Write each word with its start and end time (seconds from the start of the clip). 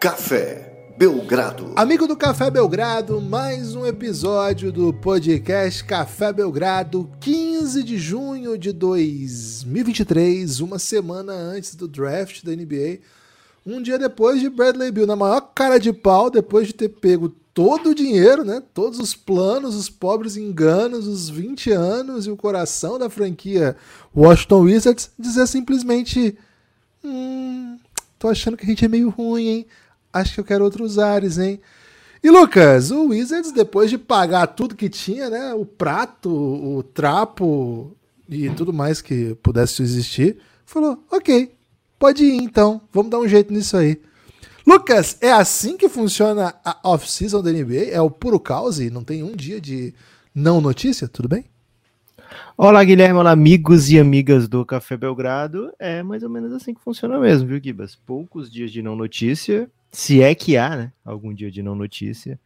Café 0.00 0.94
Belgrado. 0.96 1.74
Amigo 1.76 2.06
do 2.06 2.16
Café 2.16 2.50
Belgrado, 2.50 3.20
mais 3.20 3.74
um 3.74 3.84
episódio 3.84 4.72
do 4.72 4.94
podcast 4.94 5.84
Café 5.84 6.32
Belgrado, 6.32 7.10
15 7.20 7.82
de 7.82 7.98
junho 7.98 8.56
de 8.56 8.72
2023, 8.72 10.60
uma 10.60 10.78
semana 10.78 11.34
antes 11.34 11.74
do 11.74 11.86
draft 11.86 12.42
da 12.42 12.52
NBA. 12.52 13.00
Um 13.66 13.82
dia 13.82 13.98
depois 13.98 14.40
de 14.40 14.48
Bradley 14.48 14.90
Bill, 14.90 15.06
na 15.06 15.16
maior 15.16 15.42
cara 15.54 15.78
de 15.78 15.92
pau, 15.92 16.30
depois 16.30 16.66
de 16.66 16.72
ter 16.72 16.88
pego 16.88 17.28
todo 17.52 17.90
o 17.90 17.94
dinheiro, 17.94 18.42
né? 18.42 18.62
Todos 18.72 18.98
os 18.98 19.14
planos, 19.14 19.74
os 19.74 19.90
pobres 19.90 20.34
enganos, 20.38 21.06
os 21.06 21.28
20 21.28 21.72
anos 21.72 22.26
e 22.26 22.30
o 22.30 22.38
coração 22.38 22.98
da 22.98 23.10
franquia 23.10 23.76
Washington 24.16 24.60
Wizards, 24.62 25.10
dizer 25.18 25.46
simplesmente: 25.46 26.38
Hum, 27.04 27.78
tô 28.18 28.28
achando 28.28 28.56
que 28.56 28.64
a 28.64 28.66
gente 28.66 28.82
é 28.82 28.88
meio 28.88 29.10
ruim, 29.10 29.46
hein? 29.46 29.66
Acho 30.12 30.34
que 30.34 30.40
eu 30.40 30.44
quero 30.44 30.64
outros 30.64 30.98
ares, 30.98 31.38
hein? 31.38 31.60
E 32.22 32.30
Lucas, 32.30 32.90
o 32.90 33.08
Wizards, 33.08 33.52
depois 33.52 33.88
de 33.88 33.96
pagar 33.96 34.46
tudo 34.48 34.76
que 34.76 34.88
tinha, 34.88 35.30
né? 35.30 35.54
O 35.54 35.64
prato, 35.64 36.30
o 36.30 36.82
trapo 36.82 37.96
e 38.28 38.50
tudo 38.50 38.72
mais 38.72 39.00
que 39.00 39.34
pudesse 39.36 39.82
existir, 39.82 40.38
falou: 40.66 41.02
ok, 41.10 41.52
pode 41.98 42.24
ir 42.24 42.42
então, 42.42 42.80
vamos 42.92 43.10
dar 43.10 43.18
um 43.18 43.28
jeito 43.28 43.52
nisso 43.52 43.76
aí. 43.76 44.00
Lucas, 44.66 45.16
é 45.20 45.32
assim 45.32 45.76
que 45.76 45.88
funciona 45.88 46.54
a 46.64 46.78
off-season 46.84 47.42
da 47.42 47.50
NBA? 47.50 47.90
É 47.90 48.00
o 48.00 48.10
puro 48.10 48.38
caos 48.38 48.78
e 48.78 48.90
não 48.90 49.02
tem 49.02 49.22
um 49.22 49.34
dia 49.34 49.60
de 49.60 49.94
não 50.34 50.60
notícia? 50.60 51.08
Tudo 51.08 51.28
bem? 51.28 51.46
Olá, 52.56 52.84
Guilherme, 52.84 53.18
olá, 53.18 53.30
amigos 53.30 53.90
e 53.90 53.98
amigas 53.98 54.46
do 54.46 54.64
Café 54.64 54.96
Belgrado. 54.96 55.72
É 55.78 56.02
mais 56.02 56.22
ou 56.22 56.28
menos 56.28 56.52
assim 56.52 56.74
que 56.74 56.80
funciona 56.80 57.18
mesmo, 57.18 57.48
viu, 57.48 57.60
Gibas? 57.60 57.96
Poucos 57.96 58.50
dias 58.50 58.70
de 58.70 58.82
não 58.82 58.94
notícia, 58.94 59.68
se 59.90 60.22
é 60.22 60.34
que 60.34 60.56
há, 60.56 60.76
né? 60.76 60.92
Algum 61.04 61.34
dia 61.34 61.50
de 61.50 61.62
não 61.62 61.74
notícia. 61.74 62.38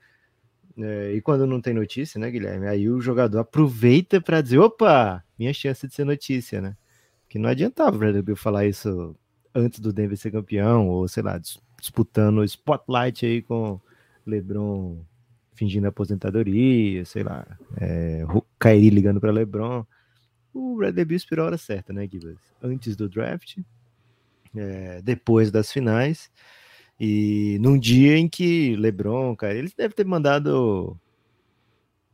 É, 0.77 1.13
e 1.13 1.21
quando 1.21 1.47
não 1.47 1.61
tem 1.61 1.73
notícia, 1.73 2.19
né, 2.19 2.31
Guilherme? 2.31 2.67
Aí 2.67 2.89
o 2.89 3.01
jogador 3.01 3.39
aproveita 3.39 4.21
para 4.21 4.41
dizer: 4.41 4.59
opa, 4.59 5.23
minha 5.39 5.53
chance 5.53 5.87
de 5.87 5.95
ser 5.95 6.05
notícia, 6.05 6.61
né? 6.61 6.77
Que 7.29 7.39
não 7.39 7.49
adiantava 7.49 7.95
o 7.95 7.99
Bradley 7.99 8.23
Bill 8.23 8.37
falar 8.37 8.67
isso 8.67 9.17
antes 9.55 9.79
do 9.79 9.93
Denver 9.93 10.17
ser 10.17 10.33
campeão, 10.33 10.89
ou 10.89 11.07
sei 11.07 11.23
lá, 11.23 11.41
disputando 11.79 12.39
o 12.39 12.45
spotlight 12.45 13.25
aí 13.25 13.43
com 13.43 13.81
LeBron 14.27 15.05
fingindo 15.55 15.87
aposentadoria, 15.87 17.05
sei 17.05 17.23
lá, 17.23 17.47
é, 17.81 18.25
Kairi 18.59 18.91
ligando 18.91 19.21
para 19.21 19.31
LeBron. 19.31 19.87
O 20.53 20.77
Bradley 20.77 21.05
Bill 21.05 21.17
esperou 21.17 21.45
a 21.45 21.47
hora 21.47 21.59
certa, 21.59 21.93
né, 21.93 22.09
Gibas? 22.11 22.39
Antes 22.63 22.97
do 22.97 23.09
draft, 23.09 23.59
é, 24.57 25.01
depois 25.03 25.51
das 25.51 25.73
finais. 25.73 26.31
E 26.99 27.59
num 27.61 27.79
dia 27.79 28.17
em 28.17 28.29
que 28.29 28.77
LeBron, 28.77 29.35
cara, 29.35 29.55
eles 29.55 29.75
devem 29.75 29.95
ter 29.95 30.07
mandado 30.07 30.97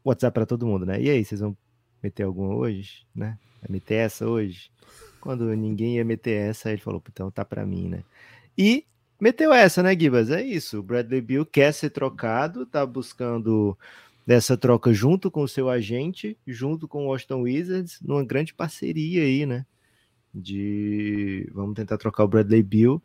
WhatsApp 0.05 0.35
para 0.35 0.47
todo 0.47 0.67
mundo, 0.67 0.87
né? 0.87 1.01
E 1.01 1.11
aí, 1.11 1.25
vocês 1.25 1.41
vão 1.41 1.57
meter 2.03 2.23
alguma 2.23 2.55
hoje, 2.55 3.07
né? 3.15 3.39
Vai 3.61 3.71
meter 3.71 3.97
essa 3.97 4.27
hoje? 4.27 4.71
Quando 5.21 5.55
ninguém 5.55 5.97
ia 5.97 6.05
meter 6.05 6.49
essa, 6.49 6.71
ele 6.71 6.81
falou, 6.81 7.03
então 7.09 7.31
tá 7.31 7.45
para 7.45 7.67
mim, 7.67 7.89
né? 7.89 8.03
E 8.57 8.87
meteu 9.21 9.53
essa, 9.53 9.83
né, 9.83 9.99
Gibas? 9.99 10.31
É 10.31 10.43
isso. 10.43 10.79
O 10.79 10.83
Bradley 10.83 11.21
Bill 11.21 11.45
quer 11.45 11.73
ser 11.73 11.91
trocado, 11.91 12.65
tá 12.65 12.85
buscando 12.87 13.77
dessa 14.27 14.57
troca 14.57 14.93
junto 14.95 15.31
com 15.31 15.43
o 15.43 15.49
seu 15.49 15.69
agente, 15.69 16.39
junto 16.47 16.89
com 16.89 17.05
o 17.05 17.09
Washington 17.09 17.43
Wizards, 17.43 18.01
numa 18.01 18.25
grande 18.25 18.55
parceria 18.55 19.23
aí, 19.23 19.45
né? 19.45 19.67
De 20.33 21.51
vamos 21.53 21.75
tentar 21.75 21.99
trocar 21.99 22.25
o 22.25 22.29
Bradley 22.29 22.63
Bill 22.63 23.03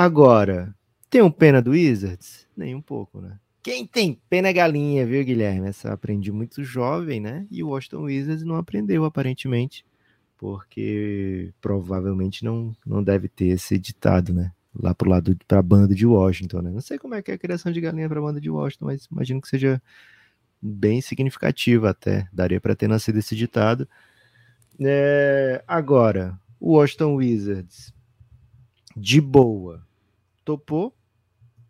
Agora, 0.00 0.72
tem 1.10 1.20
um 1.22 1.30
pena 1.30 1.60
do 1.60 1.72
Wizards? 1.72 2.46
Nem 2.56 2.72
um 2.72 2.80
pouco, 2.80 3.20
né? 3.20 3.36
Quem 3.60 3.84
tem 3.84 4.16
pena 4.30 4.46
é 4.46 4.52
galinha, 4.52 5.04
viu, 5.04 5.24
Guilherme? 5.24 5.66
Essa 5.66 5.92
aprendi 5.92 6.30
muito 6.30 6.62
jovem, 6.62 7.18
né? 7.18 7.48
E 7.50 7.64
o 7.64 7.70
Washington 7.70 8.02
Wizards 8.02 8.44
não 8.44 8.54
aprendeu, 8.54 9.04
aparentemente, 9.04 9.84
porque 10.36 11.52
provavelmente 11.60 12.44
não, 12.44 12.76
não 12.86 13.02
deve 13.02 13.28
ter 13.28 13.46
esse 13.46 13.76
ditado, 13.76 14.32
né? 14.32 14.52
Lá 14.72 14.94
pro 14.94 15.10
lado, 15.10 15.36
pra 15.48 15.60
banda 15.60 15.92
de 15.92 16.06
Washington, 16.06 16.62
né? 16.62 16.70
Não 16.70 16.80
sei 16.80 16.96
como 16.96 17.16
é 17.16 17.20
que 17.20 17.32
é 17.32 17.34
a 17.34 17.38
criação 17.38 17.72
de 17.72 17.80
galinha 17.80 18.08
pra 18.08 18.20
banda 18.20 18.40
de 18.40 18.48
Washington, 18.48 18.84
mas 18.84 19.08
imagino 19.10 19.40
que 19.40 19.48
seja 19.48 19.82
bem 20.62 21.00
significativa 21.00 21.90
até. 21.90 22.28
Daria 22.32 22.60
para 22.60 22.76
ter 22.76 22.86
nascido 22.86 23.18
esse 23.18 23.34
ditado. 23.34 23.88
É, 24.78 25.60
agora, 25.66 26.38
o 26.60 26.76
Washington 26.76 27.16
Wizards 27.16 27.92
de 28.96 29.20
boa, 29.20 29.87
topou 30.48 30.96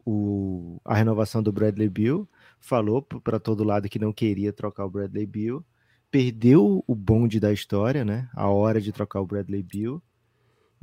o, 0.07 0.81
a 0.85 0.95
renovação 0.95 1.43
do 1.43 1.51
Bradley 1.51 1.89
Bill, 1.89 2.29
falou 2.61 3.03
para 3.03 3.41
todo 3.41 3.65
lado 3.65 3.89
que 3.89 3.99
não 3.99 4.13
queria 4.13 4.53
trocar 4.53 4.87
o 4.87 4.91
Bradley 4.91 5.27
Bill, 5.27 5.67
perdeu 6.13 6.85
o 6.87 6.95
bonde 6.95 7.41
da 7.41 7.53
história, 7.53 8.05
né? 8.05 8.31
A 8.33 8.49
hora 8.49 8.81
de 8.81 8.93
trocar 8.93 9.21
o 9.21 9.27
Bradley 9.27 9.65
Bill. 9.65 10.01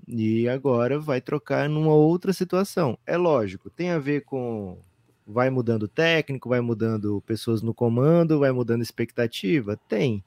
E 0.06 0.46
agora 0.50 1.00
vai 1.00 1.22
trocar 1.22 1.70
numa 1.70 1.94
outra 1.94 2.34
situação. 2.34 3.00
É 3.06 3.16
lógico, 3.16 3.70
tem 3.70 3.92
a 3.92 3.98
ver 3.98 4.26
com 4.26 4.78
vai 5.26 5.50
mudando 5.50 5.88
técnico, 5.88 6.50
vai 6.50 6.60
mudando 6.60 7.22
pessoas 7.22 7.62
no 7.62 7.74
comando, 7.74 8.40
vai 8.40 8.52
mudando 8.52 8.82
expectativa? 8.82 9.78
Tem. 9.88 10.22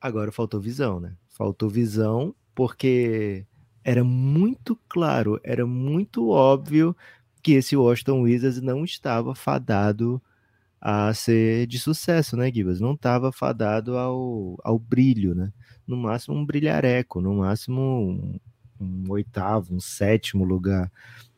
Agora 0.00 0.32
faltou 0.32 0.60
visão, 0.60 0.98
né? 0.98 1.14
Faltou 1.28 1.70
visão 1.70 2.34
porque 2.52 3.46
era 3.84 4.04
muito 4.04 4.78
claro, 4.88 5.40
era 5.42 5.66
muito 5.66 6.28
óbvio 6.28 6.96
que 7.42 7.52
esse 7.52 7.76
Washington 7.76 8.22
Wizards 8.22 8.60
não 8.60 8.84
estava 8.84 9.34
fadado 9.34 10.22
a 10.80 11.12
ser 11.14 11.66
de 11.66 11.78
sucesso, 11.78 12.36
né, 12.36 12.50
Gibas? 12.52 12.80
Não 12.80 12.94
estava 12.94 13.32
fadado 13.32 13.96
ao, 13.96 14.58
ao 14.64 14.78
brilho, 14.78 15.34
né? 15.34 15.52
No 15.86 15.96
máximo 15.96 16.36
um 16.36 16.44
brilhareco, 16.44 17.20
no 17.20 17.34
máximo 17.34 17.80
um, 17.80 18.40
um 18.80 19.04
oitavo, 19.10 19.74
um 19.74 19.80
sétimo 19.80 20.44
lugar, 20.44 20.90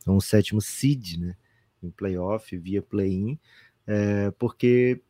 um 0.06 0.20
sétimo 0.20 0.60
seed, 0.60 1.18
né? 1.18 1.36
Em 1.82 1.90
playoff, 1.90 2.56
via 2.56 2.80
play-in, 2.82 3.38
é, 3.86 4.30
porque 4.32 5.02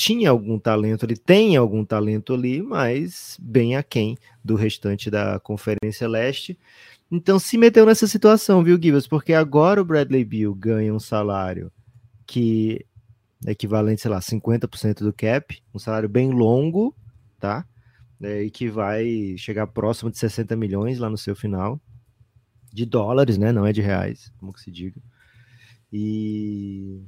tinha 0.00 0.30
algum 0.30 0.58
talento, 0.58 1.04
ele 1.04 1.14
tem 1.14 1.56
algum 1.56 1.84
talento 1.84 2.32
ali, 2.32 2.62
mas 2.62 3.36
bem 3.38 3.76
aquém 3.76 4.16
do 4.42 4.54
restante 4.54 5.10
da 5.10 5.38
Conferência 5.38 6.08
Leste. 6.08 6.58
Então 7.10 7.38
se 7.38 7.58
meteu 7.58 7.84
nessa 7.84 8.06
situação, 8.06 8.64
viu, 8.64 8.80
Gibas? 8.82 9.06
Porque 9.06 9.34
agora 9.34 9.78
o 9.78 9.84
Bradley 9.84 10.24
Bill 10.24 10.54
ganha 10.54 10.94
um 10.94 10.98
salário 10.98 11.70
que 12.26 12.82
é 13.44 13.50
equivalente, 13.50 14.00
sei 14.00 14.10
lá, 14.10 14.20
50% 14.20 15.00
do 15.00 15.12
cap, 15.12 15.62
um 15.74 15.78
salário 15.78 16.08
bem 16.08 16.30
longo, 16.30 16.96
tá? 17.38 17.66
É, 18.22 18.44
e 18.44 18.50
que 18.50 18.70
vai 18.70 19.34
chegar 19.36 19.66
próximo 19.66 20.10
de 20.10 20.16
60 20.16 20.56
milhões 20.56 20.98
lá 20.98 21.10
no 21.10 21.18
seu 21.18 21.36
final, 21.36 21.78
de 22.72 22.86
dólares, 22.86 23.36
né? 23.36 23.52
Não 23.52 23.66
é 23.66 23.72
de 23.72 23.82
reais, 23.82 24.32
como 24.38 24.50
que 24.50 24.62
se 24.62 24.70
diga. 24.70 24.98
E 25.92 27.02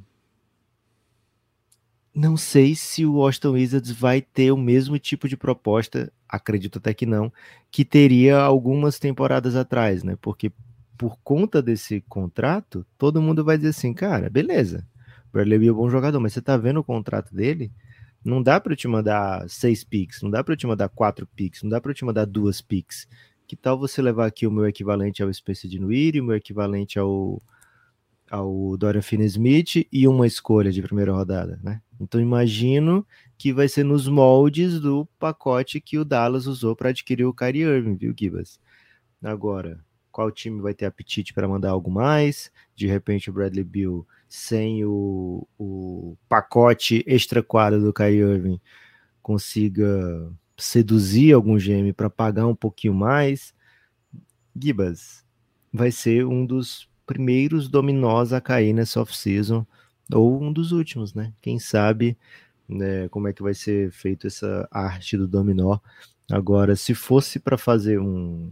não 2.14 2.36
sei 2.36 2.74
se 2.74 3.06
o 3.06 3.14
Washington 3.14 3.52
Wizards 3.52 3.90
vai 3.90 4.20
ter 4.20 4.52
o 4.52 4.56
mesmo 4.56 4.98
tipo 4.98 5.28
de 5.28 5.36
proposta, 5.36 6.12
acredito 6.28 6.78
até 6.78 6.92
que 6.92 7.06
não, 7.06 7.32
que 7.70 7.84
teria 7.84 8.38
algumas 8.38 8.98
temporadas 8.98 9.56
atrás, 9.56 10.02
né? 10.02 10.16
Porque 10.20 10.52
por 10.98 11.18
conta 11.24 11.62
desse 11.62 12.02
contrato, 12.08 12.86
todo 12.98 13.20
mundo 13.20 13.44
vai 13.44 13.56
dizer 13.56 13.70
assim, 13.70 13.94
cara, 13.94 14.28
beleza, 14.28 14.86
Bradley 15.32 15.58
Beal 15.58 15.70
é 15.70 15.72
um 15.72 15.76
bom 15.76 15.90
jogador, 15.90 16.20
mas 16.20 16.34
você 16.34 16.42
tá 16.42 16.56
vendo 16.56 16.80
o 16.80 16.84
contrato 16.84 17.34
dele? 17.34 17.72
Não 18.24 18.42
dá 18.42 18.60
para 18.60 18.72
eu 18.72 18.76
te 18.76 18.86
mandar 18.86 19.48
seis 19.48 19.82
picks, 19.82 20.22
não 20.22 20.30
dá 20.30 20.44
para 20.44 20.52
eu 20.52 20.56
te 20.56 20.66
mandar 20.66 20.88
quatro 20.90 21.26
picks, 21.26 21.62
não 21.62 21.70
dá 21.70 21.80
para 21.80 21.90
eu 21.90 21.94
te 21.94 22.04
mandar 22.04 22.26
duas 22.26 22.60
picks. 22.60 23.08
Que 23.48 23.56
tal 23.56 23.78
você 23.78 24.00
levar 24.00 24.26
aqui 24.26 24.46
o 24.46 24.50
meu 24.50 24.66
equivalente 24.66 25.22
ao 25.22 25.32
Spencer 25.32 25.68
Dinwiddie, 25.68 26.20
o 26.20 26.24
meu 26.24 26.36
equivalente 26.36 26.98
ao 26.98 27.42
ao 28.32 28.78
Dorian 28.78 29.02
Finney-Smith 29.02 29.86
e 29.92 30.08
uma 30.08 30.26
escolha 30.26 30.72
de 30.72 30.80
primeira 30.80 31.12
rodada, 31.12 31.60
né? 31.62 31.82
Então 32.00 32.18
imagino 32.18 33.06
que 33.36 33.52
vai 33.52 33.68
ser 33.68 33.84
nos 33.84 34.08
moldes 34.08 34.80
do 34.80 35.06
pacote 35.18 35.82
que 35.82 35.98
o 35.98 36.04
Dallas 36.04 36.46
usou 36.46 36.74
para 36.74 36.88
adquirir 36.88 37.26
o 37.26 37.34
Kyrie 37.34 37.60
Irving, 37.60 37.94
viu, 37.94 38.14
Gibas? 38.18 38.58
Agora, 39.22 39.84
qual 40.10 40.30
time 40.30 40.62
vai 40.62 40.72
ter 40.72 40.86
apetite 40.86 41.34
para 41.34 41.46
mandar 41.46 41.72
algo 41.72 41.90
mais? 41.90 42.50
De 42.74 42.86
repente 42.86 43.28
o 43.28 43.34
Bradley 43.34 43.64
Bill 43.64 44.06
sem 44.26 44.82
o, 44.82 45.46
o 45.58 46.16
pacote 46.26 47.04
extra 47.06 47.42
quadro 47.42 47.82
do 47.82 47.92
Kyrie 47.92 48.20
Irving 48.20 48.58
consiga 49.20 50.32
seduzir 50.56 51.34
algum 51.34 51.58
GM 51.58 51.92
para 51.94 52.08
pagar 52.08 52.46
um 52.46 52.56
pouquinho 52.56 52.94
mais. 52.94 53.54
Gibas, 54.58 55.22
vai 55.70 55.90
ser 55.90 56.24
um 56.24 56.46
dos 56.46 56.90
primeiros 57.12 57.68
dominós 57.68 58.32
a 58.32 58.40
cair 58.40 58.72
nessa 58.72 59.00
off-season 59.00 59.66
ou 60.12 60.42
um 60.42 60.52
dos 60.52 60.72
últimos, 60.72 61.14
né? 61.14 61.32
Quem 61.42 61.58
sabe 61.58 62.16
né, 62.68 63.08
como 63.08 63.28
é 63.28 63.32
que 63.32 63.42
vai 63.42 63.54
ser 63.54 63.90
feito 63.92 64.26
essa 64.26 64.66
arte 64.70 65.16
do 65.16 65.28
dominó. 65.28 65.78
Agora, 66.30 66.74
se 66.76 66.94
fosse 66.94 67.38
para 67.38 67.58
fazer 67.58 68.00
um, 68.00 68.50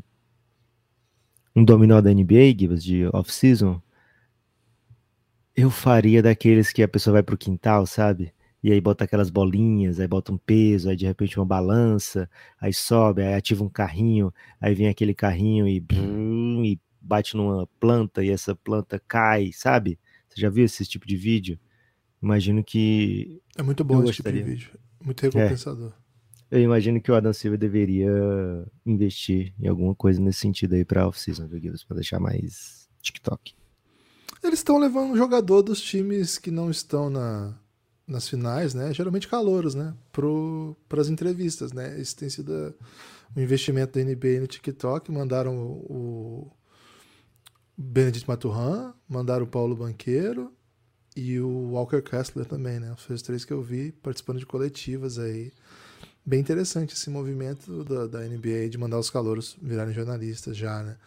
um 1.57 1.65
dominó 1.65 2.01
da 2.01 2.13
NBA, 2.13 2.55
Gibas, 2.59 2.85
de 2.85 3.07
off-season, 3.13 3.81
eu 5.57 5.71
faria 5.71 6.23
daqueles 6.23 6.73
que 6.73 6.83
a 6.83 6.89
pessoa 6.89 7.15
vai 7.15 7.23
pro 7.23 7.39
quintal, 7.39 7.87
sabe? 7.87 8.33
E 8.63 8.71
aí 8.71 8.81
bota 8.81 9.05
aquelas 9.05 9.31
bolinhas, 9.31 9.99
aí 9.99 10.07
bota 10.07 10.33
um 10.33 10.37
peso, 10.37 10.91
aí 10.91 10.97
de 10.97 11.07
repente 11.07 11.39
uma 11.39 11.47
balança, 11.47 12.29
aí 12.61 12.75
sobe, 12.75 13.23
aí 13.23 13.35
ativa 13.35 13.65
um 13.65 13.69
carrinho, 13.71 14.33
aí 14.61 14.75
vem 14.75 14.89
aquele 14.89 15.15
carrinho 15.15 15.67
e, 15.67 15.81
brum, 15.81 16.63
e 16.65 16.79
bate 17.01 17.37
numa 17.37 17.67
planta 17.79 18.25
e 18.25 18.31
essa 18.31 18.55
planta 18.55 19.01
cai, 19.07 19.51
sabe? 19.53 19.99
Você 20.29 20.41
já 20.41 20.51
viu 20.51 20.65
esse 20.65 20.85
tipo 20.85 21.07
de 21.07 21.17
vídeo? 21.17 21.59
Imagino 22.23 22.63
que. 22.63 23.41
É 23.57 23.63
muito 23.63 23.83
bom 23.83 24.03
esse 24.05 24.15
tipo 24.15 24.33
de 24.33 24.43
vídeo. 24.43 24.71
Muito 25.03 25.23
recompensador. 25.23 25.93
É. 26.51 26.59
Eu 26.59 26.61
imagino 26.61 27.01
que 27.01 27.11
o 27.11 27.15
Adam 27.15 27.33
Silva 27.33 27.57
deveria 27.57 28.11
investir 28.85 29.55
em 29.59 29.69
alguma 29.69 29.95
coisa 29.95 30.21
nesse 30.21 30.41
sentido 30.41 30.75
aí 30.75 30.85
pra 30.85 31.07
off-season, 31.07 31.49
Pra 31.87 31.95
deixar 31.95 32.19
mais 32.19 32.89
TikTok. 33.01 33.55
Eles 34.43 34.59
estão 34.59 34.79
levando 34.79 35.13
um 35.13 35.17
jogador 35.17 35.63
dos 35.63 35.81
times 35.81 36.39
que 36.39 36.51
não 36.51 36.71
estão 36.71 37.09
na, 37.09 37.57
nas 38.07 38.29
finais, 38.29 38.75
né? 38.75 38.93
Geralmente 38.93 39.29
calouros, 39.29 39.75
né? 39.75 39.95
Para 40.11 41.01
as 41.01 41.09
entrevistas, 41.09 41.73
né? 41.73 42.01
Esse 42.01 42.17
tem 42.17 42.29
sido 42.29 42.75
o 43.37 43.41
investimento 43.41 43.99
da 43.99 44.05
NBA 44.05 44.41
no 44.41 44.47
TikTok. 44.47 45.13
Mandaram 45.13 45.57
o, 45.57 46.51
o 47.81 47.83
Benedict 47.83 48.29
Maturhan, 48.29 48.93
mandaram 49.09 49.45
o 49.45 49.49
Paulo 49.49 49.75
Banqueiro 49.75 50.53
e 51.17 51.41
o 51.41 51.71
Walker 51.71 52.03
Kessler 52.03 52.45
também, 52.45 52.79
né? 52.79 52.95
Os 53.09 53.23
três 53.23 53.43
que 53.43 53.53
eu 53.55 53.63
vi 53.63 53.91
participando 53.91 54.39
de 54.39 54.45
coletivas 54.45 55.19
aí. 55.19 55.51
Bem 56.25 56.41
interessante 56.41 56.93
esse 56.93 57.09
movimento 57.09 57.83
da, 57.83 58.07
da 58.07 58.19
NBA 58.21 58.69
de 58.69 58.77
mandar 58.77 58.99
os 58.99 59.09
calouros 59.09 59.57
virarem 59.63 59.95
jornalistas 59.95 60.59
já, 60.59 60.83
né? 60.83 60.99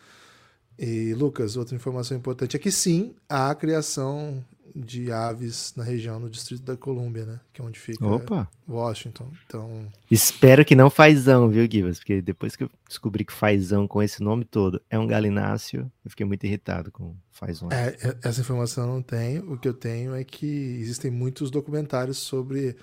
E, 0.80 1.14
Lucas, 1.14 1.56
outra 1.56 1.76
informação 1.76 2.18
importante 2.18 2.58
é 2.58 2.60
que 2.60 2.72
sim, 2.72 3.14
há 3.30 3.52
a 3.52 3.56
criação 3.56 4.44
de 4.76 5.12
aves 5.12 5.74
na 5.76 5.84
região, 5.84 6.20
no 6.20 6.30
Distrito 6.30 6.64
da 6.64 6.76
Colômbia, 6.76 7.26
né? 7.26 7.40
Que 7.52 7.62
é 7.62 7.64
onde 7.64 7.80
fica 7.80 8.06
Opa. 8.06 8.50
Washington. 8.68 9.32
Então... 9.46 9.88
Espero 10.10 10.66
que 10.66 10.76
não 10.76 10.90
fazão, 10.90 11.50
viu, 11.50 11.68
Givas? 11.70 12.00
Porque 12.00 12.22
depois 12.22 12.56
que 12.56 12.64
eu 12.64 12.70
descobri 12.88 13.24
que 13.26 13.34
fazão 13.34 13.88
com 13.88 14.02
esse 14.02 14.24
nome 14.24 14.46
todo 14.46 14.82
é 14.90 14.98
um 14.98 15.06
galináceo, 15.06 15.92
eu 16.04 16.10
fiquei 16.10 16.26
muito 16.26 16.46
irritado 16.46 16.92
com 16.92 17.16
fazão. 17.32 17.70
É, 17.72 17.90
é, 18.02 18.18
essa 18.24 18.42
informação 18.42 18.86
eu 18.86 18.94
não 18.94 19.02
tenho. 19.02 19.52
O 19.52 19.58
que 19.58 19.68
eu 19.68 19.74
tenho 19.74 20.16
é 20.16 20.24
que 20.24 20.46
existem 20.46 21.12
muitos 21.12 21.52
documentários 21.52 22.18
sobre 22.18 22.76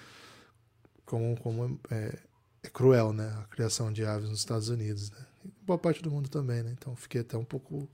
como, 1.04 1.36
como 1.40 1.80
é, 1.90 2.18
é 2.62 2.68
cruel, 2.68 3.12
né? 3.12 3.32
A 3.40 3.44
criação 3.54 3.92
de 3.92 4.04
aves 4.04 4.28
nos 4.28 4.38
Estados 4.38 4.68
Unidos, 4.68 5.10
né? 5.10 5.18
boa 5.62 5.78
parte 5.78 6.02
do 6.02 6.10
mundo 6.10 6.28
também, 6.28 6.62
né? 6.62 6.74
Então 6.76 6.94
fiquei 6.96 7.20
até 7.20 7.36
um 7.36 7.44
pouco 7.44 7.88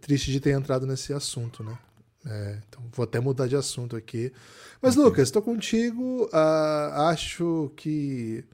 triste 0.00 0.32
de 0.32 0.40
ter 0.40 0.50
entrado 0.50 0.86
nesse 0.86 1.12
assunto, 1.12 1.62
né? 1.62 1.78
É, 2.26 2.58
então 2.66 2.82
vou 2.92 3.04
até 3.04 3.20
mudar 3.20 3.46
de 3.46 3.56
assunto 3.56 3.96
aqui. 3.96 4.32
Mas, 4.80 4.96
okay. 4.96 5.04
Lucas, 5.04 5.28
estou 5.28 5.42
contigo. 5.42 6.24
Uh, 6.26 7.00
acho 7.08 7.72
que. 7.76 8.44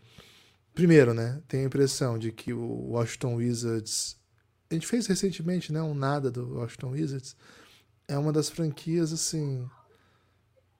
Primeiro, 0.75 1.15
né? 1.15 1.41
Tenho 1.49 1.65
a 1.65 1.67
impressão 1.67 2.19
de 2.19 2.33
que 2.33 2.53
o 2.53 2.91
Washington 2.91 3.37
Wizards. 3.37 4.17
A 4.71 4.75
gente 4.75 4.87
fez 4.87 5.07
recentemente, 5.07 5.73
né? 5.73 5.83
Um 5.83 5.95
nada 5.95 6.31
do 6.31 6.59
Washington 6.59 6.91
Wizards. 6.91 7.37
É 8.07 8.17
uma 8.19 8.33
das 8.33 8.49
franquias, 8.49 9.13
assim. 9.13 9.69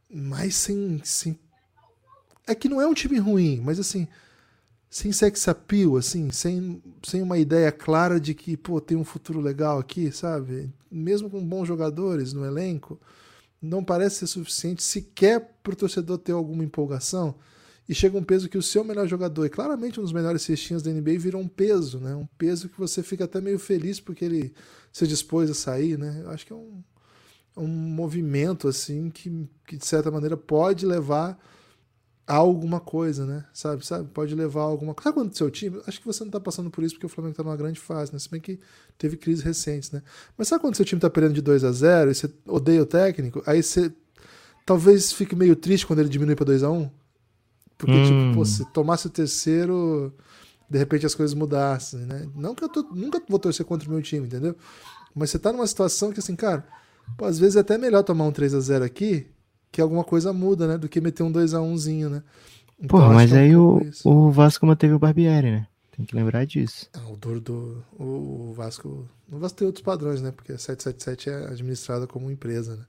Mais 0.09 0.55
sem. 0.55 1.01
sem... 1.05 1.39
É 2.47 2.55
que 2.55 2.69
não 2.69 2.81
é 2.81 2.87
um 2.87 2.95
time 2.95 3.19
ruim, 3.19 3.61
mas 3.61 3.79
assim 3.79 4.09
sem 4.91 5.13
sex 5.13 5.47
appeal, 5.47 5.97
assim, 5.97 6.33
sem, 6.33 6.83
sem 7.05 7.23
uma 7.23 7.39
ideia 7.39 7.71
clara 7.71 8.19
de 8.19 8.35
que, 8.35 8.57
pô, 8.57 8.81
tem 8.81 8.97
um 8.97 9.05
futuro 9.05 9.41
legal 9.41 9.79
aqui, 9.79 10.11
sabe? 10.11 10.69
Mesmo 10.91 11.31
com 11.31 11.47
bons 11.47 11.69
jogadores 11.69 12.33
no 12.33 12.45
elenco, 12.45 13.01
não 13.63 13.85
parece 13.85 14.17
ser 14.17 14.27
suficiente 14.27 14.83
sequer 14.83 15.59
para 15.63 15.75
o 15.75 15.77
torcedor 15.77 16.19
ter 16.19 16.33
alguma 16.33 16.65
empolgação. 16.65 17.37
E 17.89 17.95
chega 17.95 18.19
um 18.19 18.25
peso 18.25 18.49
que 18.49 18.59
o 18.59 18.63
seu 18.63 18.83
melhor 18.83 19.07
jogador, 19.07 19.47
e 19.47 19.51
claramente 19.51 20.01
um 20.01 20.03
dos 20.03 20.13
melhores 20.13 20.43
cestinhas 20.43 20.83
da 20.83 20.91
NBA, 20.91 21.19
virou 21.19 21.41
um 21.41 21.49
peso, 21.49 22.01
né? 22.01 22.15
Um 22.17 22.27
peso 22.37 22.69
que 22.69 22.79
você 22.79 23.01
fica 23.01 23.25
até 23.25 23.41
meio 23.41 23.61
feliz 23.61 24.01
porque 24.01 24.25
ele 24.25 24.53
se 24.93 25.07
dispôs 25.07 25.49
a 25.49 25.55
sair, 25.55 25.97
né? 25.97 26.21
Eu 26.25 26.31
acho 26.31 26.45
que 26.45 26.53
é 26.53 26.57
um, 26.57 26.83
um 27.57 27.69
movimento, 27.69 28.67
assim, 28.67 29.09
que, 29.09 29.49
que 29.67 29.77
de 29.77 29.87
certa 29.87 30.11
maneira 30.11 30.37
pode 30.37 30.85
levar 30.85 31.39
a 32.31 32.37
alguma 32.37 32.79
coisa, 32.79 33.27
né? 33.27 33.45
Sabe, 33.53 33.85
sabe? 33.85 34.09
Pode 34.15 34.37
levar 34.37 34.61
a 34.61 34.65
alguma 34.65 34.95
coisa. 34.95 35.11
Sabe 35.11 35.15
quando 35.15 35.33
o 35.33 35.37
seu 35.37 35.51
time? 35.51 35.83
Acho 35.85 35.99
que 35.99 36.07
você 36.07 36.21
não 36.21 36.29
está 36.29 36.39
passando 36.39 36.71
por 36.71 36.85
isso 36.85 36.95
porque 36.95 37.07
o 37.07 37.09
Flamengo 37.09 37.33
está 37.33 37.43
numa 37.43 37.57
grande 37.57 37.81
fase, 37.81 38.13
né? 38.13 38.21
Se 38.21 38.31
bem 38.31 38.41
que 38.41 38.61
teve 38.97 39.17
crises 39.17 39.43
recentes, 39.43 39.91
né? 39.91 40.01
Mas 40.39 40.47
sabe 40.47 40.61
quando 40.61 40.77
seu 40.77 40.85
time 40.85 40.99
está 40.99 41.11
perdendo 41.11 41.35
de 41.35 41.43
2 41.43 41.65
a 41.65 41.73
0 41.73 42.13
e 42.13 42.15
você 42.15 42.33
odeia 42.47 42.83
o 42.83 42.87
técnico? 42.87 43.43
Aí 43.45 43.61
você 43.61 43.93
talvez 44.65 45.13
fique 45.13 45.35
meio 45.35 45.57
triste 45.57 45.85
quando 45.85 45.99
ele 45.99 46.09
diminui 46.09 46.37
para 46.37 46.47
2 46.47 46.63
a 46.63 46.71
1 46.71 46.89
Porque, 47.77 47.95
hum. 47.95 48.05
tipo, 48.05 48.35
pô, 48.39 48.45
se 48.45 48.65
tomasse 48.67 49.09
o 49.09 49.11
terceiro, 49.11 50.15
de 50.71 50.79
repente 50.79 51.05
as 51.05 51.17
coisas 51.17 51.35
mudassem, 51.35 51.99
né? 52.07 52.29
Não 52.37 52.55
que 52.55 52.63
eu 52.63 52.69
tô, 52.69 52.83
nunca 52.95 53.21
vou 53.29 53.41
torcer 53.41 53.67
contra 53.67 53.89
o 53.89 53.93
meu 53.93 54.01
time, 54.03 54.29
entendeu? 54.29 54.55
Mas 55.13 55.31
você 55.31 55.39
tá 55.41 55.53
numa 55.53 55.67
situação 55.67 56.13
que, 56.13 56.21
assim, 56.21 56.37
cara, 56.37 56.65
pô, 57.19 57.25
às 57.25 57.41
vezes 57.41 57.57
é 57.57 57.61
até 57.61 57.77
melhor 57.77 58.05
tomar 58.05 58.25
um 58.25 58.31
3 58.31 58.55
a 58.55 58.61
0 58.61 58.85
aqui 58.85 59.27
que 59.71 59.81
alguma 59.81 60.05
coisa 60.05 60.33
muda, 60.33 60.67
né? 60.67 60.79
Do 60.79 60.89
que 60.89 61.01
meter 61.01 61.23
um 61.23 61.33
2x1zinho, 61.33 62.09
né? 62.09 62.23
Então, 62.79 62.99
Porra, 62.99 63.13
mas 63.13 63.33
é 63.33 63.41
aí 63.41 63.57
o, 63.57 63.81
o 64.05 64.31
Vasco 64.31 64.67
manteve 64.67 64.95
o 64.95 64.99
Barbieri, 64.99 65.51
né? 65.51 65.67
Tem 65.95 66.07
que 66.07 66.17
lembrar 66.17 66.47
disso. 66.47 66.89
Ah, 66.95 67.11
o 67.11 67.17
duro 67.17 67.41
do. 67.41 67.85
O 67.99 68.55
Vasco. 68.55 69.07
O 69.31 69.39
Vasco 69.39 69.59
tem 69.59 69.67
outros 69.67 69.85
padrões, 69.85 70.23
né? 70.23 70.31
Porque 70.31 70.53
a 70.53 70.59
777 70.59 71.29
é 71.31 71.53
administrada 71.53 72.07
como 72.07 72.31
empresa, 72.31 72.77
né? 72.77 72.85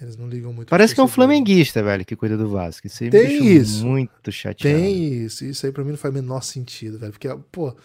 Eles 0.00 0.16
não 0.16 0.26
ligam 0.26 0.52
muito. 0.52 0.70
Parece 0.70 0.94
que 0.94 1.00
é 1.00 1.04
um 1.04 1.08
flamenguista, 1.08 1.82
velho, 1.82 2.04
que 2.06 2.16
cuida 2.16 2.36
do 2.36 2.48
Vasco. 2.48 2.86
Isso 2.86 3.04
aí 3.04 3.10
tem 3.10 3.42
me 3.42 3.56
isso. 3.56 3.84
muito 3.86 4.32
chateado. 4.32 4.78
Tem 4.78 5.24
isso. 5.24 5.44
Isso 5.44 5.66
aí 5.66 5.72
pra 5.72 5.84
mim 5.84 5.90
não 5.90 5.98
faz 5.98 6.12
o 6.12 6.16
menor 6.16 6.42
sentido, 6.42 6.98
velho. 6.98 7.12
Porque, 7.12 7.28
pô, 7.52 7.76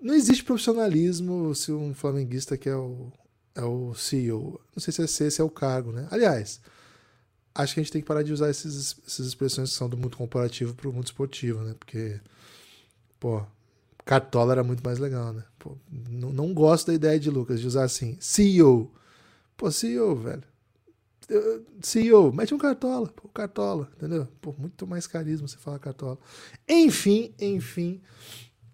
não 0.00 0.14
existe 0.14 0.44
profissionalismo 0.44 1.54
se 1.54 1.72
um 1.72 1.94
flamenguista 1.94 2.58
que 2.58 2.68
é 2.68 2.76
o, 2.76 3.10
é 3.54 3.62
o 3.62 3.94
CEO. 3.94 4.60
Não 4.76 4.82
sei 4.82 4.92
se 4.92 5.02
esse, 5.02 5.24
esse 5.24 5.40
é 5.40 5.44
o 5.44 5.48
cargo, 5.48 5.92
né? 5.92 6.06
Aliás, 6.10 6.60
acho 7.56 7.74
que 7.74 7.80
a 7.80 7.82
gente 7.82 7.92
tem 7.92 8.02
que 8.02 8.06
parar 8.06 8.22
de 8.22 8.32
usar 8.32 8.50
esses, 8.50 8.96
essas 9.06 9.26
expressões 9.26 9.70
que 9.70 9.76
são 9.76 9.88
do 9.88 9.96
mundo 9.96 10.16
comparativo 10.16 10.74
para 10.74 10.88
o 10.88 10.92
mundo 10.92 11.06
esportivo, 11.06 11.62
né? 11.62 11.74
Porque, 11.78 12.20
pô, 13.18 13.42
Cartola 14.04 14.52
era 14.52 14.62
muito 14.62 14.84
mais 14.84 14.98
legal, 14.98 15.32
né? 15.32 15.42
Pô, 15.58 15.76
não, 16.10 16.32
não 16.32 16.54
gosto 16.54 16.88
da 16.88 16.94
ideia 16.94 17.18
de 17.18 17.30
Lucas 17.30 17.60
de 17.60 17.66
usar 17.66 17.84
assim, 17.84 18.16
CEO. 18.20 18.92
Pô, 19.56 19.70
CEO, 19.70 20.14
velho. 20.14 20.42
CEO, 21.82 22.32
mete 22.32 22.54
um 22.54 22.58
cartola, 22.58 23.08
pô, 23.08 23.28
cartola, 23.28 23.90
entendeu? 23.96 24.28
Pô, 24.40 24.54
muito 24.56 24.86
mais 24.86 25.08
carisma 25.08 25.48
você 25.48 25.56
falar 25.56 25.80
cartola. 25.80 26.16
Enfim, 26.68 27.34
enfim, 27.40 28.00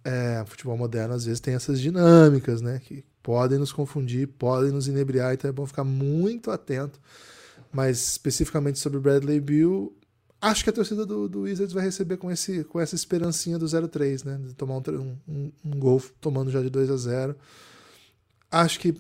é, 0.05 0.45
futebol 0.47 0.77
moderno 0.77 1.15
às 1.15 1.25
vezes 1.25 1.41
tem 1.41 1.55
essas 1.55 1.81
dinâmicas, 1.81 2.61
né? 2.61 2.79
Que 2.85 3.03
podem 3.23 3.59
nos 3.59 3.73
confundir, 3.73 4.29
podem 4.29 4.71
nos 4.71 4.87
inebriar, 4.87 5.33
então 5.33 5.49
é 5.49 5.53
bom 5.53 5.65
ficar 5.65 5.85
muito 5.85 6.51
atento 6.51 7.01
mas 7.73 8.11
especificamente 8.11 8.79
sobre 8.79 9.01
Bradley 9.01 9.41
Bill, 9.41 9.97
acho 10.41 10.63
que 10.65 10.71
a 10.71 10.73
torcida 10.73 11.07
do, 11.07 11.29
do 11.29 11.43
Wizards 11.43 11.73
vai 11.73 11.85
receber 11.85 12.17
com, 12.17 12.31
esse, 12.31 12.65
com 12.65 12.81
essa 12.81 12.95
esperancinha 12.95 13.59
do 13.59 13.65
0-3, 13.65 14.25
né? 14.25 14.39
De 14.47 14.55
tomar 14.55 14.77
um, 14.77 15.17
um, 15.27 15.53
um 15.65 15.71
gol 15.79 16.03
tomando 16.21 16.51
já 16.51 16.61
de 16.61 16.69
2 16.69 16.91
a 16.91 16.97
0 16.97 17.37
Acho 18.51 18.79
que 18.79 18.95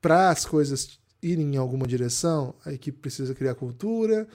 para 0.00 0.30
as 0.30 0.46
coisas 0.46 0.98
irem 1.22 1.54
em 1.54 1.56
alguma 1.58 1.86
direção, 1.86 2.54
a 2.64 2.72
equipe 2.72 2.98
precisa 2.98 3.34
criar 3.34 3.54
cultura, 3.54 4.26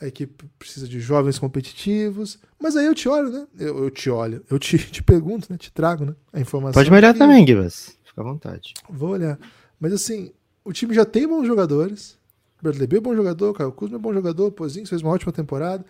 a 0.00 0.06
equipe 0.06 0.44
precisa 0.58 0.88
de 0.88 0.98
jovens 0.98 1.38
competitivos. 1.38 2.38
Mas 2.58 2.76
aí 2.76 2.86
eu 2.86 2.94
te 2.94 3.08
olho, 3.08 3.30
né? 3.30 3.46
Eu, 3.58 3.84
eu 3.84 3.90
te 3.90 4.10
olho, 4.10 4.44
eu 4.50 4.58
te, 4.58 4.78
te 4.90 5.02
pergunto, 5.02 5.46
né? 5.50 5.56
Te 5.56 5.70
trago 5.70 6.04
né? 6.04 6.14
a 6.32 6.40
informação. 6.40 6.72
Pode 6.72 6.90
melhorar 6.90 7.14
também, 7.14 7.46
Gibas. 7.46 7.96
Fica 8.04 8.20
à 8.20 8.24
vontade. 8.24 8.74
Vou 8.88 9.10
olhar. 9.10 9.38
Mas 9.78 9.92
assim, 9.92 10.32
o 10.64 10.72
time 10.72 10.94
já 10.94 11.04
tem 11.04 11.28
bons 11.28 11.46
jogadores. 11.46 12.17
Bradley 12.60 12.86
Beal 12.86 12.98
é 12.98 13.02
bom 13.02 13.14
jogador, 13.14 13.54
Caio 13.54 13.72
Kuzma 13.72 13.96
é 13.96 14.00
bom 14.00 14.12
jogador, 14.12 14.50
Pozinho 14.52 14.86
fez 14.86 15.02
uma 15.02 15.12
ótima 15.12 15.32
temporada. 15.32 15.84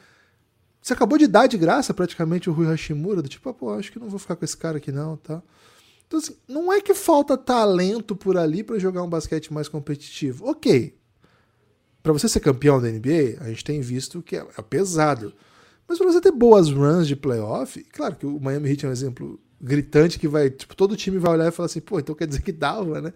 Você 0.81 0.93
acabou 0.93 1.19
de 1.19 1.27
dar 1.27 1.47
de 1.47 1.59
graça 1.59 1.93
praticamente 1.93 2.49
o 2.49 2.53
Rui 2.53 2.67
Hashimura, 2.67 3.23
do 3.23 3.29
tipo, 3.29 3.49
ah, 3.49 3.55
pô, 3.55 3.73
acho 3.73 3.91
que 3.91 3.99
não 3.99 4.09
vou 4.09 4.19
ficar 4.19 4.37
com 4.37 4.45
esse 4.45 4.57
cara 4.57 4.79
aqui 4.79 4.93
não, 4.93 5.17
tá? 5.17 5.43
Então, 6.07 6.19
assim, 6.19 6.37
não 6.49 6.73
é 6.73 6.81
que 6.81 6.95
falta 6.95 7.37
talento 7.37 8.17
por 8.17 8.37
ali 8.37 8.63
para 8.63 8.79
jogar 8.79 9.03
um 9.03 9.09
basquete 9.09 9.53
mais 9.53 9.69
competitivo. 9.69 10.47
Ok. 10.49 10.97
Para 12.03 12.13
você 12.13 12.29
ser 12.29 12.41
campeão 12.41 12.81
da 12.81 12.89
NBA, 12.89 13.37
a 13.41 13.49
gente 13.49 13.65
tem 13.65 13.81
visto 13.81 14.23
que 14.23 14.37
é, 14.37 14.47
é 14.57 14.63
pesado. 14.63 15.35
Mas 15.87 15.99
para 15.99 16.07
você 16.07 16.21
ter 16.21 16.33
boas 16.33 16.71
runs 16.71 17.07
de 17.07 17.17
playoff, 17.17 17.83
claro 17.93 18.17
que 18.17 18.25
o 18.25 18.41
Miami 18.41 18.71
Heat 18.71 18.87
é 18.87 18.89
um 18.89 18.93
exemplo 18.93 19.39
gritante 19.61 20.19
que 20.19 20.29
vai, 20.29 20.49
tipo, 20.49 20.75
todo 20.75 20.97
time 20.97 21.19
vai 21.19 21.33
olhar 21.33 21.49
e 21.49 21.51
falar 21.51 21.67
assim, 21.67 21.81
pô, 21.81 21.99
então 21.99 22.15
quer 22.15 22.27
dizer 22.27 22.41
que 22.41 22.53
dava, 22.53 23.01
né? 23.03 23.13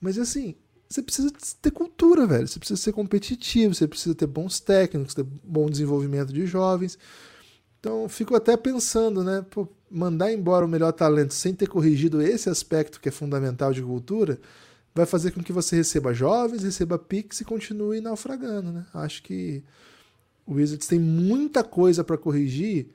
Mas 0.00 0.18
assim, 0.18 0.54
você 0.90 1.02
precisa 1.02 1.30
ter 1.62 1.70
cultura, 1.70 2.26
velho. 2.26 2.48
Você 2.48 2.58
precisa 2.58 2.80
ser 2.80 2.92
competitivo, 2.92 3.72
você 3.72 3.86
precisa 3.86 4.12
ter 4.12 4.26
bons 4.26 4.58
técnicos, 4.58 5.14
ter 5.14 5.22
bom 5.22 5.70
desenvolvimento 5.70 6.32
de 6.32 6.44
jovens. 6.46 6.98
Então, 7.78 8.08
fico 8.08 8.34
até 8.34 8.56
pensando, 8.56 9.22
né? 9.22 9.46
Pô, 9.48 9.68
mandar 9.88 10.32
embora 10.32 10.66
o 10.66 10.68
melhor 10.68 10.92
talento 10.92 11.32
sem 11.32 11.54
ter 11.54 11.68
corrigido 11.68 12.20
esse 12.20 12.50
aspecto 12.50 13.00
que 13.00 13.08
é 13.08 13.12
fundamental 13.12 13.72
de 13.72 13.80
cultura, 13.80 14.40
vai 14.92 15.06
fazer 15.06 15.30
com 15.30 15.42
que 15.42 15.52
você 15.52 15.76
receba 15.76 16.12
jovens, 16.12 16.64
receba 16.64 16.98
picks 16.98 17.40
e 17.40 17.44
continue 17.44 18.00
naufragando, 18.00 18.72
né? 18.72 18.84
Acho 18.92 19.22
que 19.22 19.62
o 20.44 20.54
Wizards 20.54 20.88
tem 20.88 20.98
muita 20.98 21.62
coisa 21.62 22.02
para 22.02 22.18
corrigir 22.18 22.88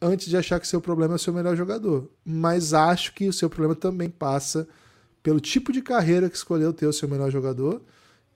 antes 0.00 0.26
de 0.26 0.36
achar 0.38 0.58
que 0.58 0.66
seu 0.66 0.80
problema 0.80 1.14
é 1.14 1.16
o 1.16 1.18
seu 1.18 1.34
melhor 1.34 1.54
jogador. 1.54 2.10
Mas 2.24 2.72
acho 2.72 3.14
que 3.14 3.28
o 3.28 3.32
seu 3.32 3.50
problema 3.50 3.74
também 3.74 4.08
passa 4.08 4.66
pelo 5.22 5.40
tipo 5.40 5.72
de 5.72 5.80
carreira 5.80 6.28
que 6.28 6.36
escolheu 6.36 6.72
ter 6.72 6.86
o 6.86 6.92
seu 6.92 7.08
melhor 7.08 7.30
jogador 7.30 7.82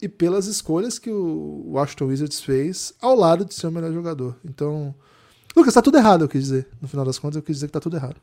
e 0.01 0.09
pelas 0.09 0.47
escolhas 0.47 0.99
que 0.99 1.11
o 1.11 1.65
Washington 1.69 2.07
Wizards 2.07 2.41
fez 2.41 2.95
ao 3.01 3.17
lado 3.17 3.45
de 3.45 3.55
seu 3.55 3.71
melhor 3.71 3.93
jogador. 3.93 4.37
Então, 4.45 4.95
Lucas, 5.57 5.75
tá 5.75 5.83
tudo 5.83 5.97
errado, 5.97 6.25
eu 6.25 6.29
quis 6.29 6.43
dizer. 6.43 6.69
No 6.81 6.87
final 6.87 7.05
das 7.05 7.19
contas, 7.19 7.37
eu 7.37 7.43
quis 7.43 7.57
dizer 7.57 7.67
que 7.67 7.73
tá 7.73 7.81
tudo 7.81 7.97
errado. 7.97 8.21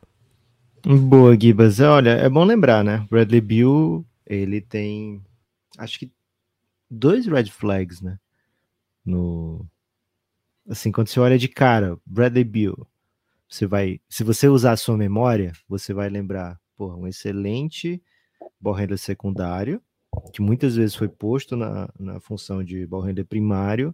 Boa, 0.85 1.39
Gibas. 1.39 1.79
Olha, 1.79 2.11
é 2.11 2.29
bom 2.29 2.43
lembrar, 2.43 2.83
né? 2.83 3.07
Bradley 3.09 3.41
Bill, 3.41 4.05
ele 4.25 4.61
tem, 4.61 5.21
acho 5.77 5.97
que 5.97 6.11
dois 6.89 7.25
red 7.25 7.45
flags, 7.45 8.01
né? 8.01 8.19
No, 9.05 9.65
assim, 10.69 10.91
quando 10.91 11.07
você 11.07 11.19
olha 11.19 11.37
de 11.37 11.47
cara, 11.47 11.97
Bradley 12.05 12.43
Bill, 12.43 12.87
você 13.49 13.65
vai, 13.65 13.99
se 14.09 14.23
você 14.23 14.47
usar 14.47 14.73
a 14.73 14.77
sua 14.77 14.97
memória, 14.97 15.53
você 15.67 15.93
vai 15.93 16.09
lembrar, 16.09 16.59
porra, 16.75 16.95
um 16.95 17.07
excelente 17.07 18.01
ball 18.63 18.73
handler 18.73 18.97
secundário, 18.97 19.81
que 20.31 20.41
muitas 20.41 20.75
vezes 20.75 20.95
foi 20.95 21.09
posto 21.09 21.55
na, 21.55 21.89
na 21.99 22.19
função 22.19 22.63
de 22.63 22.87
ball 22.87 23.01
handler 23.01 23.25
primário, 23.25 23.93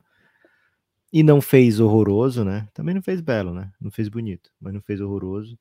e 1.12 1.24
não 1.24 1.42
fez 1.42 1.80
horroroso, 1.80 2.46
né? 2.46 2.68
Também 2.74 2.94
não 2.94 3.02
fez 3.02 3.20
belo, 3.20 3.52
né? 3.52 3.72
Não 3.82 3.90
fez 3.90 4.08
bonito, 4.08 4.52
mas 4.62 4.74
não 4.74 4.82
fez 4.82 5.02
horroroso. 5.02 5.58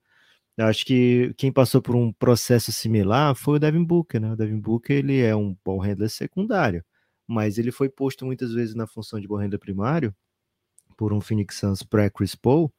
Eu 0.59 0.67
acho 0.67 0.85
que 0.85 1.33
quem 1.39 1.51
passou 1.51 1.81
por 1.81 1.97
um 1.97 2.13
processo 2.13 2.71
similar 2.71 3.35
foi 3.35 3.57
o 3.57 3.59
Devin 3.59 3.85
Booker, 3.85 4.21
né? 4.21 4.33
O 4.33 4.37
Devin 4.37 4.61
Booker, 4.61 4.99
ele 4.99 5.21
é 5.21 5.35
um 5.35 5.57
ball 5.65 5.79
handler 5.79 6.11
secundário, 6.11 6.85
mas 7.27 7.59
ele 7.59 7.73
foi 7.73 7.89
posto 7.89 8.27
muitas 8.27 8.53
vezes 8.53 8.75
na 8.75 8.87
função 8.87 9.19
de 9.21 9.27
ball 9.27 9.39
handler 9.39 9.59
primário 9.59 10.15
por 10.97 11.13
um 11.13 11.21
Phoenix 11.21 11.57
Suns 11.57 11.83
pré-Chris 11.83 12.35
Paul 12.35 12.73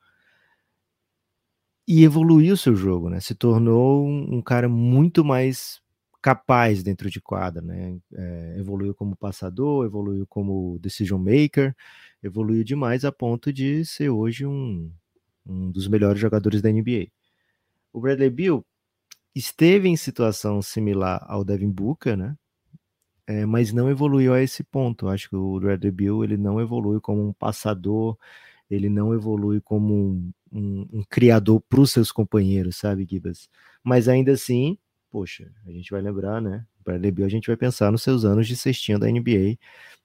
e 1.88 2.04
evoluiu 2.04 2.56
seu 2.56 2.76
jogo, 2.76 3.10
né? 3.10 3.20
Se 3.20 3.34
tornou 3.34 4.06
um 4.06 4.42
cara 4.44 4.70
muito 4.70 5.26
mais 5.26 5.82
capaz 6.22 6.84
dentro 6.84 7.10
de 7.10 7.22
quadra, 7.22 7.62
né? 7.62 7.98
É, 8.14 8.56
evoluiu 8.60 8.94
como 8.96 9.16
passador, 9.16 9.86
evoluiu 9.86 10.26
como 10.28 10.78
decision 10.80 11.20
maker, 11.20 11.76
evoluiu 12.24 12.64
demais 12.64 13.06
a 13.06 13.12
ponto 13.12 13.52
de 13.54 13.86
ser 13.86 14.10
hoje 14.10 14.46
um, 14.46 14.92
um 15.46 15.72
dos 15.72 15.88
melhores 15.88 16.20
jogadores 16.22 16.62
da 16.62 16.70
NBA. 16.72 17.08
O 17.94 18.02
Bradley 18.02 18.30
Beal 18.30 18.66
esteve 19.36 19.90
em 19.90 19.98
situação 19.98 20.62
similar 20.62 21.26
ao 21.28 21.44
Devin 21.46 21.72
Booker, 21.72 22.18
né? 22.18 22.36
É, 23.28 23.46
mas 23.46 23.72
não 23.72 23.90
evoluiu 23.90 24.34
a 24.34 24.42
esse 24.42 24.64
ponto. 24.64 25.08
Acho 25.08 25.30
que 25.30 25.36
o 25.36 25.60
Bradley 25.60 25.92
Beal 25.92 26.24
ele 26.24 26.38
não 26.38 26.60
evolui 26.60 27.00
como 27.00 27.28
um 27.28 27.34
passador, 27.34 28.18
ele 28.70 28.90
não 28.90 29.14
evolui 29.14 29.62
como 29.62 29.94
um, 29.96 30.32
um, 30.52 30.88
um 30.94 31.04
criador 31.10 31.62
para 31.70 31.82
os 31.82 31.92
seus 31.92 32.12
companheiros, 32.12 32.78
sabe, 32.78 33.06
Gibas? 33.10 33.50
Mas 33.84 34.08
ainda 34.08 34.34
assim, 34.34 34.78
poxa, 35.10 35.52
a 35.66 35.72
gente 35.72 35.92
vai 35.92 36.02
lembrar, 36.02 36.42
né? 36.42 36.66
Bradley 36.84 37.12
Beal 37.12 37.28
a 37.28 37.30
gente 37.30 37.48
vai 37.48 37.58
pensar 37.58 37.92
nos 37.92 38.04
seus 38.04 38.26
anos 38.26 38.48
de 38.48 38.56
cestinha 38.56 38.98
da 38.98 39.08
NBA, 39.08 39.58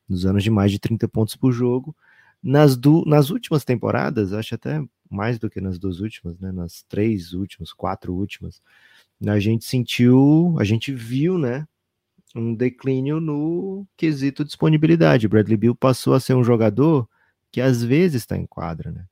nos 0.08 0.26
anos 0.26 0.42
de 0.42 0.50
mais 0.50 0.70
de 0.70 0.78
30 0.78 1.08
pontos 1.08 1.36
por 1.36 1.52
jogo. 1.52 1.94
Nas, 2.42 2.78
nas 3.06 3.30
últimas 3.30 3.64
temporadas, 3.64 4.32
acho 4.32 4.54
até 4.54 4.82
mais 5.10 5.38
do 5.38 5.48
que 5.48 5.60
nas 5.60 5.78
duas 5.78 6.00
últimas, 6.00 6.38
né? 6.38 6.52
Nas 6.52 6.82
três 6.82 7.32
últimas, 7.32 7.72
quatro 7.72 8.12
últimas, 8.14 8.60
a 9.26 9.38
gente 9.38 9.64
sentiu, 9.64 10.54
a 10.58 10.64
gente 10.64 10.92
viu, 10.92 11.38
né? 11.38 11.66
Um 12.34 12.54
declínio 12.54 13.20
no 13.20 13.86
quesito 13.96 14.44
disponibilidade. 14.44 15.28
Bradley 15.28 15.56
Beal 15.56 15.74
passou 15.74 16.14
a 16.14 16.20
ser 16.20 16.34
um 16.34 16.44
jogador 16.44 17.08
que 17.50 17.60
às 17.60 17.82
vezes 17.82 18.22
está 18.22 18.36
em 18.36 18.46
quadra, 18.46 18.90
né? 18.90 19.06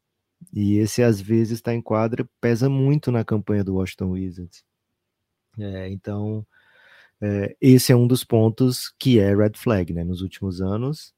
E 0.52 0.76
esse 0.78 1.02
às 1.02 1.20
vezes 1.20 1.52
está 1.52 1.72
em 1.72 1.80
quadra 1.80 2.28
pesa 2.40 2.68
muito 2.68 3.12
na 3.12 3.24
campanha 3.24 3.62
do 3.62 3.76
Washington 3.76 4.10
Wizards. 4.10 4.64
É, 5.58 5.88
então, 5.90 6.46
é, 7.20 7.56
esse 7.60 7.92
é 7.92 7.96
um 7.96 8.06
dos 8.06 8.24
pontos 8.24 8.92
que 8.98 9.18
é 9.18 9.34
red 9.34 9.52
flag, 9.56 9.92
né? 9.92 10.04
Nos 10.04 10.22
últimos 10.22 10.60
anos, 10.60 11.14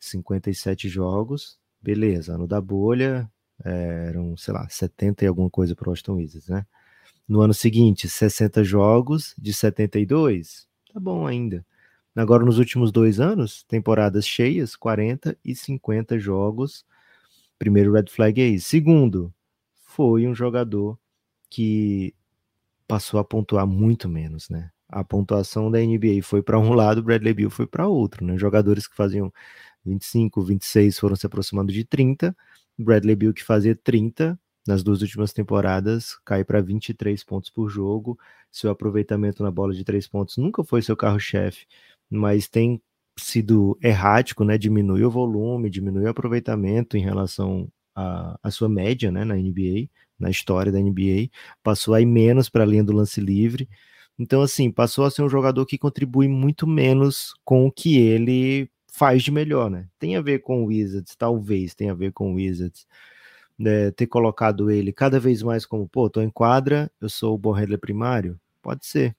57 0.00 0.88
jogos, 0.88 1.58
beleza. 1.80 2.34
Ano 2.34 2.46
da 2.46 2.60
bolha, 2.60 3.30
é, 3.64 4.06
eram, 4.08 4.36
sei 4.36 4.54
lá, 4.54 4.68
70 4.68 5.24
e 5.24 5.28
alguma 5.28 5.50
coisa 5.50 5.74
para 5.74 5.88
o 5.88 5.90
Washington 5.90 6.14
Wizards, 6.16 6.48
né? 6.48 6.66
No 7.28 7.40
ano 7.40 7.54
seguinte, 7.54 8.08
60 8.08 8.64
jogos 8.64 9.34
de 9.38 9.52
72, 9.52 10.66
tá 10.92 11.00
bom 11.00 11.26
ainda. 11.26 11.64
Agora, 12.16 12.44
nos 12.44 12.58
últimos 12.58 12.90
dois 12.90 13.20
anos, 13.20 13.62
temporadas 13.64 14.26
cheias, 14.26 14.74
40 14.74 15.38
e 15.44 15.54
50 15.54 16.18
jogos. 16.18 16.84
Primeiro 17.58 17.92
red 17.92 18.06
flag 18.08 18.40
é 18.40 18.48
isso. 18.48 18.68
Segundo, 18.68 19.32
foi 19.84 20.26
um 20.26 20.34
jogador 20.34 20.98
que 21.48 22.14
passou 22.88 23.20
a 23.20 23.24
pontuar 23.24 23.66
muito 23.66 24.08
menos, 24.08 24.48
né? 24.48 24.70
A 24.88 25.04
pontuação 25.04 25.70
da 25.70 25.78
NBA 25.78 26.22
foi 26.22 26.42
para 26.42 26.58
um 26.58 26.72
lado, 26.74 27.02
Bradley 27.02 27.34
Beal 27.34 27.50
foi 27.50 27.66
para 27.66 27.86
outro, 27.86 28.24
né? 28.24 28.38
Jogadores 28.38 28.88
que 28.88 28.96
faziam 28.96 29.32
25, 29.84 30.42
26 30.42 30.98
foram 30.98 31.16
se 31.16 31.26
aproximando 31.26 31.72
de 31.72 31.84
30. 31.84 32.36
Bradley 32.78 33.16
Beal 33.16 33.32
que 33.32 33.44
fazia 33.44 33.76
30 33.76 34.38
nas 34.66 34.82
duas 34.82 35.02
últimas 35.02 35.32
temporadas 35.32 36.18
cai 36.24 36.44
para 36.44 36.60
23 36.60 37.22
pontos 37.24 37.50
por 37.50 37.68
jogo. 37.68 38.18
Seu 38.50 38.70
aproveitamento 38.70 39.42
na 39.42 39.50
bola 39.50 39.74
de 39.74 39.84
três 39.84 40.08
pontos 40.08 40.36
nunca 40.36 40.64
foi 40.64 40.82
seu 40.82 40.96
carro-chefe, 40.96 41.66
mas 42.10 42.48
tem 42.48 42.80
sido 43.18 43.78
errático, 43.82 44.44
né? 44.44 44.56
Diminui 44.58 45.04
o 45.04 45.10
volume, 45.10 45.70
diminui 45.70 46.04
o 46.04 46.08
aproveitamento 46.08 46.96
em 46.96 47.00
relação 47.02 47.68
à 47.94 48.50
sua 48.50 48.68
média, 48.68 49.10
né? 49.10 49.24
Na 49.24 49.34
NBA, 49.36 49.88
na 50.18 50.30
história 50.30 50.72
da 50.72 50.80
NBA, 50.80 51.30
passou 51.62 51.94
aí 51.94 52.04
menos 52.04 52.48
para 52.48 52.64
a 52.64 52.66
linha 52.66 52.84
do 52.84 52.92
lance 52.92 53.20
livre. 53.20 53.68
Então, 54.18 54.42
assim, 54.42 54.70
passou 54.70 55.04
a 55.04 55.10
ser 55.10 55.22
um 55.22 55.28
jogador 55.28 55.64
que 55.64 55.78
contribui 55.78 56.26
muito 56.26 56.66
menos 56.66 57.34
com 57.44 57.66
o 57.66 57.72
que 57.72 57.98
ele 57.98 58.68
faz 58.92 59.22
de 59.22 59.30
melhor, 59.30 59.70
né? 59.70 59.86
Tem 59.98 60.16
a 60.16 60.20
ver 60.20 60.40
com 60.40 60.62
o 60.64 60.66
Wizards, 60.66 61.14
talvez 61.14 61.74
tenha 61.74 61.92
a 61.92 61.94
ver 61.94 62.12
com 62.12 62.32
o 62.32 62.34
Wizards. 62.34 62.86
Né, 63.58 63.90
ter 63.90 64.06
colocado 64.06 64.70
ele 64.70 64.92
cada 64.92 65.18
vez 65.18 65.42
mais 65.42 65.66
como, 65.66 65.88
pô, 65.88 66.08
tô 66.08 66.22
em 66.22 66.30
quadra, 66.30 66.88
eu 67.00 67.08
sou 67.08 67.34
o 67.34 67.38
bom 67.38 67.52
primário? 67.80 68.38
Pode 68.62 68.86
ser. 68.86 69.16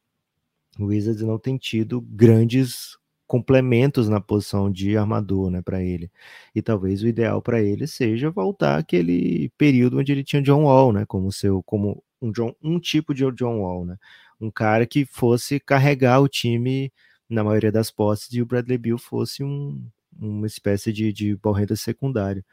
O 0.80 0.86
Wizards 0.86 1.22
não 1.22 1.38
tem 1.38 1.58
tido 1.58 2.00
grandes 2.00 2.98
complementos 3.30 4.10
na 4.10 4.20
posição 4.20 4.72
de 4.72 4.98
armador, 4.98 5.52
né, 5.52 5.62
para 5.62 5.84
ele. 5.84 6.12
E 6.56 6.64
talvez 6.64 7.04
o 7.04 7.08
ideal 7.08 7.44
para 7.44 7.62
ele 7.62 7.86
seja 7.86 8.32
voltar 8.32 8.80
aquele 8.80 9.50
período 9.56 10.00
onde 10.00 10.12
ele 10.12 10.24
tinha 10.24 10.42
John 10.42 10.64
Wall, 10.64 10.92
né, 10.92 11.06
como 11.06 11.32
seu 11.32 11.62
como 11.62 12.04
um 12.20 12.32
John, 12.32 12.56
um 12.62 12.80
tipo 12.80 13.14
de 13.14 13.24
John 13.34 13.60
Wall, 13.60 13.86
né? 13.86 13.98
Um 14.42 14.50
cara 14.50 14.86
que 14.88 15.06
fosse 15.06 15.60
carregar 15.60 16.20
o 16.22 16.28
time 16.28 16.92
na 17.30 17.44
maioria 17.44 17.72
das 17.72 17.92
posses 17.92 18.34
e 18.34 18.42
o 18.42 18.46
Bradley 18.48 18.80
Bill 18.80 18.98
fosse 18.98 19.44
um, 19.44 19.80
uma 20.20 20.48
espécie 20.48 20.92
de, 20.92 21.14
de 21.14 21.36
borrenda 21.36 21.76
secundário. 21.76 22.44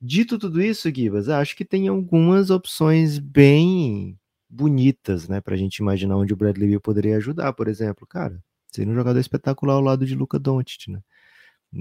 Dito 0.00 0.38
tudo 0.38 0.62
isso, 0.62 0.90
Gibas, 0.90 1.28
acho 1.28 1.54
que 1.54 1.64
tem 1.64 1.88
algumas 1.88 2.48
opções 2.50 3.18
bem 3.18 4.18
bonitas, 4.48 5.28
né, 5.28 5.42
para 5.42 5.54
a 5.54 5.58
gente 5.58 5.76
imaginar 5.76 6.16
onde 6.16 6.32
o 6.32 6.36
Bradley 6.36 6.68
Bill 6.70 6.80
poderia 6.80 7.18
ajudar, 7.18 7.52
por 7.52 7.68
exemplo, 7.68 8.06
cara, 8.06 8.42
Seria 8.72 8.92
um 8.92 8.96
jogador 8.96 9.18
espetacular 9.18 9.74
ao 9.74 9.80
lado 9.80 10.06
de 10.06 10.14
Luca 10.14 10.38
Doncic, 10.38 10.88
né? 10.88 11.02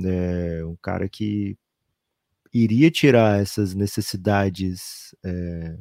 É, 0.06 0.64
um 0.66 0.76
cara 0.82 1.10
que 1.10 1.58
iria 2.54 2.90
tirar 2.92 3.42
essas 3.42 3.74
necessidades 3.74 5.16
é, 5.24 5.78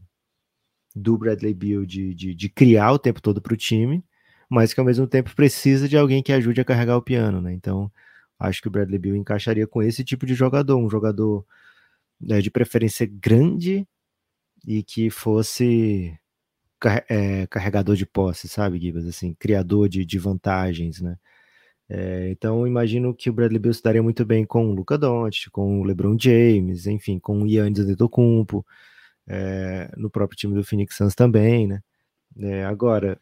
do 0.94 1.16
Bradley 1.16 1.54
Beal 1.54 1.84
de, 1.84 2.14
de, 2.14 2.34
de, 2.34 2.48
criar 2.48 2.92
o 2.92 2.98
tempo 2.98 3.22
todo 3.22 3.40
para 3.40 3.54
o 3.54 3.56
time, 3.56 4.04
mas 4.48 4.72
que 4.74 4.80
ao 4.80 4.86
mesmo 4.86 5.06
tempo 5.06 5.34
precisa 5.34 5.88
de 5.88 5.96
alguém 5.96 6.22
que 6.22 6.32
ajude 6.32 6.60
a 6.60 6.64
carregar 6.64 6.96
o 6.96 7.02
piano, 7.02 7.40
né? 7.40 7.52
Então, 7.52 7.90
acho 8.38 8.62
que 8.62 8.68
o 8.68 8.70
Bradley 8.70 8.98
Beal 8.98 9.16
encaixaria 9.16 9.66
com 9.66 9.82
esse 9.82 10.04
tipo 10.04 10.26
de 10.26 10.34
jogador, 10.34 10.76
um 10.76 10.90
jogador 10.90 11.46
né, 12.20 12.40
de 12.40 12.50
preferência 12.50 13.06
grande 13.06 13.86
e 14.66 14.82
que 14.82 15.10
fosse 15.10 16.18
é, 17.08 17.47
carregador 17.49 17.97
de 17.97 18.06
posse, 18.06 18.49
sabe, 18.49 18.78
Gibas? 18.80 19.06
Assim, 19.06 19.35
criador 19.35 19.88
de, 19.88 20.04
de 20.04 20.18
vantagens, 20.18 21.00
né? 21.00 21.16
É, 21.88 22.30
então, 22.30 22.66
imagino 22.66 23.14
que 23.14 23.30
o 23.30 23.32
Bradley 23.32 23.58
Beal 23.58 23.73
se 23.73 23.82
daria 23.82 24.02
muito 24.02 24.25
bem 24.25 24.44
com 24.44 24.68
o 24.70 24.75
Luca 24.75 24.99
Doncic, 24.99 25.50
com 25.50 25.80
o 25.80 25.85
LeBron 25.85 26.16
James, 26.18 26.87
enfim, 26.87 27.18
com 27.18 27.42
o 27.42 27.47
Yannis 27.47 27.80
Antetokounmpo, 27.80 28.64
é, 29.26 29.90
no 29.97 30.11
próprio 30.11 30.37
time 30.37 30.54
do 30.54 30.64
Phoenix 30.64 30.97
Suns 30.97 31.14
também, 31.14 31.66
né? 31.66 31.82
É, 32.38 32.64
agora, 32.64 33.18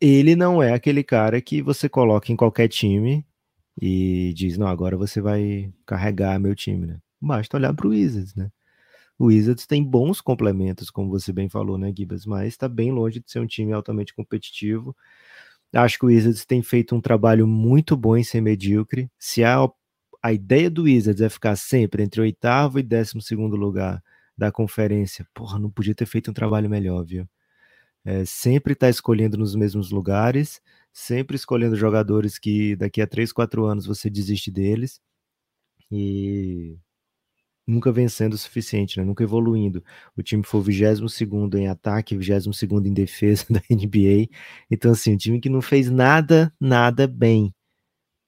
ele 0.00 0.36
não 0.36 0.62
é 0.62 0.72
aquele 0.74 1.02
cara 1.02 1.40
que 1.40 1.62
você 1.62 1.88
coloca 1.88 2.30
em 2.32 2.36
qualquer 2.36 2.68
time 2.68 3.24
e 3.80 4.32
diz, 4.36 4.58
não, 4.58 4.66
agora 4.66 4.96
você 4.96 5.20
vai 5.20 5.72
carregar 5.86 6.38
meu 6.38 6.54
time, 6.54 6.86
né? 6.86 6.98
Basta 7.20 7.56
olhar 7.56 7.74
para 7.74 7.86
o 7.86 7.90
Wizards, 7.90 8.34
né? 8.34 8.50
O 9.22 9.26
Wizards 9.26 9.68
tem 9.68 9.84
bons 9.84 10.20
complementos, 10.20 10.90
como 10.90 11.08
você 11.08 11.32
bem 11.32 11.48
falou, 11.48 11.78
né, 11.78 11.92
Gibas? 11.96 12.26
Mas 12.26 12.48
está 12.48 12.68
bem 12.68 12.90
longe 12.90 13.20
de 13.20 13.30
ser 13.30 13.38
um 13.38 13.46
time 13.46 13.72
altamente 13.72 14.12
competitivo. 14.12 14.96
Acho 15.72 15.96
que 15.96 16.04
o 16.04 16.08
Wizards 16.08 16.44
tem 16.44 16.60
feito 16.60 16.92
um 16.96 17.00
trabalho 17.00 17.46
muito 17.46 17.96
bom 17.96 18.16
em 18.16 18.24
ser 18.24 18.40
medíocre. 18.40 19.08
Se 19.20 19.44
a, 19.44 19.58
a 20.20 20.32
ideia 20.32 20.68
do 20.68 20.82
Wizards 20.82 21.22
é 21.22 21.28
ficar 21.28 21.54
sempre 21.54 22.02
entre 22.02 22.20
oitavo 22.20 22.80
e 22.80 22.82
décimo 22.82 23.22
segundo 23.22 23.54
lugar 23.54 24.02
da 24.36 24.50
conferência, 24.50 25.24
porra, 25.32 25.56
não 25.56 25.70
podia 25.70 25.94
ter 25.94 26.06
feito 26.06 26.32
um 26.32 26.34
trabalho 26.34 26.68
melhor, 26.68 27.04
viu? 27.04 27.24
É, 28.04 28.24
sempre 28.24 28.72
está 28.72 28.90
escolhendo 28.90 29.38
nos 29.38 29.54
mesmos 29.54 29.92
lugares, 29.92 30.60
sempre 30.92 31.36
escolhendo 31.36 31.76
jogadores 31.76 32.40
que 32.40 32.74
daqui 32.74 33.00
a 33.00 33.06
3, 33.06 33.32
4 33.32 33.64
anos 33.66 33.86
você 33.86 34.10
desiste 34.10 34.50
deles 34.50 35.00
e 35.92 36.76
nunca 37.66 37.92
vencendo 37.92 38.34
o 38.34 38.38
suficiente, 38.38 38.98
né? 38.98 39.04
nunca 39.04 39.22
evoluindo. 39.22 39.84
O 40.16 40.22
time 40.22 40.42
foi 40.42 40.60
o 40.60 40.62
22 40.62 41.20
em 41.54 41.68
ataque, 41.68 42.16
22 42.16 42.86
em 42.86 42.92
defesa 42.92 43.46
da 43.50 43.60
NBA. 43.70 44.28
Então, 44.70 44.92
assim, 44.92 45.14
um 45.14 45.16
time 45.16 45.40
que 45.40 45.48
não 45.48 45.62
fez 45.62 45.90
nada, 45.90 46.52
nada 46.60 47.06
bem. 47.06 47.54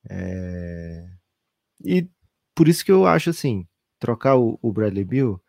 É... 0.09 1.09
E 1.85 2.09
por 2.55 2.69
isso 2.69 2.85
que 2.85 2.93
eu 2.93 3.07
acho 3.07 3.31
assim: 3.31 3.67
trocar 3.99 4.37
o, 4.37 4.59
o 4.63 4.73
Bradley 4.73 5.05
Bill 5.05 5.41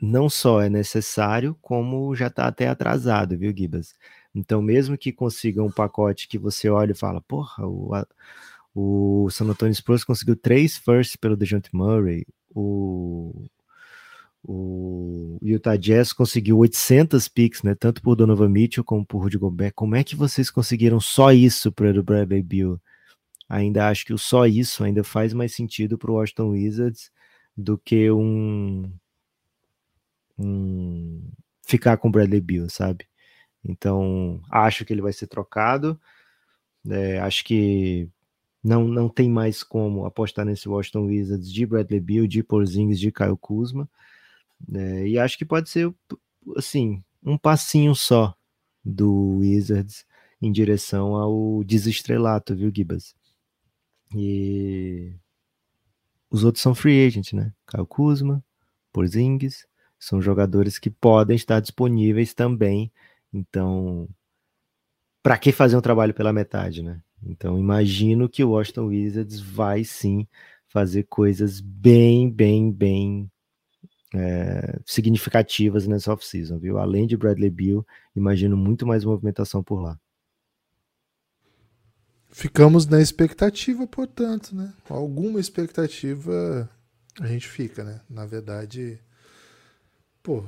não 0.00 0.28
só 0.28 0.60
é 0.60 0.68
necessário, 0.68 1.56
como 1.62 2.14
já 2.14 2.26
está 2.28 2.46
até 2.46 2.68
atrasado, 2.68 3.38
viu, 3.38 3.54
Gibas? 3.56 3.94
Então, 4.34 4.60
mesmo 4.60 4.98
que 4.98 5.12
consiga 5.12 5.62
um 5.62 5.70
pacote 5.70 6.28
que 6.28 6.38
você 6.38 6.68
olha 6.68 6.92
e 6.92 6.96
fala, 6.96 7.20
porra, 7.22 7.66
o, 7.66 7.94
a, 7.94 8.06
o 8.74 9.28
San 9.30 9.46
Antonio 9.46 9.74
Spurs 9.74 10.04
conseguiu 10.04 10.36
três 10.36 10.76
firsts 10.76 11.16
pelo 11.16 11.36
DeJounte 11.36 11.70
Murray, 11.74 12.26
o, 12.54 13.46
o 14.42 15.38
Utah 15.42 15.76
Jazz 15.76 16.12
conseguiu 16.12 16.58
800 16.58 17.28
picks, 17.28 17.62
né, 17.62 17.74
tanto 17.74 18.02
por 18.02 18.14
Donovan 18.14 18.48
Mitchell 18.48 18.84
como 18.84 19.04
por 19.04 19.18
Rudy 19.22 19.38
Gobert. 19.38 19.72
Como 19.74 19.96
é 19.96 20.04
que 20.04 20.16
vocês 20.16 20.50
conseguiram 20.50 21.00
só 21.00 21.32
isso 21.32 21.72
para 21.72 21.98
o 21.98 22.02
Bradley 22.02 22.42
Bill? 22.42 22.80
Ainda 23.48 23.88
acho 23.88 24.04
que 24.06 24.14
o 24.14 24.18
só 24.18 24.46
isso 24.46 24.84
ainda 24.84 25.04
faz 25.04 25.32
mais 25.32 25.54
sentido 25.54 25.98
para 25.98 26.10
o 26.10 26.14
Washington 26.14 26.50
Wizards 26.50 27.10
do 27.56 27.78
que 27.78 28.10
um 28.10 28.90
um, 30.38 31.30
ficar 31.66 31.96
com 31.96 32.08
o 32.08 32.10
Bradley 32.10 32.40
Bill, 32.40 32.68
sabe? 32.68 33.06
Então, 33.64 34.42
acho 34.50 34.84
que 34.84 34.92
ele 34.92 35.02
vai 35.02 35.12
ser 35.12 35.26
trocado. 35.26 35.98
É, 36.88 37.18
acho 37.20 37.44
que 37.44 38.10
não, 38.64 38.88
não 38.88 39.10
tem 39.10 39.28
mais 39.28 39.62
como 39.62 40.06
apostar 40.06 40.46
nesse 40.46 40.66
Washington 40.66 41.04
Wizards 41.04 41.52
de 41.52 41.66
Bradley 41.66 42.00
Bill, 42.00 42.26
de 42.26 42.42
Porzingis, 42.42 42.98
de 42.98 43.12
Kyle 43.12 43.36
Kuzma. 43.36 43.86
É, 44.72 45.06
e 45.06 45.18
acho 45.18 45.36
que 45.36 45.44
pode 45.44 45.68
ser, 45.68 45.94
assim, 46.56 47.04
um 47.22 47.36
passinho 47.36 47.94
só 47.94 48.34
do 48.82 49.38
Wizards 49.38 50.06
em 50.40 50.50
direção 50.50 51.14
ao 51.14 51.62
desestrelato, 51.62 52.56
viu, 52.56 52.72
Gibas? 52.74 53.14
E 54.14 55.12
os 56.30 56.42
outros 56.42 56.62
são 56.62 56.74
free 56.74 57.06
agent, 57.06 57.34
né? 57.34 57.52
Kyle 57.66 57.86
Kuzma, 57.86 58.42
Porzingis, 58.92 59.66
são 59.98 60.22
jogadores 60.22 60.78
que 60.78 60.88
podem 60.88 61.36
estar 61.36 61.60
disponíveis 61.60 62.32
também. 62.32 62.90
Então, 63.32 64.08
para 65.22 65.36
que 65.36 65.52
fazer 65.52 65.76
um 65.76 65.82
trabalho 65.82 66.14
pela 66.14 66.32
metade, 66.32 66.82
né? 66.82 67.02
Então, 67.26 67.58
imagino 67.58 68.28
que 68.28 68.44
o 68.44 68.50
Washington 68.50 68.86
Wizards 68.86 69.40
vai 69.40 69.84
sim 69.84 70.26
fazer 70.68 71.04
coisas 71.04 71.60
bem, 71.60 72.30
bem, 72.30 72.70
bem 72.70 73.30
é, 74.14 74.78
significativas 74.84 75.86
nessa 75.86 76.12
off-season, 76.12 76.58
viu? 76.58 76.78
Além 76.78 77.06
de 77.06 77.16
Bradley 77.16 77.50
Beal, 77.50 77.86
imagino 78.14 78.56
muito 78.56 78.86
mais 78.86 79.04
movimentação 79.04 79.62
por 79.62 79.80
lá. 79.80 79.98
Ficamos 82.30 82.86
na 82.86 83.00
expectativa, 83.00 83.86
portanto, 83.86 84.54
né? 84.54 84.74
Alguma 84.88 85.38
expectativa 85.38 86.68
a 87.20 87.26
gente 87.26 87.48
fica, 87.48 87.84
né? 87.84 88.00
Na 88.10 88.26
verdade, 88.26 88.98
pô, 90.22 90.44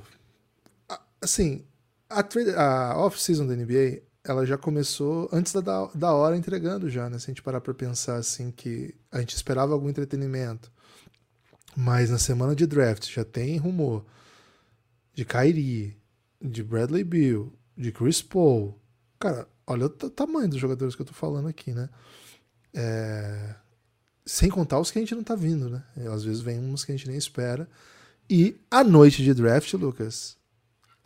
assim, 1.21 1.65
a, 2.11 2.25
a 2.61 2.99
off-season 2.99 3.47
da 3.47 3.55
NBA, 3.55 4.03
ela 4.27 4.45
já 4.45 4.59
começou 4.59 5.29
antes 5.33 5.53
da, 5.53 5.87
da 5.95 6.13
hora 6.13 6.37
entregando 6.37 6.91
já, 6.91 7.09
né? 7.09 7.19
Se 7.19 7.27
a 7.27 7.33
gente 7.33 7.43
parar 7.43 7.61
pra 7.61 7.73
pensar, 7.73 8.17
assim, 8.17 8.51
que 8.51 8.95
a 9.11 9.21
gente 9.21 9.35
esperava 9.35 9.73
algum 9.73 9.89
entretenimento, 9.89 10.71
mas 11.77 12.11
na 12.11 12.19
semana 12.19 12.55
de 12.55 12.67
draft 12.67 13.09
já 13.11 13.25
tem 13.25 13.57
rumor 13.57 14.05
de 15.15 15.25
Kyrie, 15.25 15.97
de 16.41 16.63
Bradley 16.63 17.05
Bill, 17.05 17.53
de 17.77 17.93
Chris 17.93 18.23
Paul. 18.23 18.79
Cara, 19.19 19.49
olha 19.67 19.87
o 19.87 19.89
tamanho 19.89 20.49
dos 20.49 20.59
jogadores 20.59 20.95
que 20.95 21.03
eu 21.03 21.07
tô 21.07 21.15
falando 21.15 21.49
aqui, 21.49 21.73
né? 21.73 21.89
É... 22.75 23.55
Sem 24.25 24.51
contar 24.51 24.81
os 24.81 24.91
que 24.91 24.99
a 24.99 25.03
gente 25.03 25.15
não 25.15 25.23
tá 25.23 25.35
vindo, 25.35 25.71
né? 25.71 25.85
Às 26.13 26.25
vezes 26.25 26.41
vem 26.41 26.59
uns 26.59 26.85
que 26.85 26.93
a 26.93 26.97
gente 26.97 27.09
nem 27.09 27.17
espera. 27.17 27.69
E 28.29 28.57
a 28.71 28.83
noite 28.83 29.23
de 29.23 29.33
draft, 29.33 29.73
Lucas, 29.75 30.37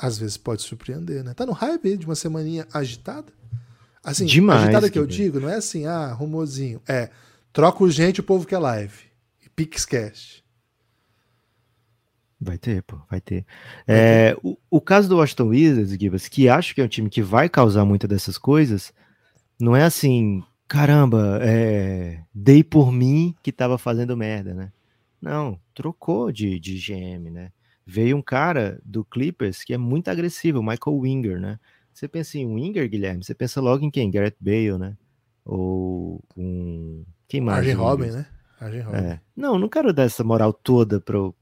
às 0.01 0.19
vezes 0.19 0.39
pode 0.39 0.63
surpreender, 0.63 1.23
né? 1.23 1.35
Tá 1.35 1.45
no 1.45 1.53
hype 1.53 1.99
de 1.99 2.07
uma 2.07 2.15
semaninha 2.15 2.67
agitada? 2.73 3.31
Assim, 4.03 4.25
Demais, 4.25 4.63
agitada 4.63 4.87
que, 4.87 4.95
que 4.95 4.99
eu 4.99 5.07
digo, 5.07 5.39
não 5.39 5.49
é 5.49 5.57
assim, 5.57 5.85
ah, 5.85 6.11
rumorzinho. 6.13 6.81
É, 6.89 7.11
troca 7.53 7.85
urgente 7.85 8.21
o 8.21 8.23
povo 8.23 8.47
que 8.47 8.55
é 8.55 8.59
live. 8.59 8.95
E 9.45 9.49
Pixcast. 9.51 10.43
Vai 12.41 12.57
ter, 12.57 12.83
pô, 12.83 12.99
vai 13.11 13.21
ter. 13.21 13.45
É. 13.87 14.35
O, 14.43 14.57
o, 14.71 14.81
caso 14.81 15.07
do 15.07 15.19
Washington 15.19 15.49
Wizards, 15.49 15.93
Gibas, 15.93 16.27
que 16.27 16.49
acho 16.49 16.75
que 16.75 16.81
é 16.81 16.85
um 16.85 16.89
time 16.89 17.11
que 17.11 17.21
vai 17.21 17.51
causar 17.51 17.85
muita 17.85 18.09
dessas 18.09 18.39
coisas, 18.39 18.95
não 19.61 19.77
é 19.77 19.83
assim, 19.83 20.43
caramba, 20.67 21.39
é, 21.43 22.23
dei 22.33 22.65
por 22.65 22.91
mim 22.91 23.35
que 23.43 23.53
tava 23.53 23.77
fazendo 23.77 24.17
merda, 24.17 24.55
né? 24.55 24.73
Não, 25.21 25.61
trocou 25.75 26.33
de, 26.33 26.59
de 26.59 26.79
GM, 26.79 27.31
né? 27.31 27.53
Veio 27.87 28.16
um 28.16 28.23
cara 28.23 28.81
do 28.85 29.05
Clippers 29.05 29.64
que 29.64 29.75
é 29.75 29.79
muito 29.79 30.09
agressivo, 30.09 30.62
Michael 30.62 30.99
Winger, 30.99 31.40
né? 31.40 31.59
Você 31.93 32.07
pensa 32.07 32.38
em 32.38 32.47
Winger, 32.47 32.88
Guilherme, 32.88 33.25
você 33.25 33.35
pensa 33.35 33.61
logo 33.61 33.85
em 33.85 33.90
quem? 33.90 34.11
Garrett 34.11 34.37
Bale, 34.40 34.79
né? 34.79 34.97
Ou 35.45 36.23
um. 36.37 37.05
Quem 37.27 37.40
mais? 37.40 37.59
Arjen 37.59 37.75
Robin, 37.75 38.11
né? 38.11 38.27
Arjen 38.61 38.83
Robin. 38.83 38.99
É. 38.99 39.21
Não, 39.37 39.59
não 39.59 39.69
quero 39.69 39.93
dar 39.93 40.05
essa 40.05 40.23
moral 40.23 40.53
toda 40.53 41.01
pro. 41.01 41.35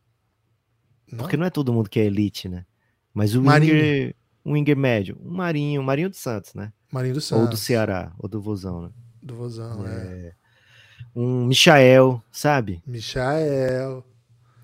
Não? 1.11 1.19
Porque 1.19 1.37
não 1.37 1.47
é 1.47 1.51
todo 1.51 1.73
mundo 1.73 1.89
que 1.89 2.01
é 2.01 2.05
elite, 2.05 2.49
né? 2.49 2.65
Mas 3.13 3.35
o 3.35 3.43
Marinho. 3.43 3.75
Winger. 3.75 4.15
Um 4.45 4.53
Winger 4.53 4.77
médio. 4.77 5.19
Um 5.23 5.35
Marinho, 5.37 5.81
um 5.81 5.85
Marinho 5.85 6.09
do 6.09 6.17
Santos, 6.17 6.55
né? 6.55 6.73
Marinho 6.91 7.15
do 7.15 7.21
Santos. 7.21 7.45
Ou 7.45 7.51
do 7.51 7.57
Ceará, 7.57 8.13
ou 8.19 8.29
do 8.29 8.41
Vozão, 8.41 8.83
né? 8.83 8.91
Do 9.23 9.35
Vozão, 9.35 9.87
é. 9.87 9.91
é 9.91 10.33
um 11.15 11.47
Michael, 11.47 12.23
sabe? 12.31 12.83
Michael. 12.87 14.05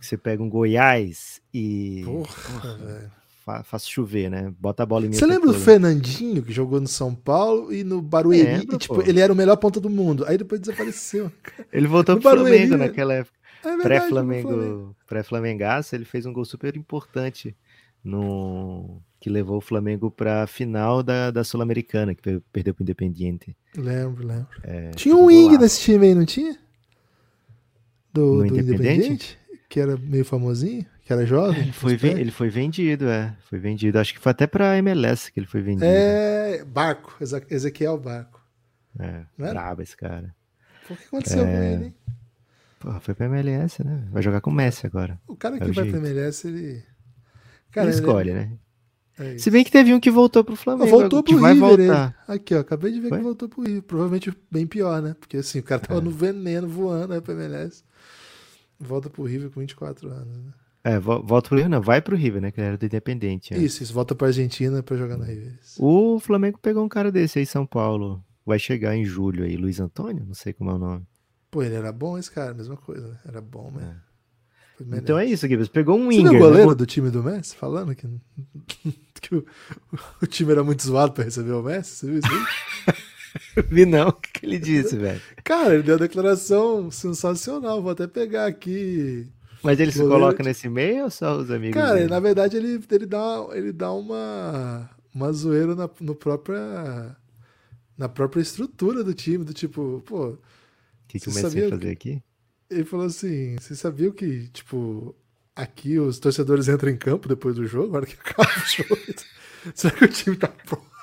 Você 0.05 0.17
pega 0.17 0.43
um 0.43 0.49
Goiás 0.49 1.41
e. 1.53 2.03
Porra, 2.05 2.77
velho. 2.77 3.11
Fa 3.45 3.63
faz 3.63 3.87
chover, 3.87 4.31
né? 4.31 4.53
Bota 4.59 4.83
a 4.83 4.87
bola 4.87 5.05
em 5.05 5.11
mim. 5.11 5.15
Você 5.15 5.27
lembra 5.27 5.49
do 5.49 5.55
Fernandinho, 5.55 6.43
que 6.43 6.53
jogou 6.53 6.81
no 6.81 6.89
São 6.89 7.15
Paulo 7.15 7.73
e 7.73 7.85
no 7.85 8.01
Barueri? 8.01 8.59
Lembra, 8.59 8.77
e, 8.77 8.79
tipo, 8.79 9.03
ele 9.03 9.21
era 9.21 9.33
o 9.33 9.37
melhor 9.37 9.57
ponta 9.57 9.81
do 9.81 9.91
mundo. 9.91 10.25
Aí 10.27 10.39
depois 10.39 10.61
desapareceu. 10.61 11.31
ele 11.73 11.87
voltou 11.87 12.15
no 12.15 12.21
pro 12.21 12.31
Barueri, 12.31 12.57
Flamengo 12.57 12.77
né? 12.77 12.87
naquela 12.87 13.15
época. 13.15 13.37
É 13.65 13.77
Pré-Flamengo, 13.79 14.95
pré-Flamengaço, 15.07 15.95
ele 15.95 16.05
fez 16.05 16.27
um 16.27 16.33
gol 16.35 16.45
super 16.45 16.77
importante 16.77 17.57
no 18.03 19.01
que 19.19 19.31
levou 19.31 19.57
o 19.57 19.61
Flamengo 19.63 20.11
para 20.11 20.43
a 20.43 20.47
final 20.47 21.03
da, 21.03 21.31
da 21.31 21.43
Sul-Americana, 21.43 22.15
que 22.15 22.43
perdeu 22.53 22.75
para 22.75 22.83
o 22.83 22.85
Independiente. 22.85 23.57
Lembro, 23.75 24.27
lembro. 24.27 24.49
É, 24.63 24.91
tinha 24.91 25.17
um 25.17 25.27
wing 25.27 25.57
nesse 25.57 25.81
time 25.81 26.09
aí, 26.09 26.15
não 26.15 26.27
tinha? 26.27 26.59
Do, 28.13 28.47
do 28.47 28.47
Independiente? 28.47 29.39
Que 29.75 29.81
era 29.81 29.97
meio 29.97 30.25
famosinho, 30.25 30.87
que 31.05 31.13
era 31.13 31.27
jovem. 31.27 31.63
Ele 31.63 31.73
foi, 31.73 31.99
ele 32.01 32.31
foi 32.31 32.49
vendido, 32.49 33.09
é. 33.09 33.37
Foi 33.51 33.59
vendido. 33.59 33.99
Acho 33.99 34.15
que 34.15 34.21
foi 34.21 34.31
até 34.31 34.47
para 34.47 34.79
MLS 34.79 35.33
que 35.33 35.41
ele 35.41 35.49
foi 35.49 35.63
vendido. 35.63 35.85
É, 35.85 36.65
Barco, 36.65 37.17
Ezequiel 37.51 37.99
Barco. 37.99 38.41
É, 38.97 39.25
brabo 39.37 39.83
esse 39.83 39.97
cara. 39.97 40.33
O 40.89 40.95
que 40.95 41.05
aconteceu 41.07 41.45
é... 41.45 41.53
com 41.53 41.63
ele, 41.65 41.85
hein? 41.87 41.95
Pô, 42.79 43.01
foi 43.01 43.15
pra 43.17 43.27
MLS, 43.27 43.83
né? 43.83 44.07
Vai 44.13 44.23
jogar 44.23 44.41
com 44.41 44.51
o 44.51 44.55
Messi 44.55 44.87
agora. 44.87 45.21
O 45.27 45.35
cara 45.35 45.57
é 45.57 45.59
que 45.59 45.65
é 45.65 45.73
vai 45.73 45.75
jeito. 45.87 45.99
pra 45.99 46.09
MLS, 46.09 46.47
ele. 46.47 46.85
Cara, 47.73 47.89
ele 47.89 47.97
escolhe, 47.97 48.31
ele... 48.31 48.39
né? 48.39 48.53
É 49.19 49.39
Se 49.39 49.51
bem 49.51 49.65
que 49.65 49.73
teve 49.73 49.93
um 49.93 49.99
que 49.99 50.09
voltou 50.09 50.45
pro 50.45 50.55
Flamengo. 50.55 50.89
Voltou 50.89 51.21
pro 51.21 51.37
vai 51.37 51.55
River. 51.55 51.69
Voltar. 51.69 52.25
Aqui, 52.29 52.55
ó. 52.55 52.61
Acabei 52.61 52.93
de 52.93 53.01
ver 53.01 53.09
Foi? 53.09 53.19
que 53.19 53.25
voltou 53.25 53.49
pro 53.49 53.63
River. 53.65 53.83
Provavelmente 53.83 54.33
bem 54.49 54.69
pior, 54.69 55.03
né? 55.03 55.17
Porque 55.19 55.39
assim, 55.39 55.59
o 55.59 55.65
cara 55.65 55.81
tava 55.81 55.99
é. 55.99 56.05
no 56.05 56.13
veneno 56.13 56.69
voando 56.69 57.13
aí 57.13 57.19
né, 57.19 57.21
pra 57.21 57.35
MLS. 57.35 57.83
Volta 58.87 59.11
pro 59.11 59.25
River 59.25 59.51
com 59.51 59.61
24 59.61 60.11
anos, 60.11 60.39
né? 60.39 60.53
É, 60.85 60.99
volta 60.99 61.49
pro 61.49 61.57
River, 61.57 61.71
não. 61.71 61.81
Vai 61.81 62.03
pro 62.03 62.15
River, 62.15 62.43
né? 62.43 62.51
Que 62.51 62.61
ele 62.61 62.69
era 62.69 62.77
do 62.77 62.85
Independente. 62.85 63.55
É. 63.55 63.59
Isso, 63.59 63.83
isso. 63.83 63.95
Volta 63.95 64.15
pra 64.15 64.27
Argentina 64.27 64.83
pra 64.83 64.97
jogar 64.97 65.17
no 65.17 65.25
River. 65.25 65.59
O 65.79 66.21
Flamengo 66.21 66.59
pegou 66.59 66.85
um 66.85 66.89
cara 66.89 67.11
desse 67.11 67.39
aí 67.39 67.47
São 67.47 67.65
Paulo. 67.65 68.23
Vai 68.45 68.59
chegar 68.59 68.95
em 68.95 69.05
julho 69.05 69.45
aí. 69.45 69.57
Luiz 69.57 69.81
Antônio? 69.81 70.25
Não 70.27 70.35
sei 70.35 70.53
como 70.53 70.71
é 70.71 70.75
o 70.75 70.79
nome. 70.79 71.07
Pô, 71.51 71.63
ele 71.63 71.75
era 71.75 71.91
bom 71.91 72.19
esse 72.19 72.31
cara, 72.31 72.53
mesma 72.53 72.77
coisa, 72.77 73.09
né? 73.09 73.19
Era 73.27 73.41
bom, 73.41 73.71
né? 73.71 73.97
Foi 74.77 74.85
Menezes. 74.85 75.05
Então 75.05 75.19
é 75.19 75.25
isso, 75.25 75.49
Gibbs. 75.49 75.69
Pegou 75.69 75.97
um 75.97 76.11
Você 76.11 76.19
viu 76.19 76.29
o 76.29 76.33
né? 76.33 76.39
goleiro 76.39 76.75
do 76.75 76.85
time 76.85 77.11
do 77.11 77.23
Messi 77.23 77.57
falando 77.57 77.95
que, 77.95 78.07
que 79.23 79.35
o, 79.35 79.47
o 80.21 80.27
time 80.27 80.53
era 80.53 80.65
muito 80.65 80.83
zoado 80.83 81.13
pra 81.13 81.25
receber 81.25 81.53
o 81.53 81.63
Messi? 81.63 81.97
Você 81.97 82.07
viu 82.09 82.19
isso 82.19 82.29
aí? 82.29 82.95
Vi 83.71 83.85
não. 83.87 84.09
O 84.09 84.13
que, 84.13 84.33
que 84.41 84.47
ele 84.47 84.59
disse, 84.59 84.97
velho? 84.97 85.23
Cara, 85.45 85.75
ele 85.75 85.83
deu 85.83 85.95
uma 85.95 86.01
declaração 86.01 86.91
sensacional. 86.91 87.83
Vou 87.83 87.93
até 87.93 88.07
pegar 88.07 88.47
aqui. 88.47 89.33
Mas 89.63 89.81
ele 89.81 89.93
se 89.93 90.05
coloca 90.05 90.43
nesse 90.43 90.69
meio 90.69 91.05
ou 91.05 91.11
só 91.11 91.37
os 91.39 91.51
amigos 91.51 91.75
Cara, 91.81 91.95
dele? 91.95 92.09
na 92.09 92.21
verdade, 92.21 92.57
ele, 92.57 92.83
ele 92.91 93.07
dá, 93.07 93.47
ele 93.53 93.73
dá 93.73 93.93
uma, 93.93 94.91
uma 95.15 95.33
zoeira 95.33 95.75
na, 95.75 95.89
no 96.01 96.15
própria, 96.15 97.17
na 97.97 98.09
própria 98.09 98.43
estrutura 98.43 99.05
do 99.05 99.15
time, 99.15 99.45
do 99.45 99.55
tipo, 99.55 100.03
pô, 100.07 100.39
O 101.05 101.07
que, 101.09 101.21
que 101.21 101.31
Você 101.31 101.31
o 101.31 101.33
Messi 101.33 101.59
ia 101.59 101.65
fazer 101.65 101.91
aqui? 101.91 102.23
ele 102.71 102.85
falou 102.85 103.07
assim, 103.07 103.57
você 103.59 103.75
sabia 103.77 104.11
que, 104.13 104.49
tipo, 104.49 105.15
aqui 105.55 105.99
os 105.99 106.19
torcedores 106.19 106.69
entram 106.69 106.91
em 106.91 106.97
campo 106.97 107.29
depois 107.29 107.55
do 107.57 107.67
jogo, 107.67 107.93
na 107.93 107.99
hora 107.99 108.07
que 108.07 108.15
acaba 108.21 108.49
o 108.51 108.69
jogo? 108.69 109.01
Será 109.75 109.97
que 109.97 110.05
o 110.05 110.09
time 110.09 110.37
tá 110.37 110.49
pronto? 110.49 110.94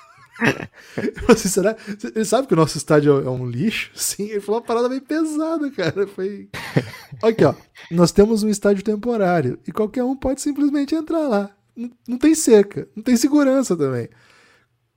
Assim, 1.30 1.50
será? 1.50 1.76
Ele 2.16 2.26
sabe 2.26 2.48
que 2.48 2.54
o 2.54 2.58
nosso 2.58 2.78
estádio 2.78 3.22
é 3.22 3.30
um 3.30 3.46
lixo? 3.46 3.92
Sim, 3.96 4.30
ele 4.30 4.42
falou 4.42 4.60
uma 4.60 4.66
parada 4.66 4.90
bem 4.90 5.00
pesada, 5.00 5.70
cara. 5.72 6.08
Foi. 6.08 6.50
Aqui, 7.22 7.44
ó. 7.46 7.54
Nós 7.90 8.12
temos 8.12 8.44
um 8.44 8.50
estádio 8.50 8.84
temporário 8.84 9.60
e 9.68 9.72
qualquer 9.72 10.04
um 10.04 10.16
pode 10.16 10.42
simplesmente 10.42 10.96
entrar 10.96 11.28
lá. 11.28 11.50
Não, 11.76 11.92
não 12.08 12.18
tem 12.18 12.36
cerca, 12.36 12.88
não 12.96 13.04
tem 13.04 13.16
segurança 13.16 13.76
também. 13.76 14.10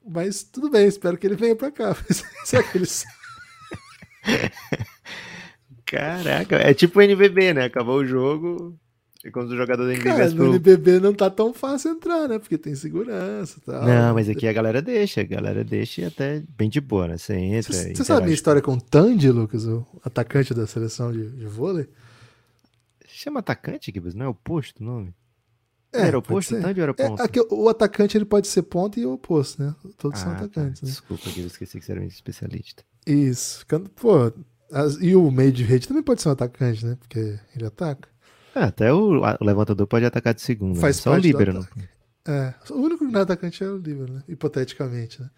Mas 0.07 0.42
tudo 0.42 0.70
bem, 0.70 0.87
espero 0.87 1.16
que 1.16 1.26
ele 1.26 1.37
venha 1.37 1.57
pra 1.57 1.70
cá. 1.70 1.96
Será 2.44 2.62
que 2.62 2.78
ele 2.78 2.87
Caraca, 5.87 6.57
é 6.57 6.74
tipo 6.74 6.98
o 6.98 7.02
NBB, 7.02 7.54
né? 7.54 7.64
Acabou 7.64 7.98
o 7.98 8.04
jogo 8.04 8.78
e 9.24 9.30
quando 9.30 9.50
o 9.50 9.56
jogador 9.56 9.84
do 9.84 9.90
NBB 9.90 10.04
Cara, 10.10 10.28
no 10.30 10.37
pro... 10.37 10.46
NBB 10.50 11.00
não 11.00 11.14
tá 11.14 11.30
tão 11.30 11.54
fácil 11.54 11.92
entrar, 11.92 12.28
né? 12.28 12.38
Porque 12.38 12.58
tem 12.58 12.74
segurança 12.74 13.58
e 13.58 13.62
tal. 13.62 13.84
Não, 13.87 14.14
mas 14.14 14.28
aqui 14.28 14.46
a 14.46 14.52
galera 14.52 14.82
deixa, 14.82 15.22
a 15.22 15.24
galera 15.24 15.64
deixa 15.64 16.02
e 16.02 16.04
até 16.04 16.42
bem 16.56 16.68
de 16.68 16.80
boa, 16.80 17.08
né? 17.08 17.16
Você 17.18 17.34
entra. 17.34 17.72
Você 17.72 18.04
sabe 18.04 18.20
a 18.20 18.24
minha 18.24 18.34
história 18.34 18.60
com 18.60 18.74
o 18.74 18.80
Tandy, 18.80 19.30
Lucas, 19.30 19.64
o 19.66 19.87
atacante 20.04 20.52
da 20.52 20.66
seleção 20.66 21.10
de, 21.12 21.30
de 21.30 21.46
vôlei? 21.46 21.88
Chama 23.06 23.40
atacante, 23.40 23.90
Gibbs, 23.92 24.14
não 24.14 24.26
é 24.26 24.28
oposto 24.28 24.82
o 24.82 24.84
nome? 24.84 25.14
É, 25.92 26.00
era 26.08 26.18
oposto. 26.18 26.60
Tandy 26.60 26.80
ou 26.80 26.84
era 26.84 26.94
É, 26.98 27.08
ponta? 27.08 27.22
aqui, 27.22 27.40
o 27.50 27.68
atacante 27.68 28.18
ele 28.18 28.24
pode 28.24 28.48
ser 28.48 28.62
ponta 28.62 28.98
e 28.98 29.06
o 29.06 29.12
oposto, 29.12 29.62
né? 29.62 29.74
Todos 29.96 30.18
são 30.18 30.32
Ah, 30.32 30.34
tá. 30.34 30.44
atacantes, 30.44 30.82
né? 30.82 30.88
Desculpa, 30.88 31.30
Gibbs, 31.30 31.52
esqueci 31.52 31.78
que 31.78 31.84
você 31.87 31.92
era 31.92 32.00
um 32.00 32.04
especialista. 32.04 32.82
Isso. 33.06 33.64
Pô, 33.94 34.32
as- 34.72 34.96
e 35.00 35.14
o 35.14 35.30
meio 35.30 35.52
de 35.52 35.62
rede 35.62 35.87
também 35.87 36.02
pode 36.02 36.20
ser 36.20 36.28
um 36.28 36.32
atacante, 36.32 36.84
né? 36.84 36.96
Porque 36.98 37.38
ele 37.54 37.64
ataca. 37.66 38.08
Ah, 38.54 38.66
até 38.66 38.92
o, 38.92 39.20
o 39.20 39.44
levantador 39.44 39.86
pode 39.86 40.04
atacar 40.04 40.34
de 40.34 40.42
segunda. 40.42 40.80
Faz 40.80 40.96
né? 40.98 41.02
Só 41.02 41.12
o 41.12 41.16
líbero. 41.16 41.52
Não... 41.54 41.60
ataque. 41.62 41.94
É, 42.26 42.54
o 42.70 42.76
único 42.76 43.04
que 43.04 43.12
não 43.12 43.20
é 43.20 43.22
atacante 43.22 43.62
é 43.62 43.68
o 43.68 43.76
Líbero, 43.76 44.14
né? 44.14 44.22
Hipoteticamente, 44.26 45.20
né? 45.20 45.30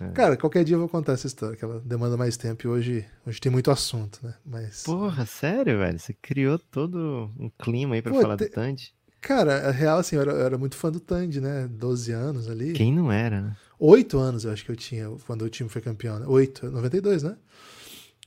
É. 0.00 0.08
Cara, 0.10 0.36
qualquer 0.36 0.64
dia 0.64 0.74
eu 0.74 0.80
vou 0.80 0.88
contar 0.88 1.12
essa 1.12 1.28
história, 1.28 1.56
que 1.56 1.64
ela 1.64 1.80
demanda 1.84 2.16
mais 2.16 2.36
tempo 2.36 2.66
e 2.66 2.68
hoje, 2.68 3.06
hoje 3.24 3.40
tem 3.40 3.52
muito 3.52 3.70
assunto, 3.70 4.18
né? 4.24 4.34
Mas. 4.44 4.82
Porra, 4.82 5.24
sério, 5.24 5.78
velho? 5.78 5.98
Você 5.98 6.12
criou 6.12 6.58
todo 6.58 7.30
um 7.38 7.48
clima 7.48 7.94
aí 7.94 8.02
pra 8.02 8.12
Pô, 8.12 8.20
falar 8.20 8.36
te- 8.36 8.46
do 8.46 8.50
Tandy? 8.50 8.92
Cara, 9.20 9.68
a 9.68 9.70
real, 9.70 9.98
assim, 9.98 10.16
eu 10.16 10.22
era, 10.22 10.32
eu 10.32 10.46
era 10.46 10.58
muito 10.58 10.74
fã 10.74 10.90
do 10.90 10.98
Tandy, 10.98 11.40
né? 11.40 11.68
12 11.70 12.10
anos 12.10 12.50
ali. 12.50 12.72
Quem 12.72 12.92
não 12.92 13.12
era, 13.12 13.40
né? 13.40 13.56
Oito 13.78 14.18
anos 14.18 14.44
eu 14.44 14.52
acho 14.52 14.64
que 14.64 14.72
eu 14.72 14.76
tinha 14.76 15.08
quando 15.24 15.42
o 15.42 15.48
time 15.50 15.68
foi 15.68 15.80
campeão, 15.80 16.18
né? 16.18 16.26
Oito, 16.26 16.68
92, 16.68 17.22
né? 17.22 17.36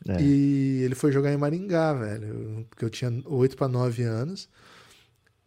É. 0.07 0.21
E 0.21 0.81
ele 0.83 0.95
foi 0.95 1.11
jogar 1.11 1.31
em 1.33 1.37
Maringá, 1.37 1.93
velho. 1.93 2.65
Porque 2.69 2.85
eu 2.85 2.89
tinha 2.89 3.11
oito 3.25 3.55
para 3.55 3.67
nove 3.67 4.03
anos. 4.03 4.49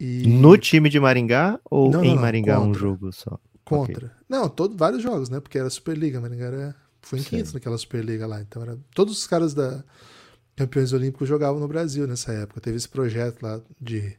E 0.01 0.27
No 0.27 0.57
time 0.57 0.89
de 0.89 0.99
Maringá 1.01 1.61
ou 1.69 1.91
Não, 1.91 2.03
em 2.05 2.09
não, 2.09 2.15
não, 2.17 2.23
Maringá 2.23 2.59
um 2.61 2.67
contra. 2.67 2.81
jogo 2.81 3.13
só? 3.13 3.39
contra. 3.65 4.13
Não, 4.29 4.49
todo, 4.49 4.77
vários 4.77 5.03
jogos, 5.03 5.29
né? 5.29 5.41
Porque 5.41 5.59
era 5.59 5.69
Superliga. 5.69 6.21
Maringá 6.21 6.47
era, 6.47 6.77
foi 7.03 7.19
em 7.19 7.23
quinto 7.23 7.53
naquela 7.53 7.77
Superliga 7.77 8.27
lá. 8.27 8.41
Então 8.41 8.63
era, 8.63 8.79
todos 8.95 9.19
os 9.19 9.27
caras 9.27 9.53
da 9.55 9.85
campeões 10.57 10.93
olímpicos 10.93 11.29
jogavam 11.29 11.61
no 11.61 11.69
Brasil 11.69 12.07
nessa 12.07 12.33
época. 12.33 12.61
Teve 12.61 12.77
esse 12.77 12.89
projeto 12.89 13.43
lá 13.43 13.61
de 13.81 14.17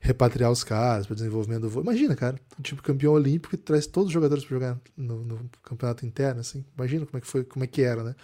repatriar 0.00 0.50
os 0.50 0.64
caras 0.64 1.06
para 1.06 1.14
desenvolvimento 1.16 1.62
do 1.62 1.68
vôlei. 1.70 1.90
Imagina, 1.90 2.14
cara, 2.16 2.38
um 2.58 2.62
tipo 2.62 2.82
campeão 2.82 3.12
olímpico 3.12 3.50
que 3.50 3.56
traz 3.56 3.86
todos 3.86 4.08
os 4.08 4.12
jogadores 4.12 4.44
para 4.44 4.54
jogar 4.56 4.80
no, 4.96 5.24
no 5.24 5.50
campeonato 5.62 6.06
interno, 6.06 6.40
assim. 6.40 6.64
Imagina 6.76 7.04
como 7.04 7.18
é 7.18 7.20
que 7.20 7.26
foi, 7.26 7.44
como 7.44 7.64
é 7.64 7.66
que 7.66 7.82
era, 7.82 8.02
né? 8.02 8.14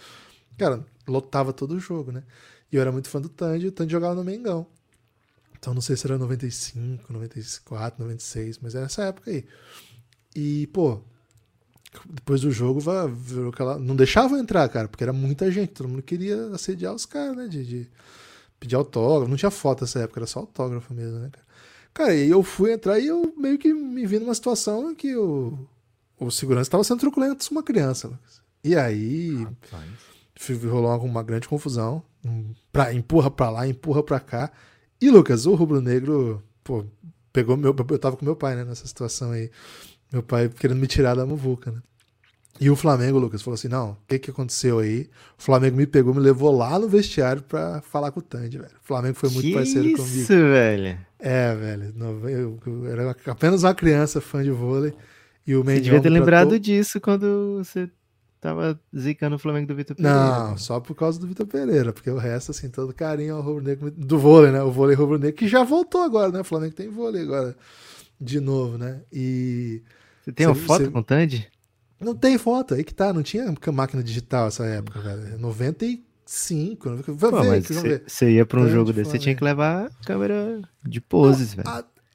Cara, 0.57 0.83
lotava 1.11 1.51
todo 1.53 1.75
o 1.75 1.79
jogo, 1.79 2.11
né? 2.11 2.23
E 2.71 2.75
eu 2.75 2.81
era 2.81 2.91
muito 2.91 3.09
fã 3.09 3.19
do 3.21 3.29
Tandy, 3.29 3.67
o 3.67 3.71
Tandy 3.71 3.91
jogava 3.91 4.15
no 4.15 4.23
Mengão. 4.23 4.65
Então 5.59 5.73
não 5.73 5.81
sei 5.81 5.95
se 5.95 6.07
era 6.07 6.17
95, 6.17 7.11
94, 7.13 8.01
96, 8.03 8.59
mas 8.59 8.73
era 8.73 8.85
essa 8.85 9.03
época 9.03 9.29
aí. 9.29 9.45
E, 10.35 10.67
pô, 10.67 11.01
depois 12.09 12.41
do 12.41 12.51
jogo. 12.51 12.79
Não 13.79 13.95
deixavam 13.95 14.39
entrar, 14.39 14.67
cara, 14.69 14.87
porque 14.87 15.03
era 15.03 15.13
muita 15.13 15.51
gente. 15.51 15.73
Todo 15.73 15.89
mundo 15.89 16.01
queria 16.01 16.47
assediar 16.47 16.93
os 16.95 17.05
caras, 17.05 17.35
né? 17.37 17.47
De, 17.47 17.65
de 17.65 17.87
pedir 18.59 18.75
autógrafo. 18.75 19.29
Não 19.29 19.37
tinha 19.37 19.51
foto 19.51 19.81
nessa 19.81 19.99
época, 19.99 20.19
era 20.21 20.27
só 20.27 20.39
autógrafo 20.39 20.93
mesmo, 20.93 21.19
né, 21.19 21.29
cara? 21.31 21.45
Cara, 21.93 22.15
e 22.15 22.29
eu 22.29 22.41
fui 22.41 22.71
entrar 22.71 22.99
e 22.99 23.07
eu 23.07 23.33
meio 23.37 23.57
que 23.59 23.73
me 23.73 24.05
vi 24.05 24.17
numa 24.17 24.33
situação 24.33 24.91
em 24.91 24.95
que 24.95 25.13
o, 25.15 25.59
o 26.17 26.31
segurança 26.31 26.67
estava 26.69 26.83
sendo 26.85 26.99
truculento 27.01 27.45
com 27.45 27.53
uma 27.55 27.61
criança, 27.63 28.07
Lucas. 28.07 28.41
E 28.63 28.75
aí 28.75 29.45
fi- 30.07 30.10
rolou 30.67 30.97
uma, 31.03 31.23
grande 31.23 31.47
confusão. 31.47 32.03
Um, 32.25 32.53
Pra, 32.71 32.93
empurra 32.93 33.29
pra 33.29 33.49
lá, 33.49 33.67
empurra 33.67 34.01
pra 34.03 34.19
cá. 34.19 34.51
E, 35.01 35.09
Lucas, 35.09 35.45
o 35.45 35.55
rubro-negro, 35.55 36.41
pô, 36.63 36.85
pegou 37.33 37.57
meu. 37.57 37.75
Eu 37.89 37.99
tava 37.99 38.15
com 38.15 38.23
meu 38.23 38.35
pai, 38.35 38.55
né, 38.55 38.63
nessa 38.63 38.87
situação 38.87 39.31
aí. 39.31 39.49
Meu 40.11 40.23
pai 40.23 40.47
querendo 40.49 40.77
me 40.79 40.87
tirar 40.87 41.15
da 41.15 41.25
muvuca, 41.25 41.71
né? 41.71 41.81
E 42.59 42.69
o 42.69 42.75
Flamengo, 42.75 43.17
Lucas, 43.17 43.41
falou 43.41 43.55
assim: 43.55 43.67
não, 43.67 43.91
o 43.91 43.97
que 44.07 44.19
que 44.19 44.29
aconteceu 44.31 44.79
aí? 44.79 45.09
O 45.37 45.41
Flamengo 45.41 45.75
me 45.77 45.87
pegou, 45.87 46.13
me 46.13 46.19
levou 46.19 46.55
lá 46.55 46.77
no 46.77 46.87
vestiário 46.87 47.41
pra 47.41 47.81
falar 47.81 48.11
com 48.11 48.19
o 48.19 48.23
Tandy, 48.23 48.57
velho. 48.57 48.69
O 48.83 48.87
Flamengo 48.87 49.15
foi 49.15 49.29
muito 49.29 49.47
que 49.47 49.53
parceiro 49.53 49.87
isso, 49.87 49.97
comigo. 50.03 50.27
velho. 50.27 50.97
É, 51.19 51.55
velho. 51.55 51.93
Eu, 52.29 52.59
eu 52.65 52.85
era 52.87 53.15
apenas 53.27 53.63
uma 53.63 53.73
criança 53.73 54.21
fã 54.21 54.43
de 54.43 54.51
vôlei. 54.51 54.93
E 55.47 55.55
o 55.55 55.63
Você 55.63 55.67
Mendião 55.67 55.83
devia 55.95 56.01
ter 56.01 56.09
lembrado 56.09 56.49
tratou- 56.49 56.59
disso 56.59 57.01
quando 57.01 57.57
você 57.57 57.89
tava 58.41 58.77
zicando 58.93 59.35
o 59.35 59.39
Flamengo 59.39 59.67
do 59.67 59.75
Vitor 59.75 59.95
Pereira. 59.95 60.17
Não, 60.49 60.57
só 60.57 60.79
por 60.79 60.95
causa 60.95 61.19
do 61.19 61.27
Vitor 61.27 61.45
Pereira, 61.45 61.93
porque 61.93 62.09
o 62.09 62.17
resto, 62.17 62.49
assim, 62.51 62.69
todo 62.69 62.91
carinho 62.93 63.35
ao 63.35 63.41
rubro-negro 63.41 63.91
do 63.91 64.17
vôlei, 64.19 64.51
né? 64.51 64.61
O 64.63 64.71
vôlei 64.71 64.95
rubro-negro, 64.95 65.37
que 65.37 65.47
já 65.47 65.63
voltou 65.63 66.01
agora, 66.01 66.31
né? 66.31 66.41
O 66.41 66.43
Flamengo 66.43 66.73
tem 66.73 66.89
vôlei 66.89 67.21
agora 67.21 67.55
de 68.19 68.39
novo, 68.39 68.77
né? 68.79 69.01
E 69.13 69.81
Você 70.23 70.31
tem 70.31 70.47
uma 70.47 70.55
Você- 70.55 70.65
foto 70.65 70.83
você- 70.85 70.91
com 70.91 70.99
o 70.99 71.03
Tandy? 71.03 71.47
não 71.99 72.15
tem 72.15 72.37
foto, 72.37 72.73
aí 72.73 72.83
que 72.83 72.93
tá, 72.93 73.13
não 73.13 73.21
tinha 73.23 73.53
máquina 73.71 74.03
digital 74.03 74.47
essa 74.47 74.65
época, 74.65 74.99
velho. 74.99 75.37
95, 75.39 76.89
vai 76.95 77.31
Pô, 77.31 77.41
ver 77.43 77.47
mas 77.49 77.67
você 78.07 78.31
ia 78.31 78.45
pra 78.45 78.59
um 78.59 78.63
Tandy, 78.63 78.73
jogo 78.75 78.93
desse, 78.93 79.11
você 79.11 79.19
tinha 79.19 79.35
que 79.35 79.43
levar 79.43 79.85
a 79.85 80.05
câmera 80.05 80.61
de 80.83 80.99
poses, 81.01 81.53
velho. 81.53 81.67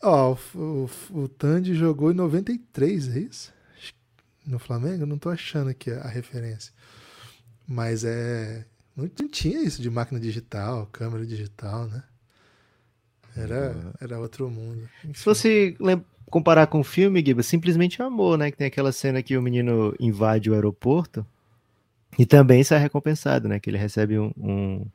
Ó, 0.02 0.36
o, 0.54 0.88
o, 1.14 1.20
o 1.22 1.28
Tandy 1.28 1.74
jogou 1.74 2.10
em 2.10 2.14
93, 2.14 3.16
é 3.16 3.20
isso? 3.20 3.52
No 4.46 4.58
Flamengo? 4.58 5.02
Eu 5.02 5.06
Não 5.06 5.18
tô 5.18 5.28
achando 5.28 5.70
aqui 5.70 5.90
a, 5.90 6.00
a 6.02 6.08
referência. 6.08 6.72
Mas 7.66 8.04
é. 8.04 8.64
Não, 8.96 9.10
não 9.20 9.28
tinha 9.28 9.60
isso 9.62 9.82
de 9.82 9.90
máquina 9.90 10.18
digital, 10.20 10.86
câmera 10.86 11.26
digital, 11.26 11.86
né? 11.88 12.02
Era, 13.36 13.92
era 14.00 14.18
outro 14.18 14.48
mundo. 14.50 14.88
Se 15.02 15.08
Enfim. 15.08 15.20
fosse 15.22 15.76
lem- 15.78 16.02
comparar 16.30 16.66
com 16.68 16.80
o 16.80 16.84
filme, 16.84 17.22
Giba, 17.24 17.42
simplesmente 17.42 18.00
amor, 18.00 18.38
né? 18.38 18.50
Que 18.50 18.56
tem 18.56 18.66
aquela 18.66 18.92
cena 18.92 19.22
que 19.22 19.36
o 19.36 19.42
menino 19.42 19.94
invade 20.00 20.50
o 20.50 20.54
aeroporto 20.54 21.26
e 22.18 22.24
também 22.24 22.64
sai 22.64 22.78
recompensado, 22.78 23.46
né? 23.48 23.60
Que 23.60 23.68
ele 23.68 23.76
recebe 23.76 24.18
um, 24.18 24.32
um, 24.38 24.86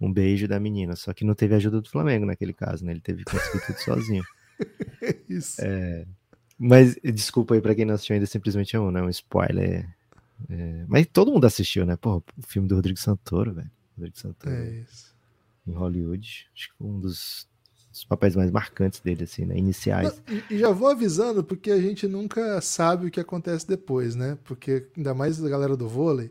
um 0.00 0.10
beijo 0.12 0.48
da 0.48 0.58
menina. 0.58 0.96
Só 0.96 1.12
que 1.12 1.24
não 1.24 1.34
teve 1.34 1.54
ajuda 1.54 1.82
do 1.82 1.90
Flamengo 1.90 2.24
naquele 2.24 2.54
caso, 2.54 2.84
né? 2.84 2.92
Ele 2.92 3.00
teve 3.00 3.24
que 3.24 3.30
conseguir 3.32 3.66
tudo 3.66 3.78
sozinho. 3.80 4.24
Isso. 5.28 5.60
Mas 6.64 6.94
desculpa 7.02 7.54
aí 7.54 7.60
pra 7.60 7.74
quem 7.74 7.84
não 7.84 7.94
assistiu 7.94 8.14
ainda, 8.14 8.26
simplesmente 8.26 8.76
amor, 8.76 8.92
né? 8.92 9.02
Um 9.02 9.08
spoiler. 9.08 9.88
É, 10.48 10.84
Mas 10.86 11.06
todo 11.12 11.32
mundo 11.32 11.44
assistiu, 11.44 11.84
né? 11.84 11.96
Pô, 11.96 12.18
o 12.18 12.42
filme 12.46 12.68
do 12.68 12.76
Rodrigo 12.76 12.98
Santoro, 13.00 13.52
velho. 13.52 13.70
Rodrigo 13.96 14.16
Santoro 14.18 14.54
É 14.54 14.70
isso. 14.70 15.12
em 15.66 15.72
Hollywood. 15.72 16.46
Acho 16.54 16.68
que 16.68 16.74
foi 16.78 16.86
um 16.86 17.00
dos, 17.00 17.48
dos 17.90 18.04
papéis 18.04 18.36
mais 18.36 18.50
marcantes 18.52 19.00
dele, 19.00 19.24
assim, 19.24 19.44
né? 19.44 19.56
Iniciais. 19.58 20.22
E 20.48 20.56
já 20.58 20.70
vou 20.70 20.88
avisando, 20.88 21.42
porque 21.42 21.70
a 21.72 21.80
gente 21.80 22.06
nunca 22.06 22.60
sabe 22.60 23.06
o 23.06 23.10
que 23.10 23.18
acontece 23.20 23.66
depois, 23.66 24.14
né? 24.14 24.38
Porque 24.44 24.86
ainda 24.96 25.12
mais 25.14 25.44
a 25.44 25.48
galera 25.48 25.76
do 25.76 25.88
vôlei. 25.88 26.30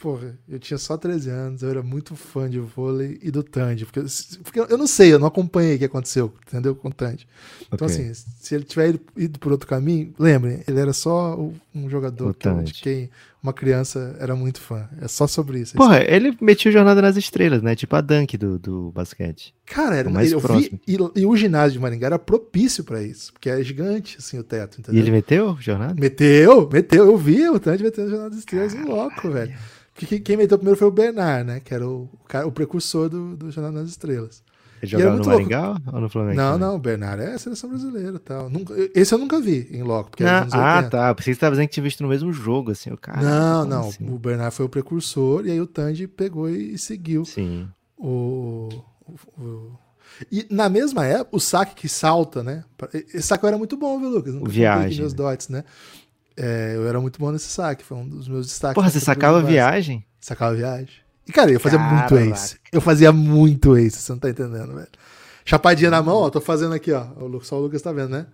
Porra, 0.00 0.38
eu 0.48 0.58
tinha 0.58 0.78
só 0.78 0.96
13 0.96 1.28
anos, 1.28 1.62
eu 1.62 1.68
era 1.68 1.82
muito 1.82 2.16
fã 2.16 2.48
de 2.48 2.58
vôlei 2.58 3.18
e 3.22 3.30
do 3.30 3.42
Tandy. 3.42 3.84
Porque, 3.84 4.00
porque 4.42 4.60
eu 4.60 4.78
não 4.78 4.86
sei, 4.86 5.12
eu 5.12 5.18
não 5.18 5.26
acompanhei 5.26 5.76
o 5.76 5.78
que 5.78 5.84
aconteceu, 5.84 6.32
entendeu? 6.48 6.74
Com 6.74 6.88
o 6.88 6.92
Tandy. 6.92 7.26
Então, 7.70 7.86
Ok. 7.86 7.94
assim, 8.10 8.12
se 8.14 8.54
ele 8.54 8.64
tiver 8.64 8.88
ido, 8.90 9.00
ido 9.16 9.38
por 9.38 9.52
outro 9.52 9.68
caminho, 9.68 10.14
lembrem, 10.18 10.62
ele 10.66 10.80
era 10.80 10.92
só 10.94 11.38
um 11.74 11.90
jogador 11.90 12.34
que, 12.34 12.48
de 12.62 12.72
quem 12.74 13.10
uma 13.42 13.52
criança 13.52 14.16
era 14.18 14.34
muito 14.34 14.58
fã. 14.60 14.88
É 15.02 15.06
só 15.08 15.26
sobre 15.26 15.60
isso. 15.60 15.74
Porra, 15.76 16.02
ele 16.02 16.34
metia 16.40 16.72
Jornada 16.72 17.02
nas 17.02 17.16
Estrelas, 17.18 17.62
né? 17.62 17.74
Tipo 17.76 17.96
a 17.96 18.00
Dunk 18.00 18.38
do, 18.38 18.58
do 18.58 18.90
basquete. 18.92 19.54
Cara, 19.66 19.96
era 19.96 20.08
O 20.08 20.12
mais 20.12 20.32
eu 20.32 20.40
próximo. 20.40 20.80
vi, 20.86 20.94
e, 20.96 21.20
e 21.20 21.26
o 21.26 21.36
ginásio 21.36 21.72
de 21.72 21.78
Maringá 21.78 22.06
era 22.06 22.18
propício 22.18 22.84
pra 22.84 23.02
isso, 23.02 23.32
porque 23.34 23.48
é 23.50 23.62
gigante 23.62 24.16
assim 24.18 24.38
o 24.38 24.42
teto, 24.42 24.78
E 24.78 24.80
entendeu? 24.80 25.00
ele 25.02 25.10
meteu 25.10 25.56
Jornada? 25.60 25.94
Meteu, 25.98 26.68
meteu, 26.72 27.04
eu 27.06 27.16
vi 27.18 27.46
o 27.50 27.60
Tandy 27.60 27.82
metendo 27.82 28.08
o 28.08 28.10
Jornal 28.10 28.30
das 28.30 28.38
Estrelas 28.40 28.74
em 28.74 28.82
loco, 28.84 29.30
velho. 29.30 29.54
Porque 30.00 30.18
quem- 30.20 30.36
meteu 30.36 30.58
primeiro 30.58 30.78
foi 30.78 30.88
o 30.88 30.90
Bernard, 30.90 31.44
né? 31.46 31.60
Que 31.60 31.74
era 31.74 31.86
o, 31.86 32.08
o, 32.12 32.46
o 32.48 32.52
precursor 32.52 33.08
do, 33.08 33.36
do 33.36 33.50
Jornal 33.50 33.72
das 33.72 33.90
Estrelas. 33.90 34.42
Ele 34.82 34.86
E 34.86 34.88
jogava 34.92 35.10
no 35.10 35.16
muito 35.16 35.28
louco. 35.28 35.42
Maringá 35.50 35.76
ou 35.92 36.00
no 36.00 36.08
Flamengo? 36.08 36.36
não, 36.36 36.52
também? 36.52 36.68
não, 36.68 36.74
o 36.76 36.78
Bernard 36.78 37.22
é 37.22 37.34
a 37.34 37.38
seleção 37.38 37.68
brasileira 37.68 38.16
e 38.16 38.18
tal. 38.18 38.48
Nunca, 38.48 38.74
esse 38.94 39.12
eu 39.14 39.18
nunca 39.18 39.38
vi 39.38 39.68
em 39.70 39.82
loco, 39.82 40.08
porque 40.10 40.22
era 40.24 40.46
Não, 40.46 40.58
ah, 40.58 40.76
80. 40.76 40.90
tá. 40.90 41.14
Pensei 41.14 41.32
que 41.32 41.36
você 41.36 41.40
tava 41.40 41.50
dizendo 41.52 41.68
que 41.68 41.74
tinha 41.74 41.84
visto 41.84 42.02
no 42.02 42.08
mesmo 42.08 42.32
jogo, 42.32 42.70
assim, 42.70 42.90
o 42.90 42.96
cara. 42.96 43.20
Não, 43.20 43.64
não. 43.66 43.88
assim? 43.88 44.08
O 44.08 44.18
Bernard 44.18 44.54
foi 44.54 44.64
o 44.64 44.70
precursor 44.70 45.44
e 45.46 45.50
aí 45.50 45.60
o 45.60 45.66
Tandy 45.66 46.08
pegou 46.08 46.48
e 46.48 46.78
seguiu 46.78 47.26
Sim. 47.26 47.68
o, 47.98 48.68
o- 49.06 49.42
o- 49.42 49.78
E 50.30 50.46
na 50.50 50.68
mesma 50.68 51.04
época, 51.04 51.36
o 51.36 51.40
saque 51.40 51.74
que 51.74 51.88
salta, 51.88 52.42
né? 52.42 52.64
Esse 52.92 53.22
saque 53.22 53.46
era 53.46 53.58
muito 53.58 53.76
bom, 53.76 53.98
viu, 54.00 54.08
Lucas? 54.08 54.34
Nunca 54.34 54.50
Viagem, 54.50 55.04
né? 55.06 55.12
dots, 55.14 55.48
né? 55.50 55.64
É, 56.36 56.72
eu 56.76 56.88
era 56.88 57.00
muito 57.00 57.18
bom 57.18 57.30
nesse 57.32 57.48
saque, 57.48 57.84
foi 57.84 57.96
um 57.98 58.08
dos 58.08 58.28
meus 58.28 58.46
destaques. 58.46 58.74
Porra, 58.74 58.88
você 58.90 59.00
sacava 59.00 59.42
viagem? 59.42 60.04
Sacava 60.20 60.54
viagem. 60.54 60.88
E, 61.26 61.32
cara, 61.32 61.50
eu 61.50 61.60
fazia 61.60 61.78
Caraca. 61.78 62.14
muito 62.14 62.34
ace. 62.34 62.56
Eu 62.72 62.80
fazia 62.80 63.12
muito 63.12 63.76
ace, 63.76 63.98
você 63.98 64.12
não 64.12 64.18
tá 64.18 64.30
entendendo, 64.30 64.74
velho. 64.74 64.88
Chapadinha 65.44 65.90
na 65.90 66.02
mão, 66.02 66.16
ó, 66.16 66.30
tô 66.30 66.40
fazendo 66.40 66.74
aqui, 66.74 66.92
ó. 66.92 67.06
Só 67.42 67.56
o 67.58 67.62
Lucas 67.62 67.82
tá 67.82 67.92
vendo, 67.92 68.10
né? 68.10 68.26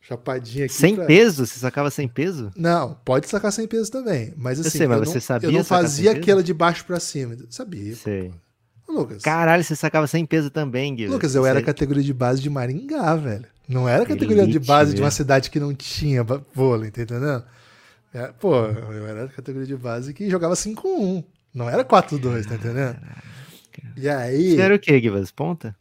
Chapadinha 0.00 0.64
aqui. 0.66 0.74
Sem 0.74 0.96
pra- 0.96 1.04
peso? 1.04 1.46
Você 1.46 1.58
sacava 1.60 1.90
sem 1.90 2.08
peso? 2.08 2.50
Não, 2.56 2.96
pode 3.04 3.28
sacar 3.28 3.52
sem 3.52 3.66
peso 3.68 3.90
também. 3.90 4.34
Mas 4.36 4.58
assim, 4.58 4.78
sei, 4.78 4.86
mas 4.88 4.98
eu, 4.98 5.04
você 5.06 5.14
não, 5.14 5.20
sabia 5.20 5.48
eu 5.48 5.52
não 5.52 5.64
fazia 5.64 6.10
aquela 6.12 6.42
de 6.42 6.52
baixo 6.52 6.84
pra 6.84 6.98
cima. 6.98 7.36
Sabia. 7.48 7.94
Sei. 7.94 8.32
Ô, 8.88 8.92
Lucas. 8.92 9.22
Caralho, 9.22 9.62
você 9.62 9.76
sacava 9.76 10.06
sem 10.08 10.26
peso 10.26 10.50
também, 10.50 10.94
Guilherme. 10.94 11.14
Lucas, 11.14 11.34
eu 11.36 11.46
era 11.46 11.60
Você- 11.60 11.66
categoria 11.66 12.02
de 12.02 12.12
base 12.12 12.42
de 12.42 12.50
Maringá, 12.50 13.14
velho. 13.14 13.46
Não 13.68 13.88
era 13.88 14.04
categoria 14.04 14.44
de 14.44 14.56
Elite 14.56 14.66
base 14.66 14.94
de 14.94 15.00
uma 15.00 15.06
mesmo. 15.06 15.16
cidade 15.16 15.50
que 15.50 15.60
não 15.60 15.74
tinha 15.74 16.24
vôlei, 16.54 16.90
tá 16.90 17.02
entendendo? 17.02 17.44
É, 18.12 18.26
pô, 18.28 18.54
eu 18.66 19.06
era 19.06 19.28
categoria 19.28 19.66
de 19.66 19.76
base 19.76 20.12
que 20.12 20.28
jogava 20.28 20.54
5-1. 20.54 21.24
Não 21.54 21.68
era 21.68 21.84
4-2, 21.84 22.46
tá 22.46 22.54
entendendo? 22.56 22.96
E 23.96 24.08
aí, 24.08 24.54
Você 24.56 24.60
era 24.60 24.74
o 24.74 24.78
quê, 24.78 25.00
Givas? 25.00 25.30
Ponta? 25.30 25.74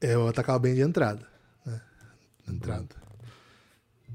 eu 0.00 0.28
atacava 0.28 0.58
bem 0.58 0.74
de 0.74 0.82
entrada. 0.82 1.20
Né? 1.64 1.80
Entrada. 2.50 2.86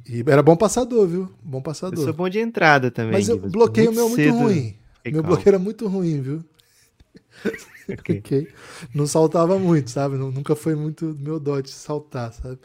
E 0.08 0.24
era 0.28 0.42
bom 0.44 0.56
passador, 0.56 1.08
viu? 1.08 1.32
Bom 1.42 1.58
Eu 1.58 1.62
passador. 1.64 2.04
sou 2.04 2.14
bom 2.14 2.30
de 2.30 2.40
entrada 2.40 2.92
também, 2.92 3.14
Mas 3.14 3.28
eu 3.30 3.36
Givas. 3.36 3.52
bloqueio 3.52 3.92
meu 3.94 4.08
muito 4.10 4.22
cedo. 4.24 4.38
ruim. 4.38 4.76
Fiquei 4.98 5.12
Meu 5.14 5.22
calmo. 5.24 5.36
bloqueio 5.36 5.50
era 5.56 5.60
muito 5.60 5.88
ruim, 5.88 6.22
viu? 6.22 6.44
Ok. 7.90 8.20
Ok. 8.20 8.48
Não 8.94 9.06
saltava 9.06 9.58
muito, 9.60 9.90
sabe? 9.90 10.16
Nunca 10.16 10.56
foi 10.56 10.76
muito 10.76 11.18
meu 11.20 11.40
dote 11.40 11.72
saltar, 11.72 12.32
sabe? 12.32 12.58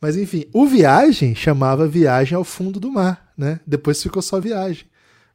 Mas 0.00 0.16
enfim, 0.16 0.46
o 0.52 0.66
Viagem 0.66 1.34
chamava 1.34 1.86
Viagem 1.86 2.34
ao 2.36 2.42
Fundo 2.44 2.80
do 2.80 2.90
Mar, 2.90 3.32
né? 3.36 3.60
Depois 3.66 4.02
ficou 4.02 4.22
só 4.22 4.40
Viagem. 4.40 4.86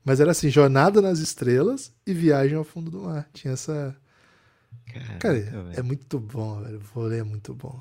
Mas 0.04 0.20
era 0.20 0.32
assim, 0.32 0.50
Jornada 0.50 1.02
nas 1.02 1.20
Estrelas 1.20 1.94
e 2.06 2.14
Viagem 2.14 2.58
ao 2.58 2.64
Fundo 2.64 2.92
do 2.92 3.02
Mar. 3.02 3.30
Tinha 3.34 3.54
essa... 3.54 3.96
Cara, 4.86 5.18
Caraca, 5.20 5.38
é 5.38 5.62
velho. 5.62 5.86
muito 5.86 6.20
bom, 6.20 6.62
velho. 6.62 6.78
O 6.78 6.82
vôlei 6.82 7.20
é 7.20 7.24
muito 7.24 7.54
bom. 7.54 7.80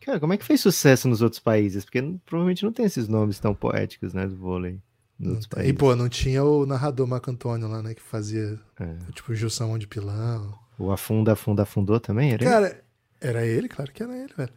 Cara, 0.00 0.20
como 0.20 0.32
é 0.32 0.38
que 0.38 0.44
fez 0.44 0.60
sucesso 0.60 1.08
nos 1.08 1.20
outros 1.20 1.40
países? 1.40 1.84
Porque 1.84 2.00
provavelmente 2.24 2.62
não 2.64 2.72
tem 2.72 2.86
esses 2.86 3.08
nomes 3.08 3.38
tão 3.38 3.54
poéticos, 3.54 4.14
né, 4.14 4.26
do 4.26 4.36
vôlei 4.36 4.80
E, 5.20 5.46
países. 5.48 5.72
pô, 5.78 5.94
não 5.94 6.08
tinha 6.08 6.42
o 6.44 6.66
narrador 6.66 7.06
Marco 7.06 7.30
Antônio 7.30 7.68
lá, 7.68 7.82
né? 7.82 7.94
Que 7.94 8.02
fazia, 8.02 8.58
É. 8.80 8.94
tipo, 9.12 9.32
o 9.32 9.34
Gilson 9.34 9.78
de 9.78 9.86
Pilão. 9.86 10.52
O 10.78 10.90
Afunda, 10.90 11.32
Afunda, 11.32 11.62
Afundou 11.62 12.00
também? 12.00 12.32
Era 12.32 12.42
ele? 12.42 12.50
Cara, 12.50 12.84
era 13.20 13.46
ele? 13.46 13.68
Claro 13.68 13.92
que 13.92 14.02
era 14.02 14.16
ele, 14.16 14.32
velho. 14.36 14.52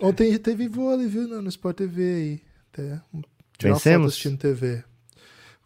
Ontem 0.00 0.36
teve 0.38 0.68
vôlei, 0.68 1.06
viu, 1.08 1.26
no, 1.26 1.48
Sport 1.48 1.76
TV 1.78 2.02
aí. 2.02 2.40
Até 2.72 2.82
tirar 2.82 3.00
foto 3.00 3.22
Vencemos? 3.84 4.08
assistindo 4.12 4.38
TV. 4.38 4.84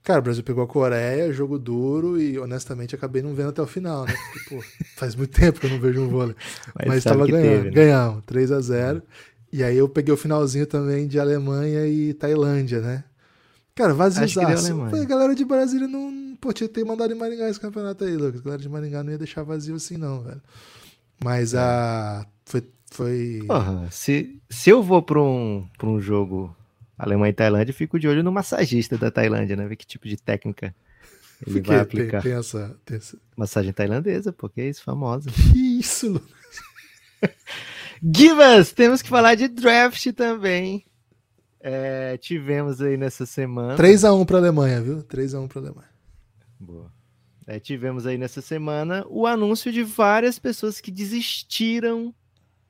Cara, 0.04 0.20
o 0.20 0.22
Brasil 0.22 0.42
pegou 0.44 0.62
a 0.64 0.66
Coreia, 0.68 1.32
jogo 1.32 1.58
duro 1.58 2.18
e 2.18 2.38
honestamente 2.38 2.94
acabei 2.94 3.20
não 3.20 3.34
vendo 3.34 3.50
até 3.50 3.60
o 3.60 3.66
final, 3.66 4.06
né? 4.06 4.14
Porque, 4.32 4.54
pô, 4.54 4.62
faz 4.96 5.14
muito 5.14 5.32
tempo 5.38 5.58
que 5.60 5.66
eu 5.66 5.70
não 5.70 5.80
vejo 5.80 6.00
um 6.00 6.08
vôlei. 6.08 6.34
Mas, 6.86 7.02
sabe 7.02 7.16
tava 7.18 7.26
ganhando. 7.30 7.48
teve, 7.56 7.64
né? 7.64 7.70
Ganhamos, 7.72 8.22
3 8.24 8.52
a 8.52 8.60
0 8.60 9.02
E 9.52 9.62
aí 9.64 9.76
eu 9.76 9.88
peguei 9.88 10.14
o 10.14 10.16
finalzinho 10.16 10.66
também 10.66 11.06
de 11.08 11.18
Alemanha 11.18 11.86
e 11.86 12.14
Tailândia, 12.14 12.80
né? 12.80 13.04
Cara, 13.78 13.94
vaziozaço. 13.94 14.74
Foi, 14.90 15.02
A 15.02 15.04
galera 15.04 15.34
de 15.36 15.44
Brasília 15.44 15.86
não. 15.86 16.36
Pô, 16.40 16.52
tinha 16.52 16.66
que 16.66 16.74
ter 16.74 16.84
mandado 16.84 17.12
em 17.12 17.16
Maringá 17.16 17.48
esse 17.48 17.60
campeonato 17.60 18.02
aí, 18.02 18.16
Lucas. 18.16 18.40
A 18.40 18.44
galera 18.44 18.60
de 18.62 18.68
Maringá 18.68 19.04
não 19.04 19.12
ia 19.12 19.18
deixar 19.18 19.44
vazio 19.44 19.76
assim, 19.76 19.96
não, 19.96 20.20
velho. 20.20 20.42
Mas 21.22 21.54
a. 21.54 22.26
Foi. 22.44 22.64
foi... 22.90 23.44
Porra, 23.46 23.88
se, 23.92 24.40
se 24.50 24.68
eu 24.68 24.82
vou 24.82 25.00
pra 25.00 25.22
um, 25.22 25.68
pra 25.78 25.88
um 25.88 26.00
jogo 26.00 26.52
Alemanha 26.98 27.30
e 27.30 27.34
Tailândia, 27.34 27.72
fico 27.72 28.00
de 28.00 28.08
olho 28.08 28.24
no 28.24 28.32
massagista 28.32 28.98
da 28.98 29.12
Tailândia, 29.12 29.54
né? 29.54 29.68
Ver 29.68 29.76
que 29.76 29.86
tipo 29.86 30.08
de 30.08 30.16
técnica 30.16 30.74
ele 31.46 31.60
Por 31.60 31.68
vai 31.68 31.78
aplicar. 31.78 32.20
Tem, 32.20 32.32
tem 32.32 32.40
essa, 32.40 32.76
tem 32.84 32.96
essa- 32.96 33.16
Massagem 33.36 33.72
tailandesa, 33.72 34.32
porque 34.32 34.60
é 34.60 34.68
isso, 34.68 34.82
famosa. 34.82 35.30
Que 35.52 35.78
isso, 35.78 36.08
Lucas? 36.14 36.28
Givas, 38.02 38.72
temos 38.72 39.02
que 39.02 39.08
falar 39.08 39.36
de 39.36 39.46
draft 39.46 40.12
também. 40.14 40.84
É, 41.60 42.16
tivemos 42.18 42.80
aí 42.80 42.96
nessa 42.96 43.26
semana. 43.26 43.76
3x1 43.76 44.24
pra 44.24 44.38
Alemanha, 44.38 44.80
viu? 44.80 45.02
3x1 45.02 45.48
pra 45.48 45.60
Alemanha. 45.60 45.88
Boa. 46.58 46.92
É, 47.46 47.58
tivemos 47.58 48.06
aí 48.06 48.18
nessa 48.18 48.40
semana 48.40 49.04
o 49.08 49.26
anúncio 49.26 49.72
de 49.72 49.82
várias 49.82 50.38
pessoas 50.38 50.80
que 50.80 50.90
desistiram 50.90 52.14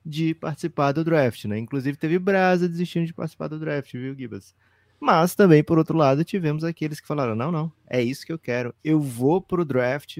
de 0.05 0.33
participar 0.33 0.93
do 0.93 1.03
draft, 1.03 1.45
né? 1.45 1.59
Inclusive 1.59 1.97
teve 1.97 2.17
Brasa 2.17 2.67
desistindo 2.67 3.05
de 3.05 3.13
participar 3.13 3.47
do 3.47 3.59
draft, 3.59 3.91
viu, 3.91 4.15
Gibas? 4.15 4.55
Mas 4.99 5.35
também, 5.35 5.63
por 5.63 5.77
outro 5.77 5.97
lado, 5.97 6.23
tivemos 6.23 6.63
aqueles 6.63 6.99
que 6.99 7.07
falaram: 7.07 7.35
não, 7.35 7.51
não, 7.51 7.71
é 7.87 8.01
isso 8.01 8.25
que 8.25 8.31
eu 8.31 8.39
quero, 8.39 8.73
eu 8.83 8.99
vou 8.99 9.41
pro 9.41 9.65
draft. 9.65 10.19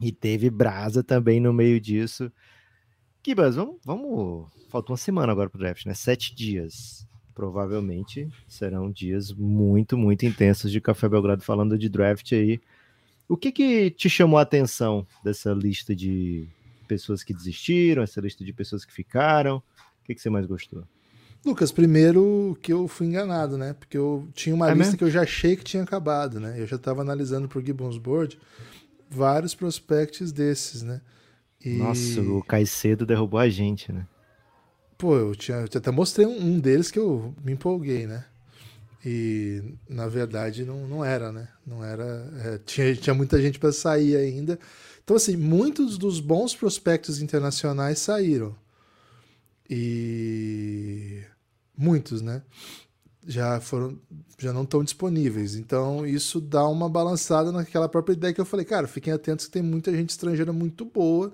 E 0.00 0.10
teve 0.10 0.50
Brasa 0.50 1.02
também 1.04 1.40
no 1.40 1.52
meio 1.52 1.80
disso. 1.80 2.32
Gibas, 3.24 3.54
vamos, 3.54 3.76
vamos. 3.84 4.48
Falta 4.68 4.90
uma 4.90 4.96
semana 4.96 5.30
agora 5.30 5.48
pro 5.48 5.58
draft, 5.58 5.86
né? 5.86 5.94
Sete 5.94 6.34
dias. 6.34 7.06
Provavelmente 7.34 8.28
serão 8.46 8.90
dias 8.90 9.32
muito, 9.32 9.96
muito 9.96 10.24
intensos 10.26 10.70
de 10.70 10.80
Café 10.80 11.08
Belgrado 11.08 11.42
falando 11.42 11.78
de 11.78 11.88
draft 11.88 12.32
aí. 12.32 12.60
O 13.28 13.36
que 13.36 13.50
que 13.50 13.90
te 13.90 14.10
chamou 14.10 14.38
a 14.38 14.42
atenção 14.42 15.06
dessa 15.24 15.52
lista 15.52 15.94
de 15.94 16.46
pessoas 16.86 17.22
que 17.24 17.32
desistiram, 17.32 18.02
essa 18.02 18.20
lista 18.20 18.44
de 18.44 18.52
pessoas 18.52 18.84
que 18.84 18.92
ficaram? 18.92 19.56
O 19.58 20.04
que, 20.04 20.14
que 20.14 20.20
você 20.20 20.28
mais 20.28 20.44
gostou? 20.46 20.84
Lucas, 21.44 21.72
primeiro 21.72 22.56
que 22.62 22.72
eu 22.72 22.86
fui 22.86 23.06
enganado, 23.06 23.56
né? 23.56 23.72
Porque 23.72 23.96
eu 23.98 24.28
tinha 24.34 24.54
uma 24.54 24.66
É 24.68 24.74
lista 24.74 24.84
mesmo? 24.84 24.98
que 24.98 25.04
eu 25.04 25.10
já 25.10 25.22
achei 25.22 25.56
que 25.56 25.64
tinha 25.64 25.82
acabado, 25.82 26.38
né? 26.38 26.54
Eu 26.60 26.66
já 26.66 26.76
estava 26.76 27.00
analisando 27.00 27.48
pro 27.48 27.64
Gibbons 27.64 27.98
Board 27.98 28.38
vários 29.10 29.54
prospects 29.54 30.30
desses, 30.30 30.82
né? 30.82 31.00
E, 31.64 31.70
Nossa, 31.76 32.20
o 32.20 32.42
Caicedo 32.42 33.06
derrubou 33.06 33.40
a 33.40 33.48
gente, 33.48 33.92
né? 33.92 34.06
Pô, 35.02 35.16
eu, 35.16 35.34
tinha, 35.34 35.56
eu 35.56 35.64
até 35.64 35.90
mostrei 35.90 36.24
um, 36.24 36.40
um 36.40 36.60
deles 36.60 36.88
que 36.88 36.96
eu 36.96 37.34
me 37.44 37.50
empolguei, 37.50 38.06
né? 38.06 38.24
E 39.04 39.74
na 39.88 40.06
verdade 40.06 40.64
não, 40.64 40.86
não 40.86 41.04
era, 41.04 41.32
né? 41.32 41.48
Não 41.66 41.82
era. 41.82 42.04
é, 42.44 42.58
tinha, 42.58 42.94
tinha 42.94 43.12
muita 43.12 43.42
gente 43.42 43.58
para 43.58 43.72
sair 43.72 44.14
ainda. 44.14 44.60
Então, 45.02 45.16
assim, 45.16 45.36
muitos 45.36 45.98
dos 45.98 46.20
bons 46.20 46.54
prospectos 46.54 47.20
internacionais 47.20 47.98
saíram. 47.98 48.54
E 49.68 51.24
muitos, 51.76 52.22
né? 52.22 52.40
Já 53.26 53.60
foram, 53.60 53.98
já 54.38 54.52
não 54.52 54.62
estão 54.62 54.84
disponíveis. 54.84 55.56
Então, 55.56 56.06
isso 56.06 56.40
dá 56.40 56.64
uma 56.68 56.88
balançada 56.88 57.50
naquela 57.50 57.88
própria 57.88 58.12
ideia 58.12 58.32
que 58.32 58.40
eu 58.40 58.46
falei, 58.46 58.64
cara, 58.64 58.86
fiquem 58.86 59.12
atentos 59.12 59.46
que 59.46 59.52
tem 59.52 59.62
muita 59.62 59.90
gente 59.90 60.10
estrangeira 60.10 60.52
muito 60.52 60.84
boa 60.84 61.32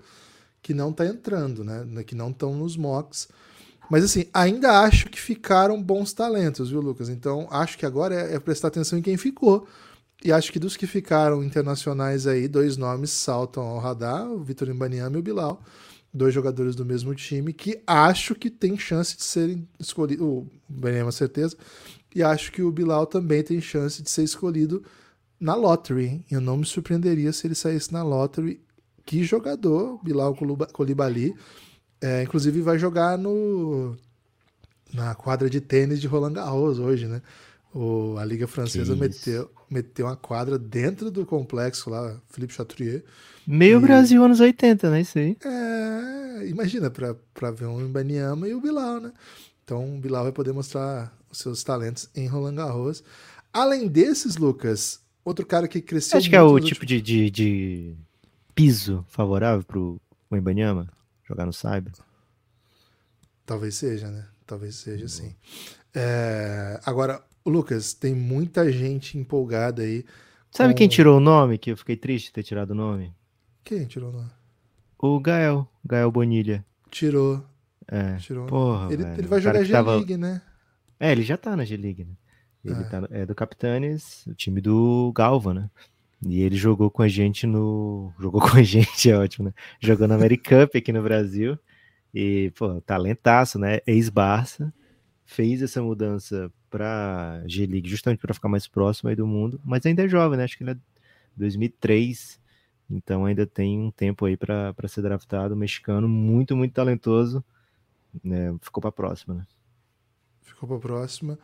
que 0.62 0.72
não 0.72 0.90
tá 0.90 1.04
entrando, 1.04 1.62
né? 1.62 1.84
Que 2.02 2.14
não 2.14 2.30
estão 2.30 2.56
nos 2.56 2.74
mocks. 2.74 3.28
Mas 3.90 4.04
assim, 4.04 4.26
ainda 4.34 4.80
acho 4.80 5.08
que 5.08 5.18
ficaram 5.18 5.82
bons 5.82 6.12
talentos, 6.12 6.70
viu, 6.70 6.80
Lucas? 6.80 7.08
Então, 7.08 7.48
acho 7.50 7.78
que 7.78 7.86
agora 7.86 8.14
é, 8.14 8.34
é 8.34 8.40
prestar 8.40 8.68
atenção 8.68 8.98
em 8.98 9.02
quem 9.02 9.16
ficou. 9.16 9.66
E 10.24 10.32
acho 10.32 10.52
que 10.52 10.58
dos 10.58 10.76
que 10.76 10.86
ficaram 10.86 11.44
internacionais 11.44 12.26
aí, 12.26 12.48
dois 12.48 12.76
nomes 12.76 13.10
saltam 13.10 13.62
ao 13.62 13.78
radar, 13.78 14.28
o 14.30 14.42
Vitor 14.42 14.68
Imbaniama 14.68 15.16
e 15.16 15.20
o 15.20 15.22
Bilal. 15.22 15.62
Dois 16.12 16.34
jogadores 16.34 16.74
do 16.74 16.84
mesmo 16.84 17.14
time 17.14 17.52
que 17.52 17.80
acho 17.86 18.34
que 18.34 18.50
tem 18.50 18.76
chance 18.76 19.16
de 19.16 19.22
serem 19.22 19.68
escolhidos. 19.78 20.26
O 20.26 20.46
Imbaniama, 20.68 21.12
certeza. 21.12 21.56
E 22.14 22.22
acho 22.22 22.50
que 22.50 22.62
o 22.62 22.72
Bilal 22.72 23.06
também 23.06 23.42
tem 23.42 23.60
chance 23.60 24.02
de 24.02 24.10
ser 24.10 24.24
escolhido 24.24 24.82
na 25.38 25.54
lottery. 25.54 26.06
Hein? 26.06 26.24
Eu 26.30 26.40
não 26.40 26.56
me 26.56 26.66
surpreenderia 26.66 27.32
se 27.32 27.46
ele 27.46 27.54
saísse 27.54 27.92
na 27.92 28.02
lottery. 28.02 28.60
Que 29.06 29.22
jogador, 29.22 30.02
Bilal 30.02 30.36
Colibali. 30.72 31.34
É, 32.00 32.22
inclusive 32.22 32.60
vai 32.62 32.78
jogar 32.78 33.18
no 33.18 33.96
na 34.92 35.14
quadra 35.14 35.50
de 35.50 35.60
tênis 35.60 36.00
de 36.00 36.06
Roland 36.06 36.32
Garros 36.32 36.78
hoje, 36.78 37.06
né? 37.06 37.20
O, 37.74 38.16
a 38.16 38.24
Liga 38.24 38.46
Francesa 38.46 38.96
meteu, 38.96 39.50
meteu 39.70 40.06
uma 40.06 40.16
quadra 40.16 40.58
dentro 40.58 41.10
do 41.10 41.26
complexo 41.26 41.90
lá, 41.90 42.16
Philippe 42.30 42.54
Chatrier. 42.54 43.04
Meio 43.46 43.78
e... 43.78 43.82
Brasil 43.82 44.24
anos 44.24 44.40
80, 44.40 44.90
né? 44.90 45.00
Isso 45.02 45.18
aí. 45.18 45.36
É, 45.44 46.48
imagina, 46.48 46.90
pra, 46.90 47.14
pra 47.34 47.50
ver 47.50 47.66
um 47.66 47.84
Ibaniama 47.84 48.48
e 48.48 48.54
o 48.54 48.60
Bilal, 48.60 49.00
né? 49.00 49.12
Então 49.64 49.96
o 49.96 49.98
Bilal 49.98 50.24
vai 50.24 50.32
poder 50.32 50.52
mostrar 50.52 51.12
os 51.30 51.38
seus 51.38 51.62
talentos 51.62 52.08
em 52.14 52.26
Roland 52.26 52.54
Garros. 52.54 53.04
Além 53.52 53.86
desses, 53.86 54.36
Lucas, 54.36 55.00
outro 55.24 55.44
cara 55.44 55.68
que 55.68 55.80
cresceu. 55.80 56.18
Acho 56.18 56.30
que 56.30 56.36
é 56.36 56.42
o 56.42 56.58
tipo 56.58 56.82
últimos... 56.82 56.86
de, 56.86 57.00
de, 57.02 57.30
de, 57.30 57.94
piso 58.54 59.04
favorável 59.08 59.62
pro 59.62 60.00
Ibaniama 60.32 60.88
jogar 61.28 61.46
no 61.46 61.52
Cyber. 61.52 61.92
Talvez 63.44 63.74
seja, 63.74 64.10
né? 64.10 64.26
Talvez 64.46 64.76
seja, 64.76 65.04
uhum. 65.04 65.08
sim. 65.08 65.36
É... 65.94 66.80
Agora, 66.84 67.22
Lucas, 67.44 67.92
tem 67.92 68.14
muita 68.14 68.70
gente 68.72 69.18
empolgada 69.18 69.82
aí. 69.82 70.04
Sabe 70.50 70.72
com... 70.72 70.78
quem 70.78 70.88
tirou 70.88 71.18
o 71.18 71.20
nome? 71.20 71.58
Que 71.58 71.72
eu 71.72 71.76
fiquei 71.76 71.96
triste 71.96 72.26
de 72.26 72.32
ter 72.32 72.42
tirado 72.42 72.70
o 72.70 72.74
nome? 72.74 73.14
Quem 73.62 73.84
tirou 73.86 74.10
o 74.10 74.12
nome? 74.12 74.30
O 74.98 75.20
Gael, 75.20 75.68
Gael 75.84 76.10
Bonilha. 76.10 76.64
Tirou. 76.90 77.44
É. 77.86 78.16
Tirou. 78.16 78.46
Porra, 78.46 78.92
ele, 78.92 79.04
ele 79.04 79.26
vai 79.26 79.40
jogar 79.40 79.62
G-League, 79.62 80.06
tava... 80.06 80.16
né? 80.18 80.42
É, 80.98 81.12
ele 81.12 81.22
já 81.22 81.36
tá 81.36 81.56
na 81.56 81.64
G-League, 81.64 82.04
né? 82.04 82.14
Ele 82.64 82.80
é. 82.80 82.84
Tá, 82.84 83.08
é 83.10 83.26
do 83.26 83.34
Capitanes, 83.34 84.26
o 84.26 84.34
time 84.34 84.60
do 84.60 85.12
Galva, 85.14 85.54
né? 85.54 85.70
E 86.26 86.42
ele 86.42 86.56
jogou 86.56 86.90
com 86.90 87.02
a 87.02 87.08
gente 87.08 87.46
no. 87.46 88.12
Jogou 88.18 88.40
com 88.42 88.56
a 88.56 88.62
gente, 88.62 89.10
é 89.10 89.16
ótimo, 89.16 89.46
né? 89.48 89.54
Jogou 89.80 90.08
na 90.08 90.14
Americup 90.16 90.76
aqui 90.76 90.92
no 90.92 91.02
Brasil. 91.02 91.58
E, 92.12 92.50
pô, 92.56 92.80
talentaço, 92.80 93.58
né? 93.58 93.80
Ex-Barça. 93.86 94.72
Fez 95.24 95.62
essa 95.62 95.82
mudança 95.82 96.50
pra 96.70 97.42
G-League 97.46 97.88
justamente 97.88 98.20
para 98.20 98.34
ficar 98.34 98.48
mais 98.48 98.66
próximo 98.66 99.10
aí 99.10 99.16
do 99.16 99.26
mundo. 99.26 99.60
Mas 99.64 99.84
ainda 99.84 100.04
é 100.04 100.08
jovem, 100.08 100.38
né? 100.38 100.44
Acho 100.44 100.56
que 100.56 100.64
ele 100.64 100.72
é 100.72 100.76
2003. 101.36 102.40
Então 102.90 103.26
ainda 103.26 103.46
tem 103.46 103.78
um 103.78 103.90
tempo 103.90 104.24
aí 104.24 104.36
para 104.36 104.74
ser 104.88 105.02
draftado. 105.02 105.54
Mexicano, 105.54 106.08
muito, 106.08 106.56
muito 106.56 106.72
talentoso. 106.72 107.44
Né? 108.24 108.56
Ficou 108.62 108.80
para 108.80 108.90
próxima, 108.90 109.34
né? 109.34 109.46
Ficou 110.42 110.68
para 110.68 110.78
próxima. 110.78 111.38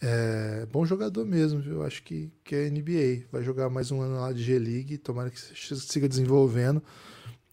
É, 0.00 0.66
bom 0.70 0.86
jogador 0.86 1.26
mesmo, 1.26 1.60
viu? 1.60 1.82
Acho 1.82 2.02
que, 2.02 2.30
que 2.44 2.54
é 2.54 2.70
NBA. 2.70 3.26
Vai 3.32 3.42
jogar 3.42 3.68
mais 3.68 3.90
um 3.90 4.00
ano 4.00 4.20
lá 4.20 4.32
de 4.32 4.42
G-League, 4.42 4.98
tomara 4.98 5.30
que 5.30 5.40
siga 5.40 6.08
desenvolvendo. 6.08 6.82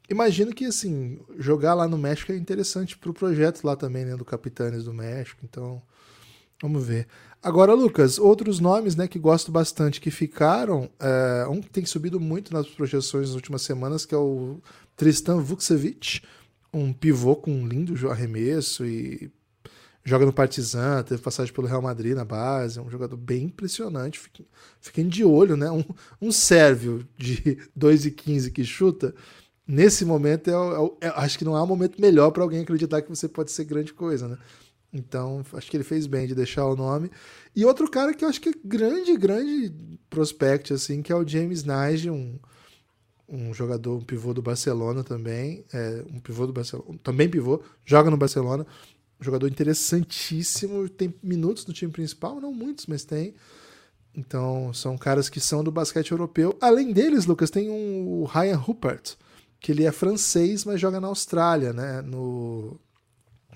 Imagino 0.09 0.53
que, 0.53 0.65
assim, 0.65 1.19
jogar 1.39 1.73
lá 1.73 1.87
no 1.87 1.97
México 1.97 2.31
é 2.31 2.37
interessante 2.37 2.95
para 2.95 3.09
o 3.09 3.13
projeto 3.13 3.63
lá 3.63 3.75
também, 3.75 4.05
né? 4.05 4.15
Do 4.15 4.23
Capitães 4.23 4.83
do 4.83 4.93
México. 4.93 5.41
Então, 5.43 5.81
vamos 6.61 6.85
ver. 6.85 7.07
Agora, 7.41 7.73
Lucas, 7.73 8.19
outros 8.19 8.59
nomes, 8.59 8.95
né, 8.95 9.07
que 9.07 9.17
gosto 9.17 9.51
bastante 9.51 9.99
que 9.99 10.11
ficaram. 10.11 10.89
É, 10.99 11.47
um 11.47 11.61
que 11.61 11.69
tem 11.69 11.85
subido 11.85 12.19
muito 12.19 12.53
nas 12.53 12.67
projeções 12.67 13.27
nas 13.27 13.35
últimas 13.35 13.63
semanas, 13.63 14.05
que 14.05 14.13
é 14.13 14.17
o 14.17 14.59
Tristan 14.95 15.39
Vukcevic, 15.39 16.21
um 16.71 16.93
pivô 16.93 17.35
com 17.35 17.51
um 17.51 17.67
lindo 17.67 18.09
arremesso 18.09 18.85
e 18.85 19.31
joga 20.05 20.25
no 20.25 20.31
Partizan, 20.31 21.01
teve 21.03 21.21
passagem 21.21 21.51
pelo 21.51 21.67
Real 21.67 21.81
Madrid 21.81 22.13
na 22.15 22.23
base, 22.23 22.77
é 22.77 22.81
um 22.81 22.89
jogador 22.89 23.17
bem 23.17 23.45
impressionante. 23.45 24.19
Fiquem, 24.19 24.45
fiquem 24.79 25.07
de 25.07 25.25
olho, 25.25 25.57
né? 25.57 25.69
Um, 25.71 25.83
um 26.21 26.31
sérvio 26.31 27.05
de 27.17 27.57
2,15 27.77 28.51
que 28.51 28.63
chuta, 28.63 29.15
nesse 29.67 30.05
momento, 30.05 30.49
é, 30.49 30.53
é, 30.53 31.07
é, 31.07 31.13
acho 31.15 31.39
que 31.39 31.43
não 31.43 31.55
há 31.55 31.63
um 31.63 31.67
momento 31.67 31.99
melhor 31.99 32.29
para 32.29 32.43
alguém 32.43 32.61
acreditar 32.61 33.01
que 33.01 33.09
você 33.09 33.27
pode 33.27 33.51
ser 33.51 33.65
grande 33.65 33.93
coisa, 33.93 34.27
né? 34.27 34.37
Então, 34.93 35.43
acho 35.53 35.69
que 35.69 35.75
ele 35.75 35.83
fez 35.83 36.05
bem 36.05 36.27
de 36.27 36.35
deixar 36.35 36.65
o 36.67 36.75
nome. 36.75 37.11
E 37.53 37.65
outro 37.65 37.89
cara 37.89 38.13
que 38.13 38.23
eu 38.23 38.29
acho 38.29 38.39
que 38.39 38.49
é 38.49 38.53
grande, 38.63 39.17
grande 39.17 39.73
prospect, 40.09 40.71
assim, 40.71 41.01
que 41.01 41.11
é 41.11 41.15
o 41.15 41.27
James 41.27 41.65
Nige, 41.65 42.09
um, 42.09 42.39
um 43.27 43.53
jogador, 43.53 43.97
um 43.97 44.01
pivô 44.01 44.33
do 44.33 44.41
Barcelona 44.41 45.03
também, 45.03 45.65
é, 45.73 46.05
um 46.13 46.19
pivô 46.19 46.47
do 46.47 46.53
Barcelona, 46.53 46.97
também 47.03 47.27
pivô, 47.27 47.61
joga 47.83 48.09
no 48.09 48.15
Barcelona, 48.15 48.65
jogador 49.19 49.47
interessantíssimo, 49.47 50.87
tem 50.89 51.13
minutos 51.21 51.65
no 51.65 51.73
time 51.73 51.91
principal, 51.91 52.39
não 52.39 52.53
muitos, 52.53 52.85
mas 52.85 53.03
tem. 53.03 53.33
Então, 54.15 54.73
são 54.73 54.97
caras 54.97 55.29
que 55.29 55.39
são 55.39 55.63
do 55.63 55.71
basquete 55.71 56.11
europeu. 56.11 56.57
Além 56.61 56.93
deles, 56.93 57.25
Lucas, 57.25 57.49
tem 57.49 57.69
um, 57.69 58.21
o 58.21 58.25
Ryan 58.25 58.55
Rupert, 58.57 59.15
que 59.59 59.71
ele 59.71 59.83
é 59.83 59.91
francês, 59.91 60.63
mas 60.63 60.79
joga 60.79 60.99
na 60.99 61.07
Austrália, 61.07 61.73
né? 61.73 62.01
No, 62.01 62.79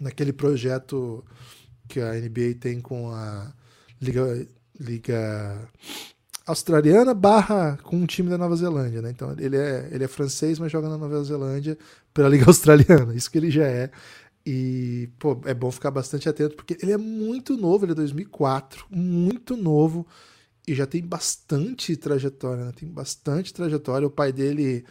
naquele 0.01 0.33
projeto 0.33 1.23
que 1.87 1.99
a 1.99 2.13
NBA 2.13 2.55
tem 2.59 2.81
com 2.81 3.11
a 3.11 3.53
Liga, 4.01 4.47
Liga 4.79 5.69
Australiana 6.45 7.13
barra 7.13 7.77
com 7.83 7.97
um 7.97 8.05
time 8.05 8.29
da 8.29 8.37
Nova 8.37 8.55
Zelândia, 8.55 9.01
né? 9.01 9.11
Então 9.11 9.35
ele 9.37 9.55
é, 9.55 9.87
ele 9.91 10.03
é 10.03 10.07
francês, 10.07 10.59
mas 10.59 10.71
joga 10.71 10.89
na 10.89 10.97
Nova 10.97 11.23
Zelândia 11.23 11.77
pela 12.13 12.29
Liga 12.29 12.45
Australiana, 12.49 13.13
isso 13.13 13.29
que 13.29 13.37
ele 13.37 13.51
já 13.51 13.65
é. 13.65 13.91
E, 14.51 15.11
pô, 15.19 15.39
é 15.45 15.53
bom 15.53 15.69
ficar 15.69 15.91
bastante 15.91 16.27
atento, 16.27 16.55
porque 16.55 16.75
ele 16.81 16.91
é 16.91 16.97
muito 16.97 17.55
novo, 17.55 17.85
ele 17.85 17.91
é 17.91 17.95
2004, 17.95 18.83
muito 18.89 19.55
novo, 19.55 20.07
e 20.67 20.73
já 20.73 20.87
tem 20.87 21.05
bastante 21.05 21.95
trajetória, 21.95 22.65
né? 22.65 22.71
Tem 22.75 22.89
bastante 22.89 23.53
trajetória. 23.53 24.07
O 24.07 24.09
pai 24.09 24.33
dele 24.33 24.83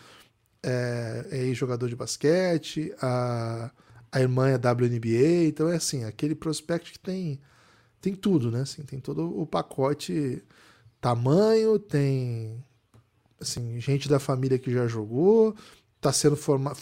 é, 0.63 1.27
é 1.51 1.55
jogador 1.55 1.89
de 1.89 1.97
basquete, 1.97 2.95
a, 3.03 3.73
a 4.13 4.21
irmã 4.21 4.49
é 4.49 4.55
WNBA, 4.55 5.49
então 5.49 5.69
é 5.69 5.75
assim, 5.75 6.05
aquele 6.05 6.37
prospect 6.37 6.93
que 6.93 7.01
tem, 7.01 7.41
tem 8.01 8.15
tudo, 8.15 8.53
né? 8.53 8.61
Assim, 8.61 8.85
tem 8.85 9.01
todo 9.01 9.41
o 9.41 9.45
pacote 9.45 10.41
tamanho, 11.01 11.81
tem 11.81 12.65
assim, 13.41 13.81
gente 13.81 14.09
da 14.09 14.21
família 14.21 14.57
que 14.57 14.71
já 14.71 14.87
jogou, 14.87 15.57
tá 16.01 16.13
sendo 16.13 16.37
formado 16.37 16.77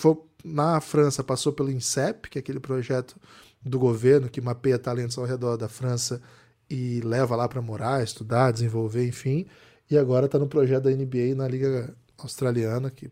na 0.46 0.80
França 0.80 1.24
passou 1.24 1.52
pelo 1.52 1.70
INSEP, 1.70 2.30
que 2.30 2.38
é 2.38 2.40
aquele 2.40 2.60
projeto 2.60 3.16
do 3.62 3.78
governo 3.78 4.28
que 4.28 4.40
mapeia 4.40 4.78
talentos 4.78 5.18
ao 5.18 5.24
redor 5.24 5.56
da 5.56 5.68
França 5.68 6.22
e 6.70 7.00
leva 7.00 7.34
lá 7.34 7.48
para 7.48 7.60
morar, 7.60 8.02
estudar, 8.02 8.52
desenvolver, 8.52 9.06
enfim. 9.06 9.46
E 9.90 9.98
agora 9.98 10.26
está 10.26 10.38
no 10.38 10.46
projeto 10.46 10.84
da 10.84 10.90
NBA 10.90 11.34
na 11.34 11.48
Liga 11.48 11.94
Australiana, 12.18 12.90
que 12.90 13.10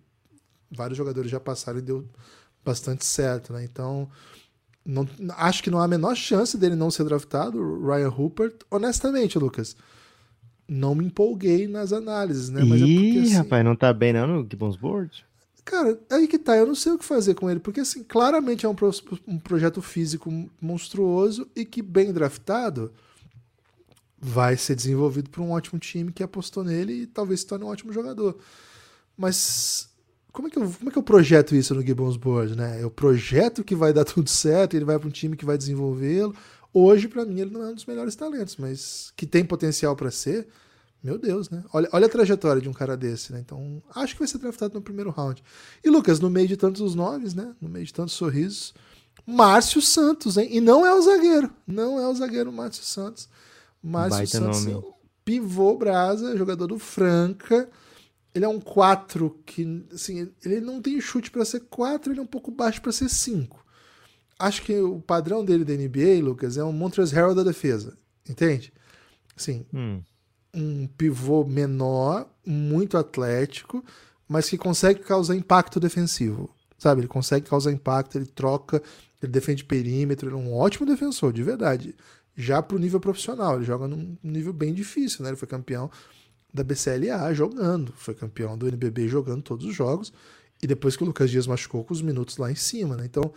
vários 0.71 0.97
jogadores 0.97 1.31
já 1.31 1.41
passaram 1.41 1.79
e 1.79 1.83
deu 1.83 2.09
bastante 2.65 3.05
certo, 3.05 3.53
né? 3.53 3.65
Então, 3.65 4.09
não, 4.85 5.07
acho 5.37 5.63
que 5.63 5.71
não 5.71 5.79
há 5.79 5.85
a 5.85 5.89
menor 5.89 6.15
chance 6.15 6.57
dele 6.57 6.77
não 6.77 6.91
ser 6.91 7.05
draftado, 7.05 7.85
Ryan 7.85 8.09
Rupert. 8.09 8.55
Honestamente, 8.71 9.39
Lucas, 9.39 9.77
não 10.69 10.95
me 10.95 11.05
empolguei 11.05 11.67
nas 11.67 11.93
análises, 11.93 12.49
né? 12.49 12.63
Mas 12.65 12.81
Ih, 12.81 12.85
é 12.85 12.97
porque, 12.97 13.19
assim, 13.19 13.35
rapaz, 13.35 13.65
não 13.65 13.77
tá 13.77 13.93
bem 13.93 14.13
não 14.13 14.27
no 14.27 14.43
Gibbons 14.49 14.77
Board? 14.77 15.25
Cara, 15.65 15.99
aí 16.11 16.29
que 16.29 16.39
tá, 16.39 16.57
eu 16.57 16.67
não 16.67 16.75
sei 16.75 16.93
o 16.93 16.99
que 16.99 17.05
fazer 17.05 17.35
com 17.35 17.51
ele, 17.51 17.59
porque 17.59 17.81
assim, 17.81 18.03
claramente 18.03 18.67
é 18.67 18.69
um, 18.69 18.75
pro, 18.75 18.91
um 19.27 19.39
projeto 19.39 19.81
físico 19.81 20.31
monstruoso 20.61 21.49
e 21.57 21.65
que, 21.65 21.81
bem 21.81 22.13
draftado, 22.13 22.93
vai 24.19 24.57
ser 24.57 24.75
desenvolvido 24.75 25.31
por 25.31 25.41
um 25.41 25.53
ótimo 25.53 25.79
time 25.79 26.13
que 26.13 26.23
apostou 26.23 26.65
nele 26.65 27.03
e 27.03 27.07
talvez 27.07 27.41
se 27.41 27.47
torne 27.47 27.65
um 27.65 27.69
ótimo 27.69 27.93
jogador. 27.93 28.39
Mas 29.17 29.89
como 30.33 30.49
é 30.49 30.51
que 30.51 30.59
eu, 30.59 30.69
como 30.69 30.91
é 30.91 30.93
que 30.93 30.99
eu 30.99 31.03
projeto 31.03 31.55
isso 31.55 31.75
no 31.75 31.81
Gibbons 31.81 32.17
Board, 32.17 32.57
né? 32.57 32.85
O 32.85 32.91
projeto 32.91 33.63
que 33.63 33.75
vai 33.75 33.93
dar 33.93 34.05
tudo 34.05 34.29
certo, 34.29 34.75
ele 34.75 34.85
vai 34.85 34.99
para 34.99 35.09
um 35.09 35.13
time 35.13 35.37
que 35.37 35.45
vai 35.45 35.57
desenvolvê-lo. 35.57 36.35
Hoje, 36.73 37.07
para 37.07 37.25
mim, 37.25 37.41
ele 37.41 37.51
não 37.51 37.63
é 37.63 37.69
um 37.69 37.75
dos 37.75 37.87
melhores 37.87 38.17
talentos, 38.17 38.57
mas 38.57 39.13
que 39.17 39.27
tem 39.27 39.45
potencial 39.45 39.95
para 39.95 40.11
ser. 40.11 40.49
Meu 41.05 41.19
Deus, 41.19 41.51
né? 41.51 41.63
Olha, 41.71 41.87
olha 41.93 42.07
a 42.07 42.09
trajetória 42.09 42.63
de 42.63 42.69
um 42.69 42.73
cara 42.73 42.97
desse, 42.97 43.31
né? 43.31 43.39
Então, 43.39 43.83
acho 43.95 44.15
que 44.15 44.21
vai 44.21 44.27
ser 44.27 44.39
draftado 44.39 44.73
no 44.73 44.81
primeiro 44.81 45.11
round. 45.11 45.45
E 45.85 45.91
Lucas, 45.91 46.19
no 46.19 46.31
meio 46.31 46.49
de 46.49 46.57
tantos 46.57 46.95
nomes, 46.95 47.35
né? 47.35 47.55
No 47.61 47.69
meio 47.69 47.85
de 47.85 47.93
tantos 47.93 48.15
sorrisos, 48.15 48.73
Márcio 49.27 49.83
Santos, 49.83 50.39
hein? 50.39 50.49
E 50.51 50.63
não 50.63 50.87
é 50.87 50.95
o 50.95 51.03
zagueiro. 51.03 51.53
Não 51.67 52.01
é 52.01 52.09
o 52.09 52.15
zagueiro 52.15 52.51
Márcio 52.51 52.85
Santos. 52.85 53.29
Márcio 53.83 54.17
Baita 54.17 54.39
Santos, 54.39 54.65
nome. 54.65 54.95
pivô 55.23 55.77
brasa, 55.77 56.39
jogador 56.39 56.67
do 56.67 56.79
Franca. 56.79 57.69
Ele 58.35 58.47
é 58.47 58.49
um 58.49 58.59
4 58.59 59.43
que, 59.45 59.85
assim, 59.93 60.33
ele 60.43 60.63
não 60.63 60.81
tem 60.81 60.99
chute 61.03 61.31
para 61.31 61.45
ser 61.45 61.61
4, 61.69 62.15
ele 62.15 62.21
é 62.21 62.23
um 62.23 62.27
pouco 62.27 62.51
baixo 62.51 62.81
para 62.81 62.93
ser 62.93 63.11
5. 63.11 63.63
Acho 64.39 64.63
que 64.63 64.75
o 64.81 65.03
padrão 65.03 65.45
dele 65.45 65.67
da 65.67 65.75
NBA, 65.75 66.25
Lucas, 66.25 66.57
é 66.57 66.65
um 66.65 66.73
Montrezl 66.73 67.15
Harrell 67.15 67.35
da 67.35 67.43
defesa. 67.43 67.95
Entende? 68.27 68.73
Sim. 69.37 69.67
Hum 69.73 70.01
um 70.55 70.87
pivô 70.87 71.45
menor, 71.45 72.27
muito 72.47 72.97
atlético, 72.97 73.85
mas 74.29 74.49
que 74.49 74.57
consegue 74.57 75.01
causar 75.01 75.35
impacto 75.35 75.81
defensivo. 75.81 76.51
Sabe? 76.79 77.01
Ele 77.01 77.09
consegue 77.09 77.49
causar 77.49 77.73
impacto, 77.73 78.17
ele 78.17 78.27
troca, 78.27 78.83
ele 79.23 79.33
defende 79.33 79.65
perímetro, 79.65 80.29
ele 80.29 80.37
é 80.37 80.39
um 80.39 80.55
ótimo 80.55 80.87
defensor, 80.87 81.33
de 81.33 81.43
verdade. 81.43 81.95
Já 82.37 82.63
pro 82.63 82.79
nível 82.79 83.01
profissional, 83.01 83.57
ele 83.57 83.65
joga 83.65 83.87
num 83.89 84.17
nível 84.23 84.53
bem 84.53 84.75
difícil, 84.75 85.23
né? 85.23 85.31
Ele 85.31 85.37
foi 85.37 85.49
campeão 85.49 85.91
da 86.53 86.63
BCLA 86.63 87.33
jogando, 87.33 87.93
foi 87.97 88.15
campeão 88.15 88.57
do 88.57 88.69
NBB 88.69 89.09
jogando 89.09 89.43
todos 89.43 89.67
os 89.67 89.75
jogos, 89.75 90.13
e 90.63 90.67
depois 90.67 90.97
que 90.97 91.03
o 91.03 91.07
Lucas 91.07 91.31
Dias 91.31 91.47
machucou 91.47 91.85
com 91.85 91.93
os 91.93 92.03
minutos 92.03 92.37
lá 92.37 92.51
em 92.51 92.55
cima, 92.55 92.97
né? 92.97 93.05
Então, 93.05 93.33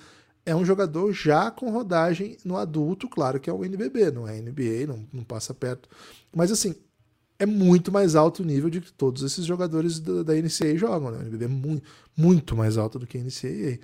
é 0.45 0.55
um 0.55 0.63
jogador 0.63 1.11
já 1.11 1.51
com 1.51 1.69
rodagem 1.69 2.37
no 2.45 2.55
adulto, 2.55 3.09
claro 3.09 3.39
que 3.39 3.49
é 3.49 3.53
o 3.53 3.65
NBB, 3.65 4.11
não 4.11 4.27
é 4.27 4.39
NBA, 4.39 4.87
não, 4.87 5.05
não 5.11 5.23
passa 5.23 5.53
perto. 5.53 5.89
Mas 6.33 6.51
assim, 6.51 6.73
é 7.39 7.45
muito 7.45 7.91
mais 7.91 8.15
alto 8.15 8.41
o 8.41 8.45
nível 8.45 8.69
de 8.69 8.81
que 8.81 8.91
todos 8.91 9.23
esses 9.23 9.45
jogadores 9.45 9.99
da, 9.99 10.23
da 10.23 10.33
NCAA 10.33 10.77
jogam. 10.77 11.11
Né? 11.11 11.19
O 11.19 11.21
NBB 11.21 11.45
é 11.45 11.47
muito, 11.47 11.83
muito 12.15 12.55
mais 12.55 12.77
alto 12.77 12.97
do 12.97 13.05
que 13.05 13.17
a 13.17 13.21
NCAA. 13.21 13.79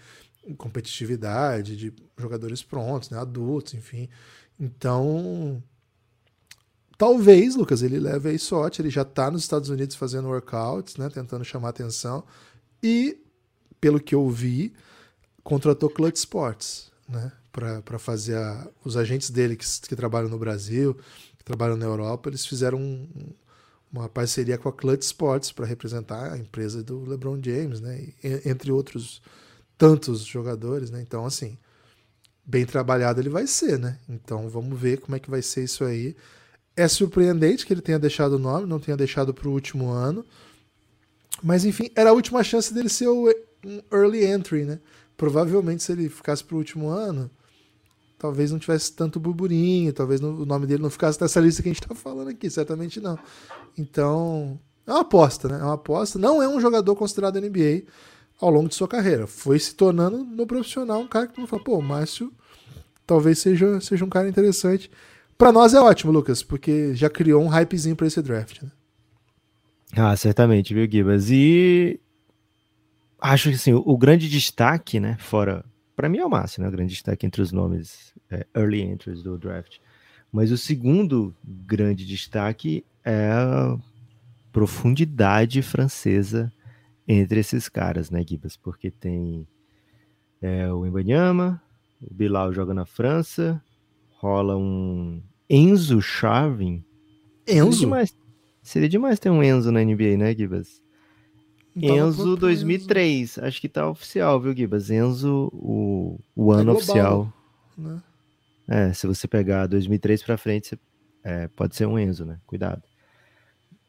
Competitividade, 0.58 1.78
de 1.78 1.94
jogadores 2.18 2.62
prontos, 2.64 3.10
né? 3.10 3.18
adultos, 3.20 3.74
enfim. 3.76 4.10
Então, 4.60 5.64
talvez, 6.98 7.56
Lucas, 7.56 7.82
ele 7.82 8.00
leve 8.00 8.30
aí 8.30 8.40
sorte. 8.40 8.82
Ele 8.82 8.90
já 8.90 9.04
está 9.04 9.30
nos 9.30 9.44
Estados 9.44 9.70
Unidos 9.70 9.96
fazendo 9.96 10.28
workouts, 10.28 10.98
né? 10.98 11.10
tentando 11.10 11.46
chamar 11.46 11.70
atenção. 11.70 12.24
E, 12.82 13.18
pelo 13.80 14.00
que 14.00 14.16
eu 14.16 14.30
vi, 14.30 14.74
contratou 15.44 15.90
Clutch 15.90 16.18
Sports, 16.18 16.92
né? 17.08 17.32
Para 17.52 18.00
fazer 18.00 18.36
a, 18.36 18.68
os 18.84 18.98
agentes 18.98 19.30
dele 19.30 19.56
que, 19.56 19.66
que, 19.88 19.96
trabalham 19.96 20.28
no 20.28 20.40
Brasil, 20.40 20.98
trabalham 21.46 21.78
na 21.78 21.86
Europa, 21.86 22.28
eles 22.30 22.46
fizeram 22.48 22.80
um, 22.80 23.08
uma 23.94 24.10
parceria 24.10 24.58
com 24.58 24.68
a 24.68 24.74
Clutch 24.74 25.04
Sports 25.04 25.52
para 25.52 25.66
representar 25.66 26.34
a 26.34 26.38
empresa 26.38 26.84
do 26.84 27.06
LeBron 27.06 27.40
James, 27.42 27.80
né? 27.80 28.10
Entre 28.46 28.72
outros 28.72 29.22
tantos 29.78 30.26
jogadores, 30.26 30.90
né? 30.90 31.02
Então, 31.02 31.26
assim, 31.26 31.58
bem 32.44 32.66
trabalhado 32.66 33.22
ele 33.22 33.30
vai 33.30 33.46
ser, 33.46 33.78
né? 33.78 34.00
Então, 34.10 34.50
vamos 34.50 34.80
ver 34.80 35.00
como 35.00 35.16
é 35.16 35.20
que 35.20 35.30
vai 35.30 35.42
ser 35.42 35.64
isso 35.64 35.84
aí. 35.84 36.16
É 36.76 36.88
surpreendente 36.88 37.66
que 37.66 37.72
ele 37.72 37.82
tenha 37.82 38.00
deixado 38.00 38.34
o 38.34 38.40
nome, 38.40 38.66
não 38.66 38.80
tenha 38.80 38.98
deixado 38.98 39.34
para 39.34 39.48
o 39.48 39.52
último 39.52 39.92
ano. 39.92 40.26
Mas, 41.44 41.64
enfim, 41.64 41.92
era 41.96 42.10
a 42.10 42.14
última 42.14 42.44
chance 42.44 42.74
dele 42.74 42.90
ser 42.90 43.08
o 43.08 43.30
um 43.66 43.82
early 43.92 44.26
entry, 44.26 44.66
né? 44.66 44.80
provavelmente 45.18 45.84
se 45.84 45.92
ele 45.92 46.10
ficasse 46.10 46.44
pro 46.44 46.58
último 46.58 46.90
ano, 46.90 47.30
talvez 48.24 48.54
não 48.54 48.58
tivesse 48.58 48.94
tanto 48.94 49.20
burburinho, 49.20 49.92
talvez 49.92 50.22
não, 50.22 50.34
o 50.34 50.46
nome 50.46 50.66
dele 50.66 50.82
não 50.82 50.90
ficasse 50.90 51.20
nessa 51.20 51.42
lista 51.42 51.62
que 51.62 51.68
a 51.68 51.74
gente 51.74 51.86
tá 51.86 51.94
falando 51.94 52.30
aqui, 52.30 52.50
certamente 52.50 53.02
não. 53.02 53.20
Então, 53.78 54.58
é 54.88 54.92
uma 54.92 55.02
aposta, 55.02 55.50
né? 55.50 55.60
É 55.60 55.64
uma 55.64 55.74
aposta. 55.74 56.18
Não 56.18 56.42
é 56.42 56.48
um 56.48 56.58
jogador 56.62 56.96
considerado 56.96 57.38
NBA 57.38 57.84
ao 58.40 58.50
longo 58.50 58.70
de 58.70 58.76
sua 58.76 58.88
carreira. 58.88 59.28
Foi 59.28 59.60
se 59.60 59.76
tornando 59.76 60.24
no 60.24 60.48
profissional 60.48 61.02
um 61.02 61.08
cara 61.08 61.28
que 61.28 61.34
tu 61.34 61.46
fala, 61.46 61.62
pô, 61.62 61.78
o 61.78 61.82
Márcio 61.82 62.32
talvez 63.06 63.40
seja, 63.40 63.82
seja 63.82 64.06
um 64.06 64.10
cara 64.10 64.30
interessante. 64.30 64.90
Para 65.38 65.52
nós 65.52 65.74
é 65.74 65.82
ótimo, 65.82 66.10
Lucas, 66.10 66.42
porque 66.42 66.96
já 66.96 67.10
criou 67.10 67.44
um 67.44 67.50
hypezinho 67.50 67.98
para 67.98 68.08
esse 68.08 68.22
draft, 68.22 68.62
né? 68.62 68.72
Ah, 69.98 70.16
certamente, 70.16 70.74
viu, 70.74 70.90
Gibas? 70.90 71.30
E 71.30 72.00
acho 73.20 73.50
que 73.50 73.56
assim, 73.56 73.74
o, 73.74 73.98
grande 73.98 74.30
destaque, 74.30 74.98
né, 74.98 75.18
fora, 75.20 75.66
para 75.96 76.10
mim 76.10 76.20
é 76.20 76.26
o 76.26 76.30
máximo, 76.30 76.64
né, 76.64 76.70
o 76.70 76.72
grande 76.72 76.94
destaque 76.94 77.26
entre 77.26 77.42
os 77.42 77.52
nomes 77.52 78.14
é, 78.30 78.46
early 78.56 78.82
entries 78.82 79.22
do 79.22 79.38
draft. 79.38 79.78
Mas 80.32 80.52
o 80.52 80.58
segundo 80.58 81.36
grande 81.44 82.06
destaque 82.06 82.84
é 83.04 83.30
a 83.32 83.78
profundidade 84.52 85.62
francesa 85.62 86.52
entre 87.08 87.40
esses 87.40 87.70
caras, 87.70 88.10
né, 88.10 88.24
Gibas? 88.28 88.58
Porque 88.58 88.90
tem 88.90 89.48
é, 90.42 90.72
o 90.72 90.86
Embanyama, 90.86 91.62
o 92.02 92.14
Bilal 92.14 92.54
joga 92.54 92.74
na 92.74 92.86
França, 92.86 93.62
rola 94.20 94.58
um 94.58 95.22
Enzo 95.50 96.02
Charvin. 96.02 96.84
Enzo? 97.48 97.72
Seria 97.72 97.80
demais, 97.80 98.18
seria 98.62 98.90
demais 98.90 99.20
ter 99.20 99.30
um 99.30 99.44
Enzo 99.44 99.72
na 99.72 99.84
NBA, 99.84 100.18
né, 100.18 100.36
Gibas? 100.36 100.83
Então, 101.76 102.08
Enzo 102.08 102.36
2003, 102.36 103.40
acho 103.40 103.60
que 103.60 103.68
tá 103.68 103.90
oficial, 103.90 104.40
viu, 104.40 104.56
Gibas? 104.56 104.92
Enzo, 104.92 105.50
o, 105.52 106.20
o 106.36 106.52
ano 106.52 106.62
é 106.62 106.64
global, 106.66 106.76
oficial. 106.76 107.34
Né? 107.78 108.04
É, 108.68 108.94
se 108.94 109.08
você 109.08 109.28
pegar 109.28 109.68
2003 109.68 110.22
para 110.24 110.38
frente, 110.38 110.70
você, 110.70 110.80
é, 111.24 111.48
pode 111.48 111.76
ser 111.76 111.88
um 111.88 111.98
Enzo, 111.98 112.26
né? 112.26 112.40
Cuidado. 112.46 112.82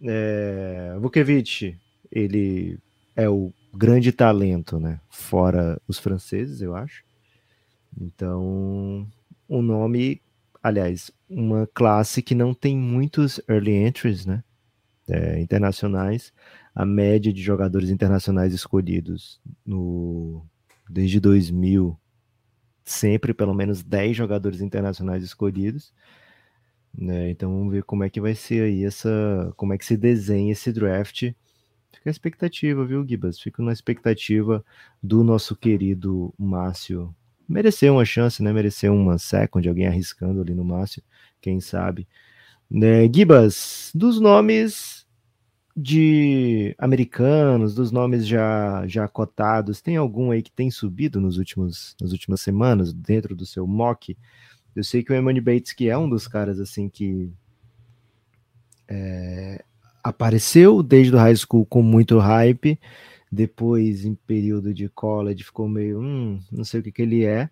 É, 0.03 0.97
Vukovic, 0.99 1.77
ele 2.11 2.79
é 3.15 3.29
o 3.29 3.53
grande 3.73 4.13
talento, 4.13 4.79
né? 4.81 4.99
Fora 5.11 5.81
os 5.87 5.99
franceses, 5.99 6.63
eu 6.63 6.75
acho. 6.75 7.05
Então, 8.01 9.07
um 9.49 9.63
nome, 9.63 10.23
aliás, 10.63 11.11
uma 11.29 11.69
classe 11.73 12.23
que 12.23 12.35
não 12.35 12.55
tem 12.55 12.77
muitos 12.77 13.41
early 13.49 13.73
entries, 13.73 14.25
né? 14.25 14.43
É, 15.07 15.39
internacionais 15.39 16.33
a 16.75 16.85
média 16.85 17.33
de 17.33 17.43
jogadores 17.43 17.91
internacionais 17.91 18.53
escolhidos 18.53 19.41
no 19.65 20.45
desde 20.89 21.21
2000 21.21 21.99
sempre 22.85 23.33
pelo 23.33 23.55
menos 23.55 23.83
10 23.83 24.17
jogadores 24.17 24.61
internacionais 24.61 25.23
escolhidos. 25.23 25.93
Né? 26.97 27.31
Então 27.31 27.51
vamos 27.51 27.73
ver 27.73 27.83
como 27.85 28.05
é 28.05 28.11
que 28.11 28.21
vai 28.21 28.35
ser 28.35 28.65
aí 28.65 28.85
essa, 28.85 29.53
como 29.57 29.73
é 29.73 29.79
que 29.79 29.87
se 29.87 29.97
desenha 29.97 30.53
esse 30.53 30.73
draft. 30.73 31.33
Fica 31.93 32.11
a 32.11 32.13
expectativa, 32.13 32.85
viu, 32.85 33.07
Gibas? 33.07 33.41
Fica 33.41 33.63
na 33.63 33.73
expectativa 33.73 34.65
do 35.03 35.25
nosso 35.25 35.57
querido 35.57 36.35
Márcio 36.39 37.15
merecer 37.49 37.93
uma 37.93 38.05
chance, 38.05 38.43
né? 38.43 38.53
Merecer 38.53 38.93
uma 38.93 39.19
second, 39.19 39.69
alguém 39.69 39.87
arriscando 39.87 40.41
ali 40.41 40.55
no 40.55 40.65
Márcio, 40.65 41.03
quem 41.41 41.61
sabe. 41.61 42.09
Né? 42.71 43.11
Gibas, 43.13 43.91
dos 43.95 44.21
nomes 44.21 45.04
de 45.77 46.75
americanos, 46.79 47.75
dos 47.75 47.91
nomes 47.91 48.27
já, 48.27 48.87
já 48.87 49.09
cotados, 49.09 49.81
tem 49.81 49.97
algum 49.97 50.31
aí 50.31 50.43
que 50.43 50.53
tem 50.53 50.71
subido 50.71 51.21
nos 51.21 51.37
últimos, 51.37 51.97
nas 52.01 52.13
últimas 52.13 52.41
semanas 52.41 52.93
dentro 52.93 53.35
do 53.35 53.45
seu 53.45 53.67
mock? 53.67 54.17
Eu 54.75 54.85
sei 54.85 55.03
que 55.03 55.13
o 55.13 55.17
Emmanuel 55.17 55.43
Bates, 55.43 55.73
que 55.73 55.89
é 55.89 55.99
um 55.99 56.09
dos 56.09 56.29
caras 56.29 56.61
assim 56.61 56.89
que 56.89 57.33
é, 58.89 59.65
apareceu 60.03 60.83
desde 60.83 61.15
o 61.15 61.19
high 61.19 61.37
school 61.37 61.67
com 61.67 61.83
muito 61.83 62.19
hype, 62.19 62.79
depois 63.31 64.05
em 64.05 64.15
período 64.15 64.73
de 64.73 64.89
college 64.89 65.43
ficou 65.43 65.69
meio, 65.69 66.01
hum, 66.01 66.41
não 66.53 66.65
sei 66.65 66.81
o 66.81 66.83
que, 66.83 66.93
que 66.93 67.03
ele 67.03 67.25
é. 67.25 67.51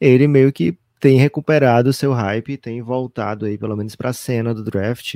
Ele 0.00 0.26
meio 0.26 0.52
que 0.52 0.76
tem 0.98 1.18
recuperado 1.18 1.90
o 1.90 1.92
seu 1.92 2.12
hype, 2.12 2.56
tem 2.56 2.82
voltado 2.82 3.46
aí 3.46 3.56
pelo 3.56 3.76
menos 3.76 3.94
para 3.94 4.10
a 4.10 4.12
cena 4.12 4.52
do 4.52 4.64
draft, 4.64 5.14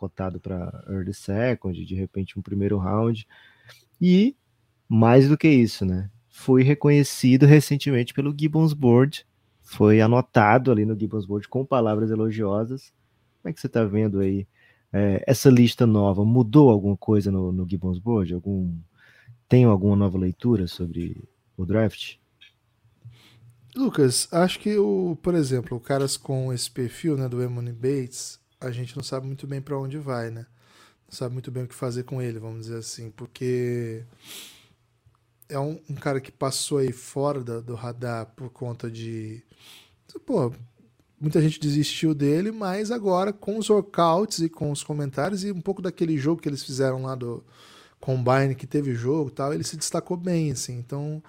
cotado 0.00 0.40
para 0.40 0.82
early 0.88 1.12
second, 1.12 1.84
de 1.84 1.94
repente 1.94 2.38
um 2.38 2.42
primeiro 2.42 2.78
round. 2.78 3.28
E 4.00 4.34
mais 4.88 5.28
do 5.28 5.36
que 5.36 5.48
isso, 5.48 5.84
né? 5.84 6.10
Foi 6.30 6.62
reconhecido 6.62 7.44
recentemente 7.44 8.14
pelo 8.14 8.34
Gibbons 8.36 8.72
Board, 8.72 9.26
foi 9.62 10.00
anotado 10.00 10.72
ali 10.72 10.86
no 10.86 10.98
Gibbons 10.98 11.26
Board 11.26 11.46
com 11.48 11.66
palavras 11.66 12.10
elogiosas. 12.10 12.92
Como 13.42 13.50
é 13.50 13.52
que 13.52 13.60
você 13.60 13.66
está 13.66 13.84
vendo 13.84 14.20
aí 14.20 14.46
é, 14.92 15.22
essa 15.26 15.50
lista 15.50 15.86
nova? 15.86 16.24
Mudou 16.24 16.70
alguma 16.70 16.96
coisa 16.96 17.30
no, 17.30 17.52
no 17.52 17.68
Gibbons 17.68 17.98
Board? 17.98 18.32
Algum, 18.32 18.74
tem 19.48 19.64
alguma 19.64 19.94
nova 19.94 20.18
leitura 20.18 20.66
sobre 20.66 21.22
o 21.56 21.66
draft? 21.66 22.16
Lucas, 23.76 24.26
acho 24.32 24.58
que 24.58 24.76
o, 24.76 25.16
por 25.22 25.34
exemplo, 25.34 25.78
caras 25.78 26.16
com 26.16 26.52
esse 26.52 26.70
perfil, 26.70 27.16
né, 27.16 27.28
do 27.28 27.40
Emony 27.40 27.72
Bates, 27.72 28.40
a 28.60 28.70
gente 28.70 28.94
não 28.96 29.02
sabe 29.02 29.26
muito 29.26 29.46
bem 29.46 29.60
para 29.60 29.78
onde 29.78 29.96
vai, 29.98 30.30
né? 30.30 30.46
Não 31.08 31.16
sabe 31.16 31.32
muito 31.32 31.50
bem 31.50 31.64
o 31.64 31.68
que 31.68 31.74
fazer 31.74 32.04
com 32.04 32.20
ele, 32.20 32.38
vamos 32.38 32.66
dizer 32.66 32.76
assim, 32.76 33.10
porque 33.10 34.04
é 35.48 35.58
um, 35.58 35.80
um 35.88 35.94
cara 35.94 36.20
que 36.20 36.30
passou 36.30 36.78
aí 36.78 36.92
fora 36.92 37.42
da, 37.42 37.60
do 37.60 37.74
radar 37.74 38.26
por 38.36 38.50
conta 38.50 38.90
de. 38.90 39.42
Pô, 40.26 40.52
muita 41.18 41.40
gente 41.40 41.58
desistiu 41.58 42.14
dele, 42.14 42.52
mas 42.52 42.90
agora 42.90 43.32
com 43.32 43.56
os 43.56 43.70
workouts 43.70 44.40
e 44.40 44.48
com 44.48 44.70
os 44.70 44.84
comentários 44.84 45.42
e 45.42 45.50
um 45.50 45.60
pouco 45.60 45.80
daquele 45.80 46.18
jogo 46.18 46.40
que 46.40 46.48
eles 46.48 46.62
fizeram 46.62 47.02
lá 47.02 47.14
do 47.14 47.42
Combine, 47.98 48.54
que 48.54 48.66
teve 48.66 48.94
jogo 48.94 49.30
tal, 49.30 49.54
ele 49.54 49.64
se 49.64 49.76
destacou 49.76 50.16
bem, 50.16 50.52
assim. 50.52 50.78
Então, 50.78 51.22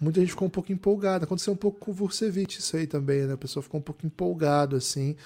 muita 0.00 0.20
gente 0.20 0.30
ficou 0.30 0.46
um 0.46 0.50
pouco 0.50 0.72
empolgada. 0.72 1.24
Aconteceu 1.24 1.52
um 1.52 1.56
pouco 1.56 1.78
com 1.80 1.90
o 1.90 1.94
Vucevic 1.94 2.58
isso 2.58 2.76
aí 2.76 2.86
também, 2.86 3.26
né? 3.26 3.34
A 3.34 3.38
pessoa 3.38 3.62
ficou 3.62 3.80
um 3.80 3.82
pouco 3.82 4.06
empolgado, 4.06 4.76
assim 4.76 5.16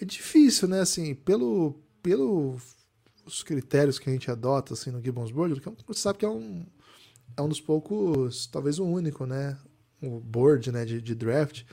é 0.00 0.04
difícil, 0.04 0.68
né? 0.68 0.80
Assim, 0.80 1.14
pelo, 1.14 1.80
pelo 2.02 2.56
os 3.24 3.42
critérios 3.42 3.98
que 3.98 4.08
a 4.08 4.12
gente 4.12 4.30
adota 4.30 4.74
assim 4.74 4.90
no 4.90 5.02
Gibbons 5.02 5.30
Board, 5.30 5.60
que 5.60 5.68
é 5.68 5.72
você 5.86 6.00
sabe 6.00 6.18
que 6.18 6.24
é 6.24 6.28
um 6.30 6.64
é 7.36 7.42
um 7.42 7.48
dos 7.48 7.60
poucos, 7.60 8.46
talvez 8.46 8.78
o 8.78 8.84
único, 8.84 9.26
né? 9.26 9.56
O 10.02 10.20
board, 10.20 10.70
né, 10.70 10.84
de, 10.84 11.00
de 11.00 11.14
draft 11.14 11.64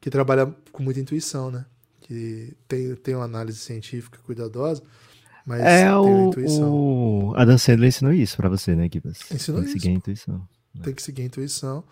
que 0.00 0.10
trabalha 0.10 0.54
com 0.72 0.82
muita 0.82 1.00
intuição, 1.00 1.50
né? 1.50 1.64
Que 2.00 2.56
tem, 2.66 2.94
tem 2.96 3.14
uma 3.14 3.24
análise 3.24 3.58
científica 3.58 4.18
cuidadosa, 4.24 4.82
mas 5.44 5.60
é 5.60 5.84
tem 5.84 5.94
o, 5.94 6.28
intuição. 6.28 6.72
O 6.72 7.34
Adam 7.36 7.58
Sandler 7.58 7.88
ensinou 7.88 8.12
isso 8.12 8.36
para 8.36 8.48
você, 8.48 8.74
né, 8.74 8.88
Gibbons? 8.92 9.18
Ensinou 9.30 9.60
tem 9.60 9.70
que 9.70 9.76
isso. 9.76 9.82
seguir 9.82 9.94
a 9.94 9.98
intuição. 9.98 10.48
Tem 10.82 10.94
que 10.94 11.02
seguir 11.02 11.22
a 11.22 11.24
intuição. 11.26 11.84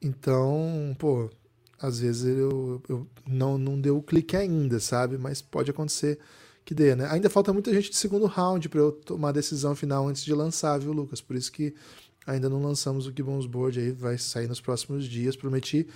Então, 0.00 0.96
pô, 0.98 1.30
às 1.82 1.98
vezes 1.98 2.24
eu, 2.24 2.80
eu 2.88 3.06
não, 3.26 3.58
não 3.58 3.80
deu 3.80 3.98
o 3.98 4.02
clique 4.02 4.36
ainda, 4.36 4.78
sabe? 4.78 5.18
Mas 5.18 5.42
pode 5.42 5.70
acontecer 5.70 6.18
que 6.64 6.74
dê, 6.74 6.94
né? 6.94 7.08
Ainda 7.10 7.28
falta 7.28 7.52
muita 7.52 7.72
gente 7.72 7.90
de 7.90 7.96
segundo 7.96 8.26
round 8.26 8.68
para 8.68 8.80
eu 8.80 8.92
tomar 8.92 9.30
a 9.30 9.32
decisão 9.32 9.74
final 9.74 10.08
antes 10.08 10.24
de 10.24 10.32
lançar, 10.32 10.78
viu, 10.78 10.92
Lucas? 10.92 11.20
Por 11.20 11.34
isso 11.34 11.50
que 11.50 11.74
ainda 12.26 12.48
não 12.48 12.62
lançamos 12.62 13.06
o 13.06 13.12
Gibbons 13.14 13.46
Board 13.46 13.80
aí, 13.80 13.90
vai 13.90 14.16
sair 14.16 14.46
nos 14.46 14.60
próximos 14.60 15.06
dias. 15.06 15.34
Prometi 15.34 15.88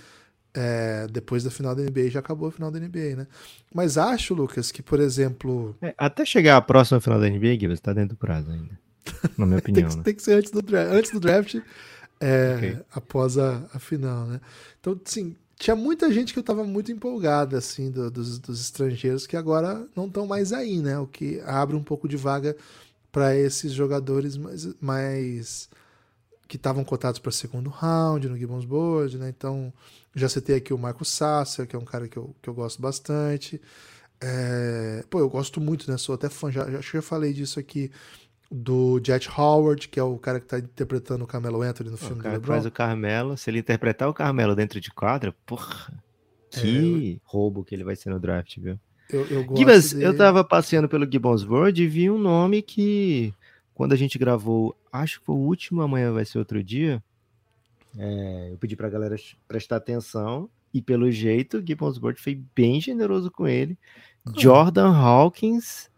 é, 0.53 1.07
depois 1.07 1.43
da 1.43 1.51
final 1.51 1.75
da 1.75 1.83
NBA 1.83 2.09
já 2.09 2.19
acabou 2.19 2.49
a 2.49 2.51
final 2.51 2.71
da 2.71 2.79
NBA, 2.79 3.15
né? 3.15 3.27
Mas 3.73 3.97
acho, 3.97 4.33
Lucas, 4.33 4.71
que, 4.71 4.81
por 4.81 4.99
exemplo. 4.99 5.75
É, 5.81 5.93
até 5.97 6.25
chegar 6.25 6.57
a 6.57 6.61
próxima 6.61 6.99
final 6.99 7.19
da 7.19 7.29
NBA, 7.29 7.59
Gibbs, 7.59 7.79
tá 7.79 7.93
dentro 7.93 8.15
do 8.15 8.17
prazo 8.17 8.51
ainda. 8.51 8.77
Na 9.37 9.45
minha 9.45 9.59
opinião. 9.59 9.83
tem, 9.83 9.89
que, 9.89 9.97
né? 9.97 10.03
tem, 10.03 10.15
que, 10.15 10.21
ser 10.21 10.33
antes 10.33 10.51
do 10.51 10.61
draft, 10.61 10.93
antes 10.93 11.11
do 11.11 11.19
draft 11.19 11.55
é, 12.19 12.55
okay. 12.57 12.79
após 12.91 13.37
a, 13.37 13.63
a, 13.73 13.79
final, 13.79 14.25
né? 14.25 14.41
Então, 14.79 14.99
sim, 15.05 15.35
tinha 15.57 15.75
muita 15.75 16.11
gente 16.11 16.33
que 16.33 16.39
eu 16.39 16.43
tava 16.43 16.63
muito 16.63 16.91
empolgada, 16.91 17.57
assim, 17.57 17.89
do, 17.91 18.11
dos, 18.11 18.39
dos 18.39 18.61
estrangeiros 18.61 19.25
que 19.25 19.35
agora 19.35 19.87
não 19.95 20.07
estão 20.07 20.27
mais 20.27 20.53
aí, 20.53 20.79
né? 20.81 20.99
O 20.99 21.07
que 21.07 21.41
abre 21.41 21.75
um 21.75 21.83
pouco 21.83 22.07
de 22.07 22.15
vaga 22.15 22.55
para 23.11 23.35
esses 23.35 23.71
jogadores 23.73 24.37
mais, 24.37 24.67
mais 24.79 25.69
que 26.47 26.57
estavam 26.57 26.83
cotados 26.83 27.19
para 27.19 27.31
segundo 27.31 27.69
round 27.69 28.29
no 28.29 28.37
Gibbons 28.37 28.65
Board, 28.65 29.17
né? 29.17 29.29
Então, 29.29 29.73
já 30.15 30.29
citei 30.29 30.57
aqui 30.57 30.73
o 30.73 30.77
Marco 30.77 31.03
Sasser, 31.03 31.67
que 31.67 31.75
é 31.75 31.79
um 31.79 31.85
cara 31.85 32.07
que 32.07 32.17
eu, 32.17 32.35
que 32.41 32.49
eu 32.49 32.53
gosto 32.53 32.81
bastante. 32.81 33.59
É, 34.21 35.03
pô, 35.09 35.19
eu 35.19 35.29
gosto 35.29 35.61
muito, 35.61 35.89
né? 35.89 35.97
Sou 35.97 36.15
até 36.15 36.29
fã, 36.29 36.51
já, 36.51 36.69
já, 36.69 36.81
já 36.81 37.01
falei 37.01 37.33
disso 37.33 37.59
aqui, 37.59 37.91
do 38.51 39.01
Jet 39.03 39.29
Howard, 39.29 39.87
que 39.89 39.99
é 39.99 40.03
o 40.03 40.17
cara 40.17 40.39
que 40.39 40.45
tá 40.45 40.59
interpretando 40.59 41.23
o 41.23 41.27
Carmelo 41.27 41.61
Anthony 41.61 41.89
no 41.89 41.97
filme 41.97 42.19
o 42.19 42.23
cara 42.23 42.35
do 42.35 42.41
LeBron. 42.41 42.53
faz 42.53 42.65
o 42.65 42.71
Carmelo, 42.71 43.37
se 43.37 43.49
ele 43.49 43.59
interpretar 43.59 44.09
o 44.09 44.13
Carmelo 44.13 44.55
dentro 44.55 44.79
de 44.79 44.91
quadra, 44.91 45.35
porra, 45.45 45.93
que 46.49 47.15
é, 47.15 47.21
roubo 47.23 47.63
que 47.63 47.75
ele 47.75 47.83
vai 47.83 47.95
ser 47.95 48.09
no 48.09 48.19
draft, 48.19 48.57
viu? 48.57 48.79
Eu, 49.09 49.25
eu 49.27 49.43
gosto 49.43 49.57
Gibbons, 49.57 49.93
eu 49.93 50.15
tava 50.15 50.43
passeando 50.43 50.89
pelo 50.89 51.09
Gibbons 51.09 51.43
World 51.43 51.81
e 51.81 51.87
vi 51.87 52.09
um 52.09 52.17
nome 52.17 52.61
que 52.61 53.33
quando 53.73 53.93
a 53.93 53.95
gente 53.95 54.17
gravou, 54.17 54.75
acho 54.91 55.19
que 55.19 55.25
foi 55.25 55.35
o 55.35 55.39
último, 55.39 55.81
amanhã 55.81 56.11
vai 56.11 56.25
ser 56.25 56.39
outro 56.39 56.63
dia. 56.63 57.01
É, 57.97 58.49
eu 58.51 58.57
pedi 58.57 58.75
pra 58.75 58.89
galera 58.89 59.15
prestar 59.47 59.77
atenção 59.77 60.49
e 60.73 60.81
pelo 60.81 61.11
jeito, 61.11 61.63
Gibbons 61.65 61.97
Board 61.97 62.21
foi 62.21 62.41
bem 62.55 62.81
generoso 62.81 63.31
com 63.31 63.47
ele. 63.47 63.77
Hum. 64.27 64.33
Jordan 64.35 64.91
Hawkins, 64.93 65.89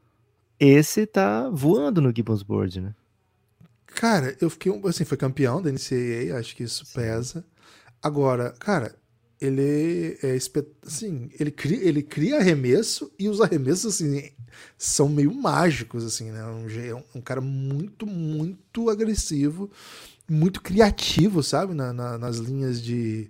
esse 0.59 1.05
tá 1.05 1.49
voando 1.49 2.01
no 2.01 2.13
Gibbons 2.15 2.43
Board, 2.43 2.81
né? 2.81 2.95
Cara, 3.87 4.35
eu 4.39 4.49
fiquei, 4.49 4.71
assim, 4.85 5.03
foi 5.05 5.17
campeão 5.17 5.61
da 5.61 5.71
NCAA, 5.71 6.37
acho 6.37 6.55
que 6.55 6.63
isso 6.63 6.85
pesa. 6.93 7.43
Agora, 8.01 8.53
cara, 8.59 8.95
ele 9.41 10.17
é 10.21 10.37
assim, 10.85 11.29
ele 11.39 11.51
cria, 11.51 11.87
ele 11.87 12.03
cria 12.03 12.37
arremesso 12.37 13.11
e 13.17 13.29
os 13.29 13.39
arremessos 13.39 13.95
assim 13.95 14.31
são 14.77 15.07
meio 15.07 15.33
mágicos 15.33 16.03
assim, 16.03 16.31
né? 16.31 16.45
Um, 16.45 16.67
é 16.69 17.03
um 17.15 17.21
cara 17.21 17.39
muito 17.39 18.05
muito 18.05 18.89
agressivo, 18.89 19.71
muito 20.29 20.61
criativo, 20.61 21.41
sabe? 21.41 21.73
Na, 21.73 21.93
na, 21.93 22.17
nas 22.17 22.37
linhas 22.37 22.81
de 22.81 23.29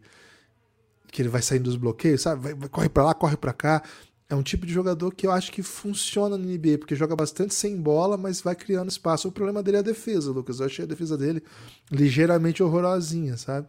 que 1.12 1.22
ele 1.22 1.30
vai 1.30 1.42
saindo 1.42 1.64
dos 1.64 1.76
bloqueios, 1.76 2.22
sabe? 2.22 2.42
Vai, 2.42 2.54
vai 2.56 2.70
corre 2.70 2.90
para 2.90 3.04
lá, 3.04 3.14
corre 3.14 3.38
para 3.38 3.54
cá. 3.54 3.84
É 4.30 4.36
um 4.36 4.44
tipo 4.44 4.66
de 4.66 4.72
jogador 4.72 5.14
que 5.16 5.26
eu 5.26 5.32
acho 5.32 5.52
que 5.52 5.64
funciona 5.64 6.38
no 6.38 6.46
NBA, 6.46 6.78
porque 6.78 6.96
joga 6.96 7.16
bastante 7.16 7.54
sem 7.54 7.82
bola, 7.82 8.16
mas 8.16 8.42
vai 8.42 8.56
criando 8.56 8.90
espaço. 8.90 9.28
O 9.28 9.32
problema 9.32 9.64
dele 9.64 9.78
é 9.78 9.80
a 9.80 9.84
defesa, 9.84 10.32
Lucas. 10.32 10.60
Eu 10.60 10.68
achei 10.68 10.86
a 10.86 10.88
defesa 10.88 11.18
dele 11.18 11.42
ligeiramente 11.92 12.62
horrorosinha, 12.62 13.38
sabe? 13.38 13.68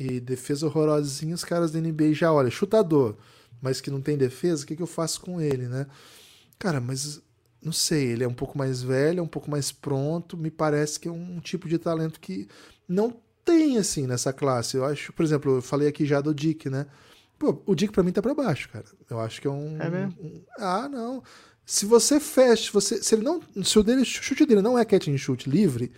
e 0.00 0.18
defesa 0.18 0.66
horrorosinha, 0.66 1.34
os 1.34 1.44
caras 1.44 1.70
da 1.70 1.80
NBA 1.80 2.14
já, 2.14 2.32
olha, 2.32 2.50
chutador, 2.50 3.16
mas 3.60 3.80
que 3.80 3.90
não 3.90 4.00
tem 4.00 4.16
defesa, 4.16 4.64
o 4.64 4.66
que, 4.66 4.74
que 4.74 4.82
eu 4.82 4.86
faço 4.86 5.20
com 5.20 5.40
ele, 5.40 5.68
né? 5.68 5.86
Cara, 6.58 6.80
mas 6.80 7.20
não 7.62 7.72
sei, 7.72 8.06
ele 8.06 8.24
é 8.24 8.28
um 8.28 8.34
pouco 8.34 8.56
mais 8.56 8.82
velho, 8.82 9.20
é 9.20 9.22
um 9.22 9.28
pouco 9.28 9.50
mais 9.50 9.70
pronto, 9.70 10.38
me 10.38 10.50
parece 10.50 10.98
que 10.98 11.06
é 11.06 11.10
um 11.12 11.38
tipo 11.40 11.68
de 11.68 11.78
talento 11.78 12.18
que 12.18 12.48
não 12.88 13.14
tem, 13.44 13.76
assim, 13.76 14.06
nessa 14.06 14.32
classe. 14.32 14.76
Eu 14.76 14.86
acho, 14.86 15.12
por 15.12 15.22
exemplo, 15.22 15.56
eu 15.56 15.62
falei 15.62 15.88
aqui 15.88 16.06
já 16.06 16.20
do 16.22 16.34
Dick, 16.34 16.70
né? 16.70 16.86
Pô, 17.40 17.62
o 17.64 17.74
Dick 17.74 17.90
pra 17.90 18.02
mim 18.02 18.12
tá 18.12 18.20
pra 18.20 18.34
baixo, 18.34 18.68
cara. 18.68 18.84
Eu 19.08 19.18
acho 19.18 19.40
que 19.40 19.46
é 19.46 19.50
um. 19.50 19.80
É 19.80 19.88
mesmo? 19.88 20.14
Um, 20.20 20.44
ah, 20.58 20.86
não. 20.90 21.22
Se 21.64 21.86
você 21.86 22.20
fecha, 22.20 22.64
se, 22.64 22.70
você, 22.70 23.02
se 23.02 23.14
ele 23.14 23.22
não. 23.22 23.40
Se 23.64 23.78
o 23.78 23.82
dele, 23.82 24.04
chute 24.04 24.44
dele 24.44 24.60
não 24.60 24.78
é 24.78 24.84
catch 24.84 25.08
and 25.08 25.16
shoot 25.16 25.48
livre, 25.48 25.90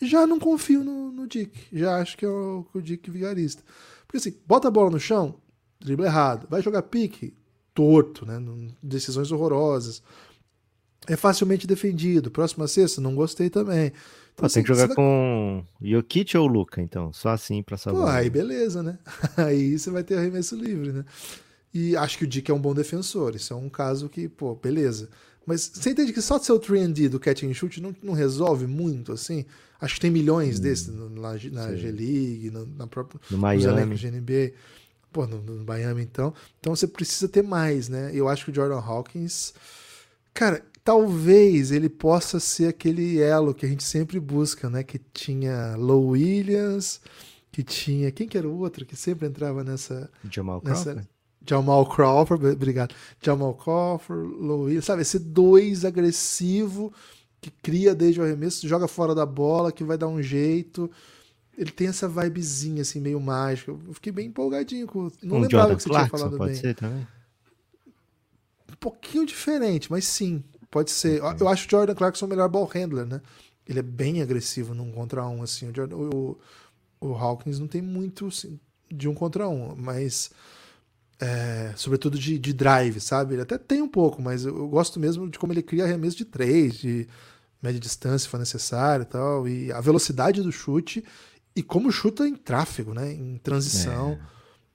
já 0.00 0.26
não 0.26 0.38
confio 0.38 0.82
no, 0.82 1.12
no 1.12 1.28
Dick. 1.28 1.66
Já 1.70 1.98
acho 2.00 2.16
que 2.16 2.24
é 2.24 2.28
o, 2.28 2.66
o 2.72 2.80
Dick 2.80 3.10
vigarista. 3.10 3.62
Porque 4.06 4.16
assim, 4.16 4.40
bota 4.46 4.68
a 4.68 4.70
bola 4.70 4.88
no 4.88 4.98
chão, 4.98 5.34
dribla 5.78 6.06
errado. 6.06 6.46
Vai 6.48 6.62
jogar 6.62 6.80
pique, 6.84 7.36
torto, 7.74 8.24
né? 8.24 8.40
Decisões 8.82 9.30
horrorosas. 9.30 10.02
É 11.06 11.16
facilmente 11.16 11.66
defendido. 11.66 12.30
Próxima 12.30 12.66
sexta, 12.66 13.00
não 13.00 13.14
gostei 13.14 13.50
também. 13.50 13.92
Então, 14.32 14.46
assim, 14.46 14.54
tem 14.54 14.62
que 14.64 14.68
jogar 14.68 14.86
vai... 14.86 14.96
com 14.96 15.64
Jokic 15.80 16.36
ou 16.36 16.46
Luca, 16.46 16.80
então. 16.80 17.12
Só 17.12 17.30
assim 17.30 17.62
pra 17.62 17.76
saber. 17.76 17.98
Pô, 17.98 18.06
aí 18.06 18.28
beleza, 18.28 18.82
né? 18.82 18.98
aí 19.36 19.78
você 19.78 19.90
vai 19.90 20.02
ter 20.02 20.18
arremesso 20.18 20.56
livre, 20.56 20.92
né? 20.92 21.04
E 21.72 21.96
acho 21.96 22.18
que 22.18 22.24
o 22.24 22.26
Dick 22.26 22.50
é 22.50 22.54
um 22.54 22.60
bom 22.60 22.74
defensor. 22.74 23.34
Isso 23.34 23.52
é 23.52 23.56
um 23.56 23.68
caso 23.68 24.08
que, 24.08 24.28
pô, 24.28 24.54
beleza. 24.54 25.08
Mas 25.46 25.70
você 25.74 25.90
entende 25.90 26.12
que 26.12 26.22
só 26.22 26.38
de 26.38 26.46
ser 26.46 26.52
o 26.52 26.60
3D 26.60 27.08
do 27.08 27.20
catch 27.20 27.42
and 27.42 27.52
shoot 27.52 27.80
não, 27.80 27.94
não 28.02 28.14
resolve 28.14 28.66
muito, 28.66 29.12
assim? 29.12 29.44
Acho 29.80 29.94
que 29.96 30.00
tem 30.00 30.10
milhões 30.10 30.58
hum, 30.58 30.62
desses 30.62 30.88
na, 30.88 31.08
na 31.10 31.36
G-League, 31.76 32.50
na, 32.76 32.86
própria 32.86 33.20
no 33.30 33.38
Miami. 33.38 33.96
GNB. 33.96 34.54
Pô, 35.12 35.26
no, 35.26 35.42
no, 35.42 35.64
Miami, 35.64 36.02
então. 36.02 36.32
Então 36.58 36.74
você 36.74 36.86
precisa 36.86 37.28
ter 37.28 37.42
mais, 37.42 37.88
né? 37.88 38.10
Eu 38.14 38.28
acho 38.28 38.44
que 38.44 38.50
o 38.50 38.54
Jordan 38.54 38.80
Hawkins. 38.80 39.52
Cara, 40.32 40.64
talvez 40.84 41.72
ele 41.72 41.88
possa 41.88 42.38
ser 42.38 42.68
aquele 42.68 43.18
elo 43.18 43.54
que 43.54 43.64
a 43.64 43.68
gente 43.68 43.82
sempre 43.82 44.20
busca, 44.20 44.68
né? 44.68 44.84
Que 44.84 45.00
tinha 45.12 45.74
Low 45.76 46.08
Williams, 46.08 47.00
que 47.50 47.64
tinha. 47.64 48.12
Quem 48.12 48.28
que 48.28 48.36
era 48.36 48.48
o 48.48 48.58
outro 48.58 48.84
que 48.84 48.94
sempre 48.94 49.26
entrava 49.26 49.64
nessa. 49.64 50.10
Jamal 50.30 50.60
nessa, 50.62 50.84
Crawford? 50.92 51.08
Jamal 51.46 51.86
Crawford, 51.88 52.46
obrigado. 52.46 52.94
Jamal 53.20 53.54
Crawford, 53.54 54.36
Low 54.36 54.62
Williams, 54.64 54.84
sabe? 54.84 55.02
Esse 55.02 55.18
dois 55.18 55.84
agressivo 55.84 56.92
que 57.40 57.50
cria 57.50 57.94
desde 57.94 58.20
o 58.20 58.24
arremesso, 58.24 58.66
joga 58.66 58.88
fora 58.88 59.14
da 59.14 59.26
bola, 59.26 59.72
que 59.72 59.84
vai 59.84 59.98
dar 59.98 60.08
um 60.08 60.22
jeito. 60.22 60.90
Ele 61.56 61.70
tem 61.70 61.88
essa 61.88 62.08
vibezinha, 62.08 62.82
assim, 62.82 63.00
meio 63.00 63.20
mágica. 63.20 63.70
Eu 63.70 63.94
fiquei 63.94 64.12
bem 64.12 64.28
empolgadinho 64.28 64.86
com. 64.86 65.10
Não 65.22 65.36
um 65.36 65.40
lembrava 65.40 65.68
Jordan 65.68 65.76
que 65.76 65.82
você 65.82 65.88
Clarkson, 65.88 66.16
tinha 66.16 66.18
falado 66.18 66.38
pode 66.38 66.52
bem. 66.52 66.60
Ser 66.60 66.74
também? 66.74 67.06
Um 68.72 68.76
pouquinho 68.80 69.24
diferente, 69.24 69.90
mas 69.90 70.04
sim, 70.04 70.42
pode 70.74 70.90
ser. 70.90 71.22
Okay. 71.22 71.36
Eu 71.40 71.48
acho 71.48 71.68
o 71.68 71.70
Jordan 71.70 71.94
Clarkson 71.94 72.26
o 72.26 72.28
melhor 72.28 72.48
ball 72.48 72.66
handler, 72.66 73.06
né? 73.06 73.20
Ele 73.64 73.78
é 73.78 73.82
bem 73.82 74.20
agressivo 74.20 74.74
num 74.74 74.90
contra 74.90 75.24
um, 75.24 75.40
assim. 75.40 75.70
O, 75.70 75.74
Jordan, 75.74 75.96
o, 75.96 76.38
o 77.00 77.14
Hawkins 77.14 77.60
não 77.60 77.68
tem 77.68 77.80
muito 77.80 78.26
assim, 78.26 78.58
de 78.92 79.08
um 79.08 79.14
contra 79.14 79.48
um, 79.48 79.76
mas. 79.76 80.32
É, 81.20 81.72
sobretudo 81.76 82.18
de, 82.18 82.40
de 82.40 82.52
drive, 82.52 83.00
sabe? 83.00 83.34
Ele 83.34 83.42
até 83.42 83.56
tem 83.56 83.80
um 83.80 83.88
pouco, 83.88 84.20
mas 84.20 84.44
eu, 84.44 84.58
eu 84.58 84.68
gosto 84.68 84.98
mesmo 84.98 85.30
de 85.30 85.38
como 85.38 85.52
ele 85.52 85.62
cria 85.62 85.84
arremesso 85.84 86.16
de 86.16 86.24
três, 86.24 86.74
de 86.74 87.06
média 87.62 87.78
distância 87.78 88.18
se 88.18 88.28
for 88.28 88.38
necessário 88.38 89.04
e 89.04 89.06
tal, 89.06 89.48
e 89.48 89.72
a 89.72 89.80
velocidade 89.80 90.42
do 90.42 90.50
chute 90.50 91.04
e 91.54 91.62
como 91.62 91.92
chuta 91.92 92.26
em 92.26 92.34
tráfego, 92.34 92.92
né? 92.92 93.12
Em 93.12 93.38
transição. 93.38 94.18
É, 94.20 94.34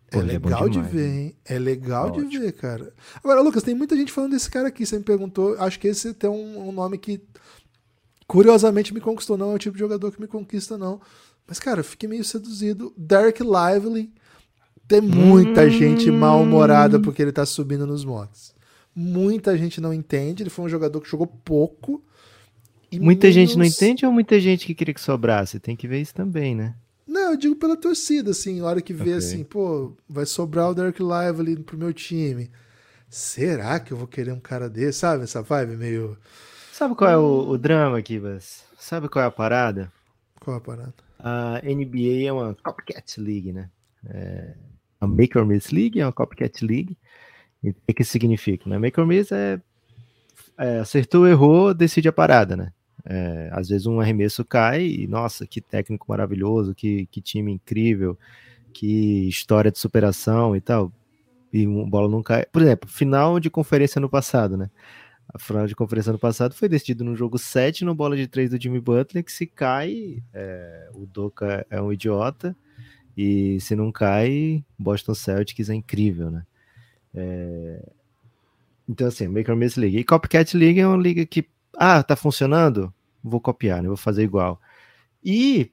Pô, 0.10 0.20
é 0.20 0.24
legal 0.24 0.66
é 0.66 0.70
de 0.70 0.82
ver, 0.82 1.08
hein? 1.08 1.36
É 1.46 1.60
legal 1.60 2.12
de 2.12 2.40
ver, 2.40 2.52
cara. 2.54 2.94
Agora, 3.24 3.42
Lucas, 3.42 3.64
tem 3.64 3.76
muita 3.76 3.96
gente 3.96 4.12
falando 4.12 4.32
desse 4.32 4.50
cara 4.50 4.70
aqui. 4.70 4.86
Você 4.86 4.98
me 4.98 5.04
perguntou. 5.04 5.56
Acho 5.60 5.80
que 5.80 5.88
esse 5.88 6.14
tem 6.14 6.30
um, 6.30 6.70
um 6.70 6.72
nome 6.72 6.98
que 6.98 7.22
curiosamente 8.28 8.94
me 8.94 9.00
conquistou. 9.00 9.38
Não 9.38 9.52
é 9.52 9.56
o 9.56 9.60
tipo 9.60 9.76
de 9.76 9.80
jogador 9.80 10.12
que 10.12 10.20
me 10.20 10.28
conquista, 10.28 10.78
não. 10.78 11.00
Mas, 11.48 11.60
cara, 11.60 11.84
fiquei 11.84 12.10
meio 12.10 12.24
seduzido. 12.24 12.94
Derek 12.98 13.42
Lively. 13.44 14.12
Tem 14.88 15.02
muita 15.02 15.64
hum... 15.64 15.70
gente 15.70 16.10
mal-humorada 16.10 17.00
porque 17.00 17.22
ele 17.22 17.32
tá 17.32 17.46
subindo 17.46 17.86
nos 17.86 18.04
mocks. 18.04 18.56
Muita 18.96 19.56
gente 19.56 19.80
não 19.80 19.94
entende. 19.94 20.42
Ele 20.42 20.50
foi 20.50 20.66
um 20.66 20.70
jogador 20.70 21.00
que 21.02 21.10
jogou 21.10 21.28
pouco. 21.28 22.04
E 22.92 23.00
muita 23.00 23.28
menos... 23.28 23.36
gente 23.36 23.58
não 23.58 23.66
entende 23.66 24.06
ou 24.06 24.12
muita 24.12 24.40
gente 24.40 24.66
que 24.66 24.74
queria 24.74 24.94
que 24.94 25.02
sobrasse? 25.02 25.60
Tem 25.60 25.76
que 25.76 25.88
ver 25.88 26.02
isso 26.02 26.16
também, 26.16 26.56
né? 26.56 26.74
Não, 27.30 27.34
eu 27.34 27.38
digo 27.38 27.56
pela 27.56 27.78
torcida, 27.78 28.32
assim, 28.32 28.60
a 28.60 28.66
hora 28.66 28.82
que 28.82 28.92
vê 28.92 29.04
okay. 29.04 29.14
assim, 29.14 29.44
pô, 29.44 29.96
vai 30.10 30.26
sobrar 30.26 30.72
o 30.72 30.74
Derek 30.74 31.00
Lively 31.00 31.62
pro 31.62 31.78
meu 31.78 31.94
time. 31.94 32.50
Será 33.08 33.80
que 33.80 33.94
eu 33.94 33.98
vou 33.98 34.08
querer 34.08 34.32
um 34.32 34.40
cara 34.40 34.68
desse? 34.68 35.00
Sabe 35.00 35.26
essa 35.26 35.44
vibe 35.44 35.78
meio. 35.78 36.18
Sabe 36.74 36.96
qual 36.96 37.12
é 37.12 37.18
o, 37.18 37.50
o 37.50 37.58
drama 37.58 38.00
aqui, 38.00 38.20
Bas? 38.20 38.64
Sabe 38.80 39.08
qual 39.08 39.24
é 39.24 39.28
a 39.28 39.32
parada? 39.32 39.92
Qual 40.40 40.56
é 40.56 40.58
a 40.58 40.62
parada? 40.62 40.94
A 41.20 41.62
NBA 41.64 42.28
é 42.28 42.34
uma 42.34 42.56
copycat 42.56 43.20
league, 43.22 43.54
né? 43.54 43.70
É 44.08 44.56
a 45.00 45.08
Make 45.08 45.38
or 45.38 45.46
Miss 45.46 45.70
League 45.70 46.00
é 46.00 46.06
uma 46.06 46.12
copycat 46.12 46.66
league. 46.66 46.98
E 47.64 47.70
o 47.70 47.76
que, 47.88 47.94
que 47.94 48.04
significa? 48.04 48.68
Né? 48.68 48.80
Make 48.80 49.00
or 49.00 49.06
Miss 49.06 49.32
é, 49.32 49.62
é 50.58 50.80
acertou, 50.80 51.28
errou, 51.28 51.76
decide 51.76 52.08
a 52.08 52.14
parada, 52.14 52.58
né? 52.58 52.74
É, 53.06 53.50
às 53.54 53.70
vezes 53.70 53.88
um 53.88 54.00
arremesso 54.00 54.44
cai 54.44 54.86
e, 54.86 55.08
nossa, 55.08 55.48
que 55.48 55.62
técnico 55.62 56.06
maravilhoso, 56.10 56.76
que, 56.76 57.06
que 57.08 57.22
time 57.22 57.52
incrível, 57.52 58.18
que 58.74 59.28
história 59.28 59.72
de 59.72 59.80
superação 59.80 60.56
e 60.56 60.62
tal. 60.62 60.92
E 61.52 61.66
uma 61.66 61.88
bola 61.90 62.08
não 62.08 62.22
cai. 62.22 62.46
Por 62.46 62.62
exemplo, 62.62 62.90
final 62.90 63.40
de 63.40 63.50
conferência 63.50 64.00
no 64.00 64.10
passado, 64.10 64.58
né? 64.58 64.70
A 65.32 65.38
final 65.38 65.68
de 65.68 65.76
conferência 65.76 66.12
no 66.12 66.20
passado 66.20 66.56
foi 66.56 66.68
decidido 66.68 67.04
no 67.04 67.16
jogo 67.16 67.38
7, 67.38 67.86
no 67.86 67.94
bola 67.94 68.18
de 68.18 68.28
3 68.28 68.50
do 68.50 68.62
Jimmy 68.62 68.80
Butler, 68.80 69.24
que 69.24 69.32
se 69.32 69.46
cai, 69.46 70.24
é, 70.34 70.90
o 70.94 71.06
Doca 71.06 71.66
é 71.70 71.80
um 71.80 71.94
idiota 71.94 72.56
E 73.16 73.60
se 73.60 73.76
não 73.76 73.92
cai, 73.92 74.64
Boston 74.78 75.14
Celtics 75.14 75.70
é 75.70 75.76
incrível, 75.76 76.32
né? 76.32 76.44
É... 77.14 77.90
Então, 78.88 79.08
assim, 79.08 79.28
Maker 79.28 79.56
Miss 79.56 79.76
League. 79.76 80.00
E 80.00 80.04
Copycat 80.04 80.58
League 80.58 80.80
é 80.80 80.88
uma 80.88 80.98
liga 80.98 81.24
que, 81.26 81.46
ah, 81.80 82.04
tá 82.04 82.16
funcionando? 82.16 82.94
Vou 83.24 83.40
copiar, 83.40 83.82
né? 83.82 83.88
Vou 83.88 83.98
fazer 83.98 84.24
igual. 84.24 84.60
E, 85.24 85.72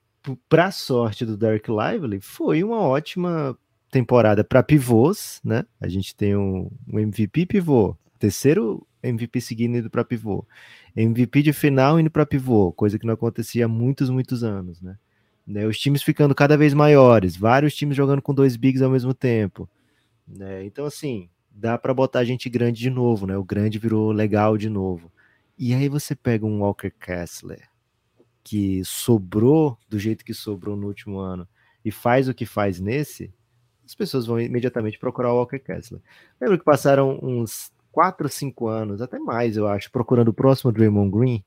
pra 0.48 0.70
sorte 0.70 1.26
do 1.26 1.36
Derek 1.36 1.68
Lively, 1.68 2.20
foi 2.20 2.62
uma 2.62 2.78
ótima 2.78 3.58
temporada 3.90 4.44
para 4.44 4.62
pivôs, 4.62 5.40
né? 5.44 5.64
A 5.80 5.88
gente 5.88 6.14
tem 6.14 6.36
um, 6.36 6.70
um 6.92 6.98
MVP 7.00 7.46
pivô, 7.46 7.96
terceiro 8.18 8.86
MVP 9.02 9.40
seguindo 9.40 9.78
indo 9.78 9.90
para 9.90 10.04
pivô, 10.04 10.44
MVP 10.94 11.42
de 11.42 11.52
final 11.52 11.98
indo 11.98 12.10
para 12.10 12.26
pivô, 12.26 12.72
coisa 12.72 12.98
que 12.98 13.06
não 13.06 13.14
acontecia 13.14 13.64
há 13.64 13.68
muitos, 13.68 14.08
muitos 14.08 14.44
anos, 14.44 14.80
né? 14.80 14.96
né? 15.46 15.66
Os 15.66 15.78
times 15.78 16.02
ficando 16.02 16.34
cada 16.34 16.56
vez 16.56 16.74
maiores, 16.74 17.36
vários 17.36 17.74
times 17.74 17.96
jogando 17.96 18.22
com 18.22 18.34
dois 18.34 18.56
bigs 18.56 18.82
ao 18.82 18.90
mesmo 18.90 19.14
tempo, 19.14 19.68
né? 20.26 20.64
Então, 20.64 20.86
assim, 20.86 21.28
dá 21.50 21.78
para 21.78 21.94
botar 21.94 22.24
gente 22.24 22.48
grande 22.48 22.80
de 22.80 22.90
novo, 22.90 23.26
né? 23.26 23.36
O 23.36 23.44
grande 23.44 23.78
virou 23.78 24.12
legal 24.12 24.58
de 24.58 24.68
novo. 24.68 25.10
E 25.58 25.74
aí 25.74 25.88
você 25.88 26.14
pega 26.14 26.44
um 26.44 26.60
Walker 26.60 26.90
Kessler 26.90 27.68
que 28.44 28.84
sobrou 28.84 29.76
do 29.88 29.98
jeito 29.98 30.24
que 30.24 30.32
sobrou 30.34 30.76
no 30.76 30.86
último 30.86 31.18
ano 31.18 31.48
e 31.84 31.90
faz 31.90 32.28
o 32.28 32.34
que 32.34 32.46
faz 32.46 32.78
nesse, 32.78 33.32
as 33.86 33.94
pessoas 33.94 34.26
vão 34.26 34.40
imediatamente 34.40 34.98
procurar 34.98 35.32
o 35.32 35.36
Walker 35.36 35.58
Kessler. 35.58 36.00
Lembro 36.40 36.58
que 36.58 36.64
passaram 36.64 37.18
uns 37.22 37.70
4 37.92 38.26
ou 38.26 38.30
5 38.30 38.66
anos, 38.66 39.00
até 39.00 39.18
mais, 39.18 39.56
eu 39.56 39.66
acho, 39.66 39.90
procurando 39.90 40.28
o 40.28 40.34
próximo 40.34 40.72
Draymond 40.72 41.10
Green, 41.10 41.44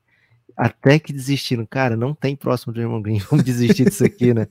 até 0.56 0.98
que 0.98 1.12
desistiram. 1.12 1.64
Cara, 1.66 1.96
não 1.96 2.14
tem 2.14 2.34
próximo 2.34 2.72
Draymond 2.72 3.02
Green, 3.02 3.18
vamos 3.30 3.44
desistir 3.44 3.84
disso 3.84 4.04
aqui, 4.04 4.34
né? 4.34 4.48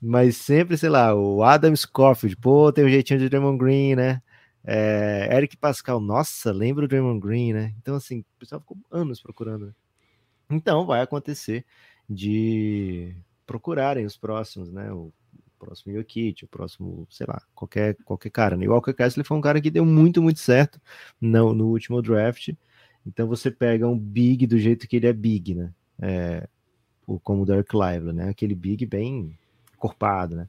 Mas 0.00 0.36
sempre, 0.36 0.76
sei 0.76 0.88
lá, 0.88 1.14
o 1.14 1.42
Adam 1.42 1.74
Scofield, 1.74 2.36
pô, 2.36 2.72
tem 2.72 2.84
um 2.84 2.88
jeitinho 2.88 3.18
de 3.18 3.28
Draymond 3.28 3.58
Green, 3.58 3.94
né? 3.94 4.20
É, 4.64 5.28
Eric 5.36 5.56
Pascal, 5.56 6.00
nossa, 6.00 6.52
lembra 6.52 6.84
o 6.84 6.88
Draymond 6.88 7.20
Green, 7.20 7.52
né? 7.52 7.74
Então, 7.80 7.94
assim, 7.94 8.20
o 8.20 8.38
pessoal 8.38 8.60
ficou 8.60 8.76
anos 8.90 9.20
procurando. 9.20 9.66
Né? 9.66 9.72
Então, 10.50 10.86
vai 10.86 11.00
acontecer 11.00 11.64
de 12.08 13.14
procurarem 13.46 14.04
os 14.04 14.16
próximos, 14.16 14.70
né? 14.72 14.92
O 14.92 15.12
próximo 15.58 15.92
Jokic, 15.92 16.44
o 16.44 16.48
próximo, 16.48 17.06
sei 17.10 17.26
lá, 17.26 17.42
qualquer, 17.54 17.96
qualquer 18.04 18.30
cara. 18.30 18.56
Né? 18.56 18.64
E 18.64 18.68
o 18.68 18.72
Walker 18.72 18.92
Kessler 18.92 19.26
foi 19.26 19.36
um 19.36 19.40
cara 19.40 19.60
que 19.60 19.70
deu 19.70 19.84
muito, 19.84 20.22
muito 20.22 20.38
certo 20.38 20.80
no, 21.20 21.52
no 21.52 21.66
último 21.68 22.00
draft. 22.00 22.50
Então 23.06 23.26
você 23.26 23.50
pega 23.50 23.88
um 23.88 23.98
big 23.98 24.46
do 24.46 24.58
jeito 24.58 24.86
que 24.86 24.96
ele 24.96 25.06
é 25.06 25.12
big, 25.12 25.54
né? 25.54 25.72
É, 26.00 26.48
como 27.22 27.42
o 27.42 27.46
Derek 27.46 27.74
Lively, 27.74 28.12
né? 28.12 28.28
Aquele 28.28 28.54
big 28.54 28.84
bem 28.86 29.36
corpado, 29.78 30.36
né? 30.36 30.48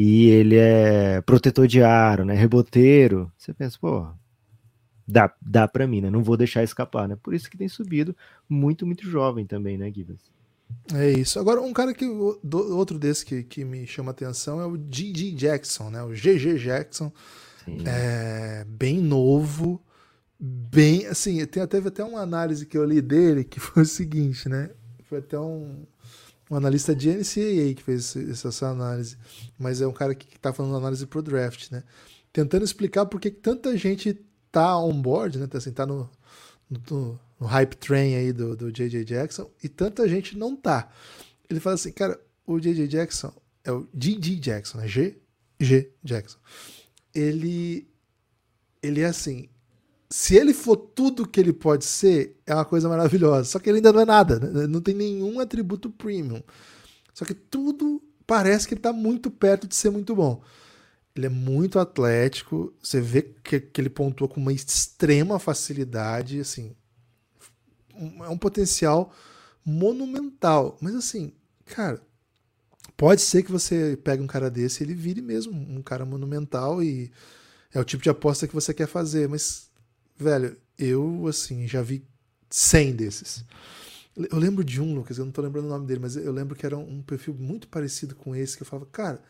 E 0.00 0.28
ele 0.28 0.54
é 0.54 1.20
protetor 1.22 1.66
de 1.66 1.82
aro, 1.82 2.24
né? 2.24 2.32
Reboteiro. 2.32 3.32
Você 3.36 3.52
pensa, 3.52 3.76
pô, 3.80 4.06
dá, 5.08 5.34
dá 5.42 5.66
para 5.66 5.88
mim, 5.88 6.00
né? 6.00 6.08
Não 6.08 6.22
vou 6.22 6.36
deixar 6.36 6.62
escapar, 6.62 7.08
né? 7.08 7.18
Por 7.20 7.34
isso 7.34 7.50
que 7.50 7.58
tem 7.58 7.66
subido 7.68 8.16
muito, 8.48 8.86
muito 8.86 9.04
jovem 9.10 9.44
também, 9.44 9.76
né, 9.76 9.90
Gibbs? 9.92 10.30
É 10.94 11.10
isso. 11.10 11.40
Agora, 11.40 11.60
um 11.60 11.72
cara 11.72 11.92
que. 11.92 12.06
Do, 12.44 12.76
outro 12.76 12.96
desse 12.96 13.26
que, 13.26 13.42
que 13.42 13.64
me 13.64 13.88
chama 13.88 14.12
atenção 14.12 14.60
é 14.60 14.66
o 14.66 14.76
G.G. 14.76 15.32
Jackson, 15.32 15.90
né? 15.90 16.00
O 16.04 16.10
GG 16.10 16.58
Jackson. 16.58 17.12
Sim. 17.64 17.78
É, 17.84 18.64
bem 18.68 19.00
novo. 19.00 19.82
Bem. 20.38 21.06
Assim, 21.06 21.44
tem, 21.46 21.66
teve 21.66 21.88
até 21.88 22.04
uma 22.04 22.20
análise 22.20 22.64
que 22.66 22.78
eu 22.78 22.84
li 22.84 23.00
dele 23.00 23.42
que 23.42 23.58
foi 23.58 23.82
o 23.82 23.86
seguinte, 23.86 24.48
né? 24.48 24.70
Foi 25.08 25.18
até 25.18 25.40
um, 25.40 25.84
um 26.50 26.56
analista 26.56 26.94
de 26.94 27.10
NCAA 27.10 27.74
que 27.74 27.82
fez 27.82 28.16
essa, 28.16 28.68
análise. 28.68 29.16
Mas 29.58 29.80
é 29.80 29.86
um 29.86 29.92
cara 29.92 30.14
que, 30.14 30.26
que 30.26 30.38
tá 30.38 30.52
falando 30.52 30.76
análise 30.76 31.06
pro 31.06 31.22
draft, 31.22 31.70
né? 31.70 31.84
Tentando 32.32 32.64
explicar 32.64 33.06
por 33.06 33.20
que 33.20 33.30
tanta 33.30 33.76
gente 33.76 34.18
tá 34.50 34.78
on 34.78 35.00
board, 35.00 35.38
né? 35.38 35.46
Tá, 35.46 35.58
assim, 35.58 35.72
tá 35.72 35.86
no, 35.86 36.08
no 36.68 37.18
no 37.38 37.46
hype 37.46 37.76
train 37.76 38.14
aí 38.16 38.32
do, 38.32 38.56
do 38.56 38.72
J.J. 38.72 39.04
Jackson, 39.04 39.50
e 39.62 39.68
tanta 39.68 40.08
gente 40.08 40.36
não 40.36 40.56
tá. 40.56 40.90
Ele 41.48 41.60
fala 41.60 41.74
assim, 41.74 41.92
cara, 41.92 42.20
o 42.46 42.58
J.J. 42.58 42.88
Jackson 42.88 43.32
é 43.64 43.72
o 43.72 43.88
G.G. 43.94 44.36
Jackson, 44.36 44.78
né? 44.78 44.88
G. 44.88 45.16
G. 45.60 45.90
Jackson. 46.02 46.38
Ele, 47.14 47.88
ele 48.82 49.00
é 49.00 49.06
assim, 49.06 49.48
se 50.10 50.36
ele 50.36 50.54
for 50.54 50.76
tudo 50.76 51.28
que 51.28 51.38
ele 51.38 51.52
pode 51.52 51.84
ser, 51.84 52.36
é 52.46 52.54
uma 52.54 52.64
coisa 52.64 52.88
maravilhosa. 52.88 53.44
Só 53.44 53.58
que 53.58 53.68
ele 53.68 53.78
ainda 53.78 53.92
não 53.92 54.00
é 54.00 54.04
nada, 54.04 54.38
né? 54.38 54.66
não 54.66 54.80
tem 54.80 54.94
nenhum 54.94 55.38
atributo 55.38 55.90
premium. 55.90 56.42
Só 57.12 57.24
que 57.24 57.34
tudo 57.34 58.02
parece 58.26 58.66
que 58.66 58.74
ele 58.74 58.78
está 58.78 58.92
muito 58.92 59.30
perto 59.30 59.66
de 59.66 59.74
ser 59.74 59.90
muito 59.90 60.14
bom. 60.14 60.42
Ele 61.14 61.26
é 61.26 61.30
muito 61.30 61.78
atlético, 61.78 62.72
você 62.80 63.00
vê 63.00 63.22
que, 63.22 63.60
que 63.60 63.80
ele 63.80 63.90
pontua 63.90 64.28
com 64.28 64.40
uma 64.40 64.52
extrema 64.52 65.38
facilidade, 65.38 66.38
assim, 66.38 66.76
é 67.96 68.28
um 68.28 68.38
potencial 68.38 69.12
monumental. 69.64 70.78
Mas 70.80 70.94
assim, 70.94 71.32
cara, 71.66 72.00
pode 72.96 73.20
ser 73.20 73.42
que 73.42 73.50
você 73.50 73.98
pegue 74.02 74.22
um 74.22 74.26
cara 74.26 74.50
desse 74.50 74.82
e 74.82 74.86
ele 74.86 74.94
vire 74.94 75.20
mesmo 75.20 75.52
um 75.52 75.82
cara 75.82 76.04
monumental 76.04 76.82
e 76.82 77.10
é 77.72 77.80
o 77.80 77.84
tipo 77.84 78.02
de 78.02 78.10
aposta 78.10 78.46
que 78.46 78.54
você 78.54 78.72
quer 78.72 78.86
fazer. 78.86 79.28
Mas, 79.28 79.67
velho, 80.18 80.56
eu, 80.78 81.26
assim, 81.26 81.66
já 81.66 81.82
vi 81.82 82.04
100 82.50 82.96
desses. 82.96 83.44
Eu 84.16 84.38
lembro 84.38 84.64
de 84.64 84.80
um, 84.80 84.94
Lucas, 84.94 85.18
eu 85.18 85.24
não 85.24 85.32
tô 85.32 85.40
lembrando 85.40 85.66
o 85.66 85.68
nome 85.68 85.86
dele, 85.86 86.00
mas 86.00 86.16
eu 86.16 86.32
lembro 86.32 86.56
que 86.56 86.66
era 86.66 86.76
um 86.76 87.00
perfil 87.02 87.34
muito 87.34 87.68
parecido 87.68 88.16
com 88.16 88.34
esse, 88.34 88.56
que 88.56 88.62
eu 88.62 88.66
falava, 88.66 88.88
cara, 88.90 89.22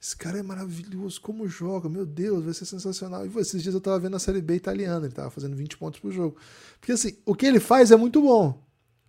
esse 0.00 0.16
cara 0.16 0.38
é 0.38 0.42
maravilhoso, 0.42 1.20
como 1.20 1.48
joga, 1.48 1.88
meu 1.88 2.06
Deus, 2.06 2.44
vai 2.44 2.54
ser 2.54 2.64
sensacional. 2.64 3.26
E 3.26 3.38
esses 3.40 3.60
dias 3.60 3.74
eu 3.74 3.80
tava 3.80 3.98
vendo 3.98 4.14
a 4.14 4.20
Série 4.20 4.40
B 4.40 4.54
italiana, 4.54 5.06
ele 5.06 5.14
tava 5.14 5.30
fazendo 5.30 5.56
20 5.56 5.76
pontos 5.76 5.98
por 5.98 6.12
jogo. 6.12 6.36
Porque 6.80 6.92
assim, 6.92 7.16
o 7.26 7.34
que 7.34 7.46
ele 7.46 7.58
faz 7.58 7.90
é 7.90 7.96
muito 7.96 8.22
bom, 8.22 8.62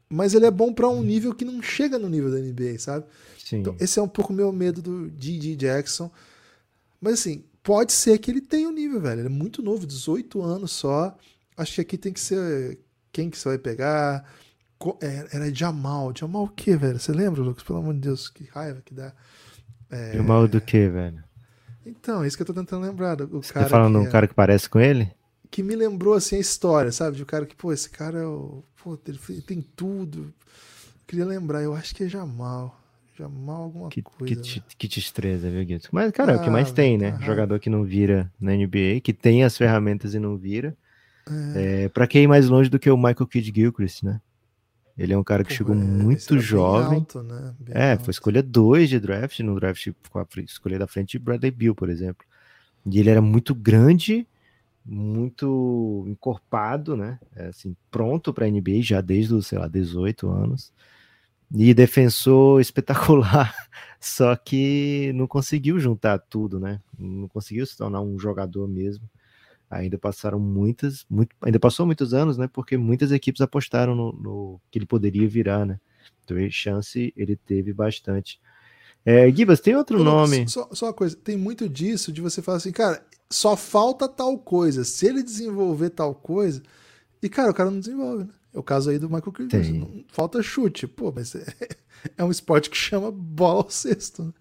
mas 0.09 0.33
ele 0.33 0.47
é 0.47 0.51
bom 0.51 0.73
para 0.73 0.89
um 0.89 1.03
nível 1.03 1.35
que 1.35 1.45
não 1.45 1.61
chega 1.61 1.99
no 1.99 2.09
nível 2.09 2.31
da 2.31 2.39
NBA, 2.39 2.79
sabe? 2.79 3.05
Sim. 3.37 3.57
Então, 3.57 3.75
esse 3.79 3.99
é 3.99 4.01
um 4.01 4.07
pouco 4.07 4.33
o 4.33 4.35
meu 4.35 4.51
medo 4.51 4.81
do 4.81 5.11
G.G. 5.19 5.55
Jackson. 5.55 6.11
Mas 6.99 7.13
assim, 7.13 7.43
pode 7.63 7.91
ser 7.91 8.17
que 8.17 8.31
ele 8.31 8.41
tenha 8.41 8.67
o 8.67 8.71
um 8.71 8.73
nível, 8.73 9.01
velho. 9.01 9.21
Ele 9.21 9.27
é 9.27 9.31
muito 9.31 9.61
novo, 9.61 9.85
18 9.85 10.41
anos 10.41 10.71
só. 10.71 11.15
Acho 11.57 11.75
que 11.75 11.81
aqui 11.81 11.97
tem 11.97 12.13
que 12.13 12.19
ser 12.19 12.79
quem 13.11 13.29
que 13.29 13.37
você 13.37 13.49
vai 13.49 13.57
pegar. 13.57 14.25
É, 15.01 15.27
era 15.33 15.53
Jamal. 15.53 16.13
Jamal 16.15 16.43
o 16.43 16.49
quê, 16.49 16.75
velho? 16.75 16.99
Você 16.99 17.11
lembra, 17.11 17.41
Lucas? 17.41 17.63
Pelo 17.63 17.79
amor 17.79 17.93
de 17.93 17.99
Deus, 17.99 18.29
que 18.29 18.45
raiva 18.45 18.81
que 18.83 18.93
dá. 18.93 19.13
É... 19.89 20.13
Jamal 20.13 20.47
do 20.47 20.61
que, 20.61 20.87
velho? 20.87 21.23
Então, 21.85 22.23
é 22.23 22.27
isso 22.27 22.37
que 22.37 22.43
eu 22.43 22.47
tô 22.47 22.53
tentando 22.53 22.85
lembrar. 22.85 23.19
O 23.21 23.41
Você 23.41 23.49
tá 23.49 23.55
cara 23.55 23.65
tá 23.65 23.77
falando 23.77 23.99
de 23.99 24.05
um 24.05 24.07
é... 24.07 24.11
cara 24.11 24.27
que 24.27 24.33
parece 24.33 24.69
com 24.69 24.79
ele? 24.79 25.11
Que 25.51 25.63
me 25.63 25.75
lembrou, 25.75 26.13
assim, 26.13 26.35
a 26.35 26.39
história, 26.39 26.91
sabe? 26.91 27.17
De 27.17 27.23
um 27.23 27.25
cara 27.25 27.45
que, 27.45 27.55
pô, 27.55 27.73
esse 27.73 27.89
cara 27.89 28.19
é 28.19 28.25
o... 28.25 28.63
Pô, 28.81 28.97
ele 29.05 29.41
tem 29.41 29.61
tudo. 29.61 30.21
Eu 30.21 30.33
queria 31.07 31.25
lembrar, 31.25 31.63
eu 31.63 31.73
acho 31.73 31.95
que 31.95 32.03
é 32.03 32.07
Jamal. 32.07 32.78
Jamal 33.19 33.63
alguma 33.63 33.89
que, 33.89 34.01
coisa. 34.01 34.33
Que, 34.33 34.41
te, 34.41 34.63
que 34.77 34.87
destreza, 34.87 35.49
viu, 35.49 35.65
Guito? 35.65 35.89
Mas, 35.91 36.09
cara, 36.11 36.31
ah, 36.31 36.35
é 36.35 36.37
o 36.37 36.43
que 36.43 36.49
mais 36.49 36.71
ah, 36.71 36.73
tem, 36.73 36.97
né? 36.97 37.17
Ah, 37.19 37.25
Jogador 37.25 37.59
que 37.59 37.69
não 37.69 37.83
vira 37.83 38.31
na 38.39 38.53
NBA, 38.53 39.01
que 39.03 39.11
tem 39.11 39.43
as 39.43 39.57
ferramentas 39.57 40.13
e 40.13 40.19
não 40.19 40.37
vira. 40.37 40.75
É. 41.55 41.83
É, 41.83 41.89
pra 41.89 42.07
quem 42.07 42.23
ir 42.23 42.27
mais 42.27 42.47
longe 42.47 42.69
do 42.69 42.79
que 42.79 42.89
o 42.89 42.95
Michael 42.95 43.27
Kidd 43.27 43.51
Gilchrist, 43.53 44.03
né? 44.03 44.21
Ele 44.97 45.13
é 45.13 45.17
um 45.17 45.23
cara 45.23 45.43
que 45.43 45.49
Pô, 45.49 45.55
chegou 45.55 45.75
é, 45.75 45.77
muito 45.77 46.39
jovem. 46.39 46.99
Alto, 46.99 47.23
né? 47.23 47.53
é, 47.69 47.91
alto. 47.91 48.05
foi 48.05 48.11
escolha 48.11 48.41
2 48.41 48.89
de 48.89 48.99
draft, 48.99 49.39
no 49.41 49.55
draft 49.59 49.89
com 50.09 50.19
a 50.19 50.25
escolha 50.45 50.79
da 50.79 50.87
frente 50.87 51.11
de 51.11 51.19
Bradley 51.19 51.51
Bill, 51.51 51.75
por 51.75 51.89
exemplo. 51.89 52.25
E 52.85 52.99
ele 52.99 53.09
era 53.09 53.21
muito 53.21 53.53
grande, 53.53 54.25
muito 54.85 56.05
encorpado, 56.07 56.95
né? 56.95 57.19
É, 57.35 57.47
assim, 57.47 57.75
pronto 57.91 58.33
para 58.33 58.49
NBA 58.49 58.81
já 58.81 59.01
desde 59.01 59.33
os, 59.33 59.47
sei 59.47 59.59
lá, 59.59 59.67
18 59.67 60.29
anos. 60.29 60.73
E 61.53 61.73
defensor 61.73 62.59
espetacular, 62.61 63.53
só 63.99 64.35
que 64.35 65.11
não 65.13 65.27
conseguiu 65.27 65.79
juntar 65.79 66.19
tudo, 66.19 66.59
né? 66.59 66.79
Não 66.97 67.27
conseguiu 67.27 67.65
se 67.65 67.77
tornar 67.77 68.01
um 68.01 68.19
jogador 68.19 68.67
mesmo 68.67 69.09
ainda 69.69 69.97
passaram 69.97 70.39
muitas, 70.39 71.05
muito, 71.09 71.35
ainda 71.41 71.59
passou 71.59 71.85
muitos 71.85 72.13
anos, 72.13 72.37
né? 72.37 72.49
Porque 72.51 72.75
muitas 72.75 73.11
equipes 73.11 73.41
apostaram 73.41 73.93
no, 73.93 74.11
no 74.13 74.61
que 74.71 74.79
ele 74.79 74.85
poderia 74.85 75.27
virar, 75.27 75.65
né? 75.65 75.79
Então, 76.23 76.37
chance 76.49 77.13
ele 77.15 77.35
teve 77.35 77.71
bastante. 77.71 78.39
É, 79.05 79.29
Gibas, 79.31 79.59
tem 79.59 79.75
outro 79.75 80.03
nome. 80.03 80.47
Só, 80.47 80.67
só 80.71 80.87
uma 80.87 80.93
coisa, 80.93 81.15
tem 81.15 81.37
muito 81.37 81.69
disso 81.69 82.11
de 82.11 82.21
você 82.21 82.41
falar 82.41 82.57
assim, 82.57 82.71
cara, 82.71 83.03
só 83.29 83.55
falta 83.55 84.07
tal 84.07 84.37
coisa. 84.37 84.83
Se 84.83 85.07
ele 85.07 85.23
desenvolver 85.23 85.91
tal 85.91 86.13
coisa. 86.13 86.61
E, 87.21 87.29
cara, 87.29 87.51
o 87.51 87.53
cara 87.53 87.71
não 87.71 87.79
desenvolve, 87.79 88.25
né? 88.25 88.29
É 88.53 88.59
o 88.59 88.63
caso 88.63 88.89
aí 88.89 88.97
do 88.97 89.09
Michael 89.09 89.31
Kirby. 89.31 90.05
Falta 90.07 90.41
chute. 90.41 90.87
Pô, 90.87 91.11
mas 91.15 91.35
é, 91.35 91.45
é, 92.17 92.23
um 92.23 92.31
esporte 92.31 92.69
que 92.69 92.77
chama 92.77 93.11
bola 93.11 93.63
ao 93.63 93.69
cesto. 93.69 94.23
Né? 94.23 94.33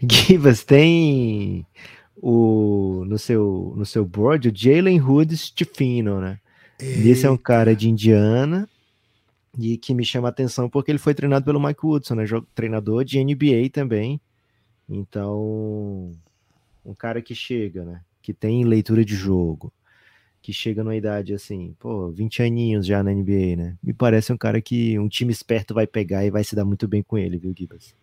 Gibas, 0.10 0.64
tem 0.64 1.66
o, 2.16 3.04
no, 3.06 3.18
seu, 3.18 3.74
no 3.76 3.84
seu 3.84 4.04
board 4.04 4.48
o 4.48 4.52
Jalen 4.54 5.00
Hood 5.00 5.36
Stefino, 5.36 6.20
né? 6.20 6.38
Eita. 6.78 7.08
Esse 7.08 7.26
é 7.26 7.30
um 7.30 7.36
cara 7.36 7.74
de 7.74 7.88
Indiana 7.88 8.68
e 9.58 9.76
que 9.76 9.94
me 9.94 10.04
chama 10.04 10.28
a 10.28 10.30
atenção 10.30 10.68
porque 10.68 10.90
ele 10.90 10.98
foi 10.98 11.14
treinado 11.14 11.44
pelo 11.44 11.60
Mike 11.60 11.84
Woodson, 11.84 12.14
né? 12.14 12.24
Treinador 12.54 13.04
de 13.04 13.22
NBA 13.22 13.70
também. 13.72 14.20
Então, 14.88 16.12
um 16.84 16.94
cara 16.94 17.22
que 17.22 17.34
chega, 17.34 17.84
né? 17.84 18.00
Que 18.20 18.32
tem 18.32 18.64
leitura 18.64 19.04
de 19.04 19.14
jogo, 19.14 19.72
que 20.44 20.52
chega 20.52 20.84
numa 20.84 20.94
idade 20.94 21.32
assim, 21.32 21.74
pô, 21.80 22.10
20 22.10 22.42
aninhos 22.42 22.86
já 22.86 23.02
na 23.02 23.10
NBA, 23.10 23.56
né? 23.56 23.78
Me 23.82 23.94
parece 23.94 24.30
um 24.30 24.36
cara 24.36 24.60
que 24.60 24.98
um 24.98 25.08
time 25.08 25.32
esperto 25.32 25.72
vai 25.72 25.86
pegar 25.86 26.22
e 26.22 26.30
vai 26.30 26.44
se 26.44 26.54
dar 26.54 26.66
muito 26.66 26.86
bem 26.86 27.02
com 27.02 27.16
ele, 27.16 27.38
viu, 27.38 27.54
Gibas? 27.56 27.94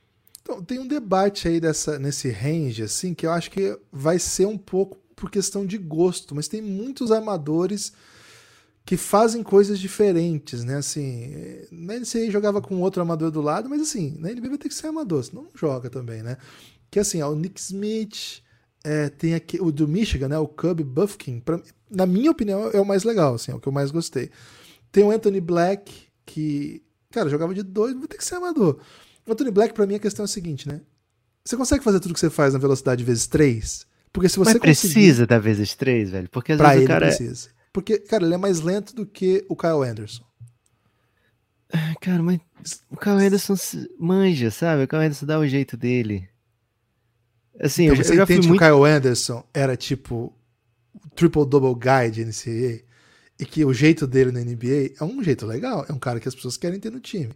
Então, 0.42 0.60
tem 0.60 0.80
um 0.80 0.88
debate 0.88 1.48
aí 1.48 1.60
dessa, 1.60 2.00
nesse 2.00 2.32
range, 2.32 2.82
assim, 2.82 3.14
que 3.14 3.28
eu 3.28 3.32
acho 3.32 3.52
que 3.52 3.78
vai 3.92 4.18
ser 4.18 4.48
um 4.48 4.58
pouco 4.58 4.98
por 5.16 5.30
questão 5.30 5.68
de 5.68 5.78
gosto, 5.78 6.34
mas 6.34 6.48
tem 6.48 6.64
muitos 6.64 7.12
armadores 7.12 7.94
que 8.84 8.98
fazem 8.98 9.44
coisas 9.44 9.80
diferentes, 9.80 10.64
né? 10.64 10.78
Assim, 10.78 11.36
na 11.72 11.94
NCAA 11.94 12.32
jogava 12.32 12.60
com 12.60 12.82
outro 12.82 13.04
amador 13.04 13.30
do 13.30 13.39
lado, 13.39 13.70
mas 13.70 13.84
assim, 13.84 14.16
na 14.18 14.30
NBA 14.30 14.50
vai 14.50 14.58
ter 14.58 14.68
que 14.68 14.74
ser 14.74 14.88
amador, 14.88 15.24
senão 15.24 15.44
não 15.44 15.52
joga 15.54 15.92
também, 15.92 16.24
né? 16.24 16.38
Que 16.89 17.00
assim, 17.00 17.22
o 17.22 17.36
Nick 17.36 17.62
Smith, 17.62 18.42
é, 18.84 19.09
tem 19.09 19.34
aqui 19.34 19.59
o 19.61 19.71
do 19.71 19.88
Michigan, 19.88 20.27
né? 20.27 20.38
O 20.38 20.47
Cub 20.47 20.82
Buffkin, 20.84 21.39
pra, 21.39 21.61
na 21.89 22.05
minha 22.05 22.32
opinião, 22.32 22.69
é 22.71 22.79
o 22.79 22.86
mais 22.86 23.03
legal, 23.03 23.36
assim, 23.36 23.51
é 23.51 23.55
o 23.55 23.59
que 23.59 23.67
eu 23.67 23.73
mais 23.73 23.91
gostei. 23.91 24.29
Tem 24.91 25.03
o 25.03 25.11
Anthony 25.11 25.39
Black, 25.39 26.07
que, 26.25 26.82
cara, 27.11 27.29
jogava 27.29 27.53
de 27.53 27.63
dois, 27.63 27.93
vai 27.93 28.07
ter 28.07 28.17
que 28.17 28.25
ser 28.25 28.36
amador. 28.36 28.79
O 29.27 29.32
Anthony 29.32 29.51
Black, 29.51 29.73
para 29.73 29.86
mim, 29.86 29.95
a 29.95 29.99
questão 29.99 30.23
é 30.23 30.25
a 30.25 30.27
seguinte, 30.27 30.67
né? 30.67 30.82
Você 31.43 31.57
consegue 31.57 31.84
fazer 31.84 31.99
tudo 31.99 32.13
que 32.13 32.19
você 32.19 32.29
faz 32.29 32.53
na 32.53 32.59
velocidade 32.59 33.03
vezes 33.03 33.27
3? 33.27 33.86
Porque 34.13 34.29
se 34.29 34.38
você 34.38 34.51
Mas 34.51 34.59
precisa 34.59 35.25
da 35.25 35.39
vezes 35.39 35.73
3, 35.75 36.11
velho? 36.11 36.29
Porque 36.29 36.51
às 36.51 36.57
pra 36.57 36.69
vezes 36.69 36.82
ele 36.82 36.86
o 36.86 36.88
cara 36.93 37.05
é 37.05 37.09
precisa. 37.09 37.47
É... 37.47 37.51
Porque, 37.73 37.99
cara, 37.99 38.25
ele 38.25 38.34
é 38.34 38.38
mais 38.38 38.59
lento 38.59 38.93
do 38.93 39.05
que 39.05 39.45
o 39.47 39.55
Kyle 39.55 39.84
Anderson. 39.88 40.23
Cara, 42.01 42.21
mas 42.21 42.39
o 42.89 42.97
Kyle 42.97 43.25
Anderson 43.25 43.55
manja, 43.97 44.51
sabe? 44.51 44.84
O 44.84 44.88
Kyle 44.88 44.99
Anderson 44.99 45.25
dá 45.25 45.39
o 45.39 45.47
jeito 45.47 45.77
dele. 45.77 46.27
Assim, 47.62 47.84
então, 47.84 47.95
eu, 47.95 48.03
você 48.03 48.20
eu 48.20 48.24
entende 48.24 48.41
fui 48.41 48.47
muito... 48.49 48.59
que 48.59 48.66
o 48.66 48.82
Kyle 48.82 48.91
Anderson 48.91 49.43
era 49.53 49.78
tipo 49.78 50.34
triple-double 51.16 51.76
guy 51.76 52.09
de 52.12 52.26
NCAA 52.26 52.84
e 53.39 53.45
que 53.45 53.64
o 53.64 53.74
jeito 53.74 54.07
dele 54.07 54.32
na 54.32 54.39
NBA 54.39 54.93
é 54.99 55.03
um 55.03 55.24
jeito 55.24 55.45
legal, 55.45 55.86
é 55.88 55.93
um 55.93 55.99
cara 55.99 56.20
que 56.20 56.28
as 56.28 56.36
pessoas 56.36 56.57
querem 56.57 56.80
ter 56.80 56.91
no 56.91 56.99
time. 56.99 57.32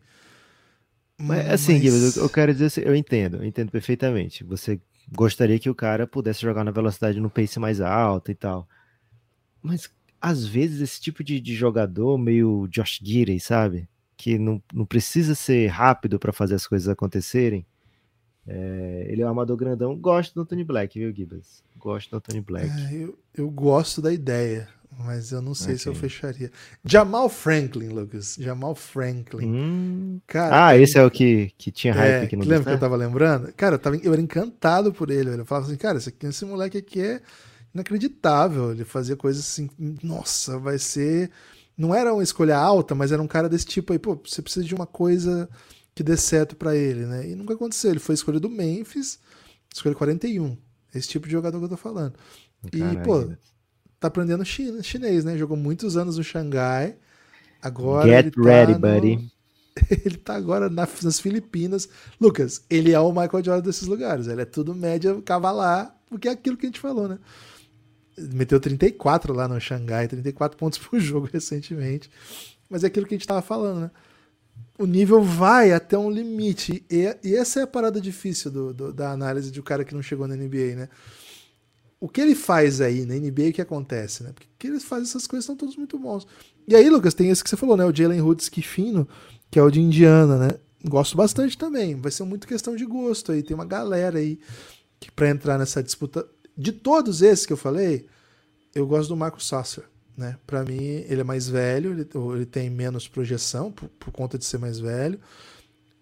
Mas, 1.18 1.50
assim, 1.50 1.80
Mas... 1.80 2.18
eu 2.18 2.30
quero 2.30 2.52
dizer 2.52 2.66
assim, 2.66 2.82
eu 2.82 2.96
entendo, 2.96 3.38
eu 3.38 3.46
entendo 3.46 3.72
perfeitamente. 3.72 4.44
Você 4.44 4.82
gostaria 5.12 5.60
que 5.60 5.70
o 5.70 5.76
cara 5.76 6.06
pudesse 6.08 6.42
jogar 6.42 6.64
na 6.64 6.72
velocidade 6.72 7.20
no 7.20 7.30
pace 7.30 7.60
mais 7.60 7.80
alto 7.80 8.32
e 8.32 8.36
tal. 8.36 8.68
Mas, 9.62 9.90
às 10.20 10.46
vezes, 10.46 10.82
esse 10.82 11.00
tipo 11.00 11.24
de, 11.24 11.40
de 11.40 11.56
jogador, 11.56 12.18
meio 12.18 12.68
Josh 12.68 13.00
Gidey, 13.02 13.40
sabe? 13.40 13.88
Que 14.18 14.38
não, 14.38 14.62
não 14.74 14.86
precisa 14.86 15.36
ser 15.36 15.68
rápido 15.68 16.20
para 16.20 16.34
fazer 16.34 16.56
as 16.56 16.68
coisas 16.68 16.90
acontecerem. 16.90 17.66
É, 18.48 19.08
ele 19.10 19.22
é 19.22 19.26
um 19.26 19.30
amador 19.30 19.58
grandão. 19.58 19.96
Gosto 19.98 20.36
do 20.36 20.46
Tony 20.46 20.64
Black, 20.64 21.00
viu, 21.00 21.12
Gibbs? 21.12 21.64
Gosto 21.78 22.12
do 22.12 22.22
Tony 22.22 22.42
Black. 22.42 22.70
É, 22.70 22.94
eu, 22.94 23.18
eu 23.34 23.50
gosto 23.50 24.02
da 24.02 24.14
ideia. 24.14 24.68
Mas 24.98 25.32
eu 25.32 25.42
não 25.42 25.54
sei 25.54 25.74
okay. 25.74 25.78
se 25.78 25.90
eu 25.90 25.96
fecharia. 25.96 26.52
Jamal 26.84 27.28
Franklin, 27.28 27.90
Lucas. 27.90 28.38
Jamal 28.40 28.74
Franklin. 28.76 29.46
Hum. 29.46 30.22
Cara, 30.26 30.68
ah, 30.68 30.78
esse 30.78 30.98
é 30.98 31.04
o 31.04 31.12
que, 31.12 31.52
que 31.58 31.70
tinha 31.70 31.94
hype 31.94 32.12
é, 32.12 32.22
aqui 32.22 32.36
no 32.36 32.46
Lembra 32.46 32.72
que 32.72 32.78
eu 32.78 32.80
tava 32.80 32.96
lembrando? 32.96 33.52
Cara, 33.54 33.76
eu, 33.76 33.80
tava, 33.80 33.98
eu 33.98 34.14
era 34.14 34.22
encantado 34.22 34.94
por 34.94 35.10
ele. 35.10 35.30
Eu 35.30 35.46
falava 35.46 35.68
assim, 35.68 35.76
cara, 35.76 35.98
esse, 35.98 36.14
esse 36.24 36.46
moleque 36.46 36.78
aqui 36.78 37.02
é 37.02 37.22
inacreditável. 37.74 38.72
Ele 38.72 38.86
fazia 38.86 39.18
coisas 39.18 39.44
assim, 39.44 39.70
nossa, 40.02 40.58
vai 40.58 40.78
ser. 40.78 41.30
Não 41.78 41.94
era 41.94 42.14
uma 42.14 42.24
escolha 42.24 42.58
alta, 42.58 42.96
mas 42.96 43.12
era 43.12 43.22
um 43.22 43.28
cara 43.28 43.50
desse 43.50 43.66
tipo 43.66 43.92
aí, 43.92 44.00
pô, 44.00 44.18
você 44.24 44.42
precisa 44.42 44.66
de 44.66 44.74
uma 44.74 44.86
coisa 44.86 45.50
que 45.96 46.04
dê 46.04 46.18
certo 46.18 46.58
para 46.58 46.76
ele, 46.76 47.06
né? 47.06 47.30
E 47.30 47.36
nunca 47.36 47.54
aconteceu. 47.54 47.90
Ele 47.90 48.00
foi 48.00 48.14
escolha 48.14 48.40
do 48.40 48.50
Memphis, 48.50 49.18
escolha 49.74 49.96
41. 49.96 50.58
Esse 50.94 51.08
tipo 51.08 51.26
de 51.26 51.32
jogador 51.32 51.58
que 51.58 51.66
eu 51.66 51.70
tô 51.70 51.78
falando. 51.78 52.14
Caralho. 52.72 53.00
E, 53.00 53.04
pô, 53.04 53.24
tá 54.00 54.10
aprendendo 54.10 54.44
chinês, 54.46 55.24
né? 55.24 55.38
Jogou 55.38 55.56
muitos 55.56 55.96
anos 55.96 56.18
no 56.18 56.24
Xangai. 56.24 56.98
Agora 57.62 58.08
Get 58.08 58.26
ele 58.26 58.32
tá 58.32 58.42
ready, 58.44 58.74
no... 58.74 58.80
buddy. 58.80 59.32
ele 60.06 60.18
tá 60.18 60.36
agora 60.36 60.70
nas 60.70 61.20
Filipinas. 61.20 61.88
Lucas, 62.20 62.64
ele 62.70 62.92
é 62.92 63.00
o 63.00 63.10
Michael 63.10 63.44
Jordan 63.44 63.62
desses 63.62 63.88
lugares. 63.88 64.28
Ele 64.28 64.42
é 64.42 64.46
tudo 64.46 64.76
média 64.76 65.20
cavalar, 65.22 65.96
porque 66.10 66.28
é 66.28 66.32
aquilo 66.32 66.58
que 66.58 66.66
a 66.66 66.70
gente 66.70 66.80
falou, 66.80 67.08
né? 67.08 67.20
Meteu 68.18 68.60
34 68.60 69.34
lá 69.34 69.48
no 69.48 69.60
Xangai, 69.60 70.08
34 70.08 70.58
pontos 70.58 70.80
por 70.80 71.00
jogo 71.00 71.30
recentemente. 71.32 72.10
Mas 72.70 72.84
é 72.84 72.88
aquilo 72.88 73.06
que 73.06 73.16
a 73.16 73.18
gente 73.18 73.28
tava 73.28 73.42
falando, 73.42 73.82
né? 73.82 73.92
O 74.78 74.86
nível 74.86 75.22
vai 75.22 75.72
até 75.72 75.98
um 75.98 76.10
limite. 76.10 76.84
E, 76.90 77.18
e 77.24 77.36
essa 77.36 77.62
é 77.62 77.64
a 77.64 77.68
parada 77.68 78.02
difícil 78.02 78.52
do, 78.52 78.74
do, 78.74 78.94
da 78.94 79.12
análise 79.12 79.52
de 79.52 79.60
um 79.60 79.64
cara 79.64 79.86
que 79.86 79.96
não 79.96 80.02
chegou 80.02 80.28
na 80.28 80.36
NBA, 80.36 80.76
né? 80.76 80.90
o 82.00 82.10
que 82.10 82.22
ele 82.22 82.36
faz 82.36 82.82
aí 82.82 83.06
na 83.06 83.16
NBA, 83.16 83.50
o 83.50 83.54
que 83.54 83.62
acontece, 83.62 84.24
né? 84.24 84.32
Porque 84.32 84.68
eles 84.68 84.84
fazem 84.84 85.06
essas 85.06 85.26
coisas 85.26 85.46
são 85.46 85.56
todos 85.56 85.76
muito 85.76 85.98
bons. 85.98 86.28
E 86.68 86.76
aí, 86.76 86.88
Lucas, 86.88 87.16
tem 87.16 87.30
esse 87.30 87.44
que 87.44 87.50
você 87.50 87.58
falou, 87.58 87.76
né? 87.76 87.84
O 87.84 87.96
Jalen 87.96 88.22
Hoods 88.22 88.50
que 88.50 88.62
fino, 88.62 89.08
que 89.50 89.58
é 89.58 89.64
o 89.64 89.72
de 89.72 89.82
Indiana, 89.82 90.38
né? 90.38 90.50
Gosto 90.84 91.18
bastante 91.18 91.58
também. 91.58 91.96
Vai 91.96 92.12
ser 92.12 92.24
muito 92.24 92.48
questão 92.48 92.76
de 92.76 92.86
gosto 92.86 93.32
aí. 93.32 93.42
Tem 93.42 93.56
uma 93.56 93.66
galera 93.66 94.20
aí 94.20 94.40
que 95.00 95.12
para 95.12 95.30
entrar 95.30 95.58
nessa 95.58 95.82
disputa. 95.82 96.28
De 96.56 96.72
todos 96.72 97.24
esses 97.24 97.46
que 97.46 97.54
eu 97.54 97.58
falei, 97.58 98.06
eu 98.74 98.86
gosto 98.86 99.10
do 99.10 99.18
Marco 99.18 99.42
Sasser, 99.42 99.84
né? 100.18 100.38
Para 100.46 100.64
mim, 100.64 100.80
ele 100.80 101.22
é 101.22 101.24
mais 101.24 101.48
velho, 101.48 101.92
ele, 101.92 102.08
ele 102.36 102.46
tem 102.46 102.70
menos 102.70 103.08
projeção 103.08 103.72
por, 103.72 103.90
por, 103.90 104.12
conta 104.12 104.38
de 104.38 104.46
ser 104.46 104.58
mais 104.58 104.80
velho. 104.80 105.20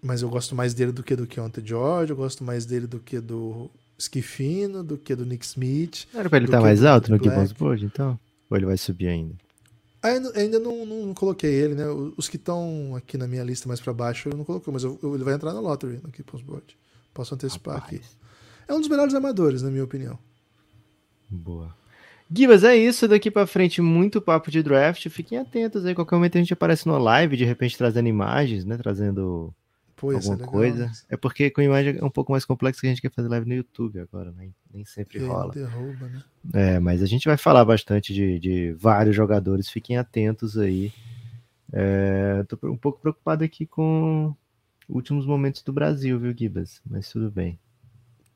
Mas 0.02 0.22
eu 0.22 0.30
gosto 0.30 0.54
mais 0.54 0.74
dele 0.74 0.92
do 0.92 1.02
que 1.02 1.16
do 1.16 1.26
Keontae 1.26 1.66
George, 1.66 2.12
eu 2.12 2.18
gosto 2.18 2.44
mais 2.44 2.66
dele 2.66 2.86
do 2.86 3.00
que 3.00 3.20
do 3.20 3.72
Skifino 3.98 4.84
do 4.84 4.98
que 4.98 5.16
do 5.16 5.26
Nick 5.26 5.46
Smith. 5.46 6.08
Era 6.14 6.30
pra 6.30 6.38
ele 6.38 6.46
estar 6.46 6.58
tá 6.58 6.64
mais 6.64 6.84
alto 6.84 7.12
no 7.12 7.18
Gibbons 7.18 7.52
Board, 7.52 7.86
então? 7.86 8.20
Ou 8.50 8.58
ele 8.58 8.66
vai 8.66 8.78
subir 8.78 9.08
ainda? 9.08 9.36
Ainda, 10.02 10.38
ainda 10.38 10.60
não, 10.60 10.86
não, 10.86 11.06
não, 11.06 11.14
coloquei 11.14 11.50
ele, 11.50 11.76
né? 11.76 11.86
Os 12.18 12.28
que 12.28 12.36
estão 12.36 12.94
aqui 12.96 13.18
na 13.18 13.26
minha 13.26 13.44
lista 13.44 13.68
mais 13.68 13.80
para 13.80 13.94
baixo 13.94 14.28
eu 14.28 14.38
não 14.38 14.44
coloquei, 14.44 14.74
mas 14.74 14.84
eu, 14.84 15.00
eu, 15.02 15.16
ele 15.16 15.24
vai 15.24 15.34
entrar 15.34 15.54
na 15.54 15.62
lottery 15.62 16.02
no 16.04 16.12
Gibbons 16.14 16.42
Board. 16.42 16.78
Posso 17.14 17.34
antecipar 17.34 17.76
Rapaz. 17.76 17.96
aqui. 17.96 18.06
É 18.68 18.74
um 18.74 18.80
dos 18.80 18.90
melhores 18.90 19.14
amadores, 19.14 19.62
na 19.62 19.70
minha 19.70 19.84
opinião. 19.84 20.20
Boa. 21.30 21.74
Gibas, 22.32 22.64
é 22.64 22.76
isso. 22.76 23.08
Daqui 23.08 23.30
para 23.30 23.48
frente, 23.48 23.82
muito 23.82 24.22
papo 24.22 24.52
de 24.52 24.62
draft. 24.62 25.08
Fiquem 25.10 25.38
atentos 25.38 25.86
aí. 25.86 25.96
Qualquer 25.96 26.16
momento 26.16 26.38
a 26.38 26.42
gente 26.42 26.54
aparece 26.54 26.88
no 26.88 26.98
live, 26.98 27.38
de 27.38 27.46
repente 27.46 27.78
trazendo 27.78 28.08
imagens, 28.08 28.66
né? 28.66 28.78
Trazendo 28.78 29.54
Pois, 30.04 30.28
alguma 30.28 30.46
é 30.46 30.50
coisa. 30.50 30.92
É 31.10 31.16
porque 31.16 31.50
com 31.50 31.62
imagem 31.62 31.98
é 31.98 32.04
um 32.04 32.10
pouco 32.10 32.34
mais 32.34 32.44
complexo 32.44 32.82
que 32.82 32.88
a 32.88 32.90
gente 32.90 33.02
quer 33.02 33.10
fazer 33.10 33.30
live 33.30 33.48
no 33.48 33.56
YouTube 33.56 34.02
agora, 34.02 34.34
né? 34.34 34.50
Nem 34.74 34.84
sempre 34.84 35.20
rola. 35.20 35.54
Derruba, 35.54 36.08
né? 36.08 36.24
É, 36.54 36.80
mas 36.80 37.02
a 37.02 37.06
gente 37.06 37.26
vai 37.26 37.38
falar 37.38 37.64
bastante 37.64 38.14
de, 38.14 38.38
de 38.38 38.74
vários 38.74 39.16
jogadores, 39.16 39.70
fiquem 39.70 39.98
atentos 39.98 40.58
aí. 40.58 40.92
É, 41.72 42.44
tô 42.50 42.58
um 42.68 42.76
pouco 42.76 43.00
preocupado 43.00 43.46
aqui 43.46 43.66
com 43.66 44.36
últimos 44.90 45.26
momentos 45.26 45.62
do 45.62 45.72
Brasil, 45.72 46.20
viu, 46.20 46.36
Gibas? 46.38 46.82
Mas 46.86 47.10
tudo 47.10 47.32
bem. 47.32 47.58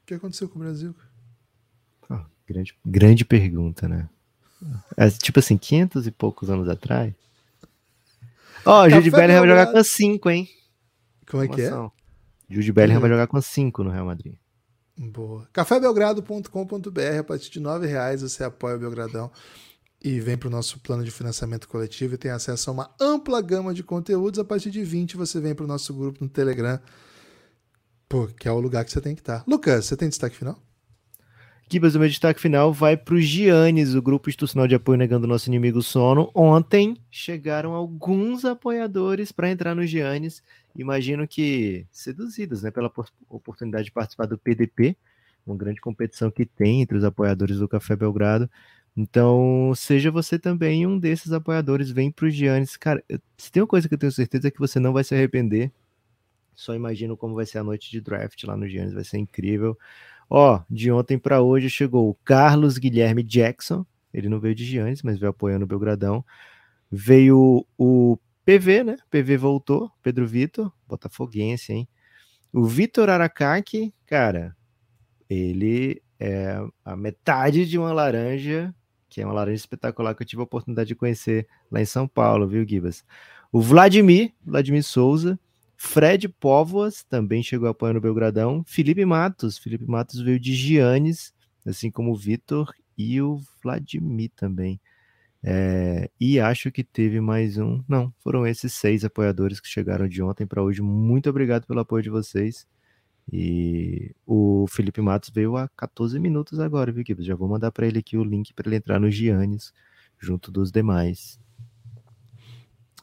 O 0.03 0.05
que 0.07 0.13
aconteceu 0.13 0.47
com 0.47 0.55
o 0.55 0.61
Brasil? 0.61 0.95
Grande, 2.47 2.75
grande 2.85 3.25
pergunta, 3.25 3.87
né? 3.87 4.07
É, 4.95 5.09
tipo 5.09 5.39
assim, 5.39 5.57
500 5.57 6.07
e 6.07 6.11
poucos 6.11 6.49
anos 6.49 6.67
atrás. 6.69 7.13
Ó, 8.65 8.83
oh, 8.83 8.87
o 8.87 8.89
Jude 8.89 9.11
Bellingham 9.11 9.39
vai 9.39 9.49
jogar 9.49 9.67
com 9.67 9.83
5, 9.83 10.29
hein? 10.29 10.49
Como 11.29 11.43
é 11.43 11.47
que 11.47 11.61
é? 11.61 11.71
Jude 12.49 12.71
Bellingham 12.71 13.01
vai 13.01 13.09
jogar 13.09 13.27
com 13.27 13.41
5 13.41 13.83
no 13.83 13.89
Real 13.91 14.05
Madrid. 14.05 14.33
Boa. 14.97 15.47
cafébelgrado.com.br, 15.53 17.19
a 17.19 17.23
partir 17.23 17.51
de 17.51 17.59
R$ 17.59 17.85
reais 17.85 18.23
você 18.23 18.43
apoia 18.43 18.75
o 18.75 18.79
Belgradão 18.79 19.31
e 20.03 20.19
vem 20.19 20.35
para 20.35 20.47
o 20.47 20.51
nosso 20.51 20.79
plano 20.79 21.03
de 21.03 21.11
financiamento 21.11 21.67
coletivo 21.67 22.15
e 22.15 22.17
tem 22.17 22.31
acesso 22.31 22.69
a 22.69 22.73
uma 22.73 22.95
ampla 22.99 23.39
gama 23.41 23.73
de 23.73 23.83
conteúdos. 23.83 24.39
A 24.39 24.43
partir 24.43 24.71
de 24.71 24.83
20 24.83 25.15
você 25.15 25.39
vem 25.39 25.53
para 25.53 25.65
o 25.65 25.67
nosso 25.67 25.93
grupo 25.93 26.23
no 26.23 26.29
Telegram, 26.29 26.79
pô, 28.09 28.27
que 28.27 28.47
é 28.47 28.51
o 28.51 28.59
lugar 28.59 28.83
que 28.85 28.91
você 28.91 29.01
tem 29.01 29.13
que 29.13 29.21
estar. 29.21 29.39
Tá. 29.39 29.45
Lucas, 29.47 29.85
você 29.85 29.95
tem 29.95 30.09
destaque 30.09 30.35
final? 30.35 30.59
Kibas, 31.67 31.95
o 31.95 31.99
meu 31.99 32.07
destaque 32.07 32.39
final 32.39 32.71
vai 32.71 32.95
para 32.95 33.15
o 33.15 33.19
Giannis, 33.19 33.93
o 33.93 34.01
grupo 34.01 34.29
institucional 34.29 34.67
de 34.67 34.75
apoio 34.75 34.97
negando 34.97 35.27
nosso 35.27 35.49
inimigo 35.49 35.81
sono. 35.81 36.31
Ontem 36.33 36.95
chegaram 37.11 37.73
alguns 37.73 38.45
apoiadores 38.45 39.31
para 39.31 39.51
entrar 39.51 39.75
no 39.75 39.85
Giannis 39.85 40.41
imagino 40.77 41.27
que 41.27 41.85
seduzidos 41.91 42.61
né, 42.61 42.71
pela 42.71 42.91
oportunidade 43.29 43.85
de 43.85 43.91
participar 43.91 44.27
do 44.27 44.37
PDP, 44.37 44.95
uma 45.45 45.57
grande 45.57 45.81
competição 45.81 46.29
que 46.29 46.45
tem 46.45 46.81
entre 46.81 46.97
os 46.97 47.03
apoiadores 47.03 47.57
do 47.57 47.67
Café 47.67 47.95
Belgrado. 47.95 48.49
Então, 48.95 49.73
seja 49.75 50.11
você 50.11 50.37
também 50.37 50.85
um 50.85 50.97
desses 50.99 51.31
apoiadores, 51.31 51.91
vem 51.91 52.11
para 52.11 52.25
o 52.25 52.29
Giannis. 52.29 52.77
Cara, 52.77 53.03
se 53.37 53.51
tem 53.51 53.61
uma 53.61 53.67
coisa 53.67 53.87
que 53.87 53.93
eu 53.93 53.97
tenho 53.97 54.11
certeza 54.11 54.47
é 54.47 54.51
que 54.51 54.59
você 54.59 54.79
não 54.79 54.93
vai 54.93 55.03
se 55.03 55.15
arrepender. 55.15 55.71
Só 56.55 56.73
imagino 56.73 57.15
como 57.15 57.35
vai 57.35 57.45
ser 57.45 57.59
a 57.59 57.63
noite 57.63 57.91
de 57.91 58.01
draft 58.01 58.43
lá 58.43 58.57
no 58.57 58.67
Giannis, 58.67 58.93
vai 58.93 59.03
ser 59.03 59.17
incrível. 59.17 59.77
Ó, 60.29 60.61
de 60.69 60.91
ontem 60.91 61.17
para 61.17 61.41
hoje 61.41 61.69
chegou 61.69 62.09
o 62.09 62.15
Carlos 62.25 62.77
Guilherme 62.77 63.23
Jackson, 63.23 63.85
ele 64.13 64.29
não 64.29 64.39
veio 64.39 64.55
de 64.55 64.65
Giannis, 64.65 65.01
mas 65.01 65.17
veio 65.19 65.29
apoiando 65.29 65.65
o 65.65 65.67
Belgradão. 65.67 66.25
Veio 66.91 67.65
o 67.77 68.17
PV, 68.45 68.83
né? 68.83 68.97
PV 69.09 69.37
voltou, 69.37 69.91
Pedro 70.01 70.25
Vitor, 70.25 70.71
botafoguense, 70.87 71.73
hein? 71.73 71.87
O 72.51 72.65
Vitor 72.65 73.09
Aracaki, 73.09 73.93
cara, 74.05 74.55
ele 75.29 76.01
é 76.19 76.57
a 76.83 76.95
metade 76.95 77.65
de 77.65 77.77
uma 77.77 77.93
laranja, 77.93 78.73
que 79.09 79.21
é 79.21 79.25
uma 79.25 79.33
laranja 79.33 79.57
espetacular 79.57 80.15
que 80.15 80.23
eu 80.23 80.27
tive 80.27 80.41
a 80.41 80.45
oportunidade 80.45 80.87
de 80.87 80.95
conhecer 80.95 81.47
lá 81.69 81.81
em 81.81 81.85
São 81.85 82.07
Paulo, 82.07 82.47
viu, 82.47 82.67
Gibas? 82.67 83.05
O 83.51 83.61
Vladimir, 83.61 84.33
Vladimir 84.43 84.83
Souza, 84.83 85.39
Fred 85.77 86.27
Póvoas 86.27 87.03
também 87.03 87.43
chegou 87.43 87.69
apoiando 87.69 87.99
o 87.99 88.01
Belgradão, 88.01 88.63
Felipe 88.65 89.05
Matos, 89.05 89.59
Felipe 89.59 89.85
Matos 89.85 90.19
veio 90.19 90.39
de 90.39 90.53
Giannis, 90.53 91.33
assim 91.65 91.91
como 91.91 92.11
o 92.11 92.15
Vitor 92.15 92.73
e 92.97 93.21
o 93.21 93.39
Vladimir 93.63 94.31
também. 94.35 94.81
É, 95.43 96.09
e 96.19 96.39
acho 96.39 96.71
que 96.71 96.83
teve 96.83 97.21
mais 97.21 97.57
um. 97.59 97.83
Não, 97.87 98.11
foram 98.19 98.45
esses 98.47 98.73
seis 98.73 99.05
apoiadores 99.05 99.59
que 99.59 99.67
chegaram 99.67 100.07
de 100.07 100.21
ontem 100.21 100.47
para 100.47 100.63
hoje. 100.63 100.81
Muito 100.81 101.29
obrigado 101.29 101.67
pelo 101.67 101.79
apoio 101.79 102.03
de 102.03 102.09
vocês. 102.09 102.67
E 103.31 104.15
o 104.25 104.65
Felipe 104.69 105.01
Matos 105.01 105.29
veio 105.29 105.57
há 105.57 105.67
14 105.69 106.19
minutos 106.19 106.59
agora, 106.59 106.91
viu, 106.91 107.03
Gibbs? 107.05 107.25
Já 107.25 107.35
vou 107.35 107.47
mandar 107.47 107.71
para 107.71 107.85
ele 107.85 107.99
aqui 107.99 108.17
o 108.17 108.23
link 108.23 108.53
para 108.53 108.67
ele 108.67 108.77
entrar 108.77 108.99
no 108.99 109.11
Giannis, 109.11 109.73
junto 110.19 110.51
dos 110.51 110.71
demais. 110.71 111.39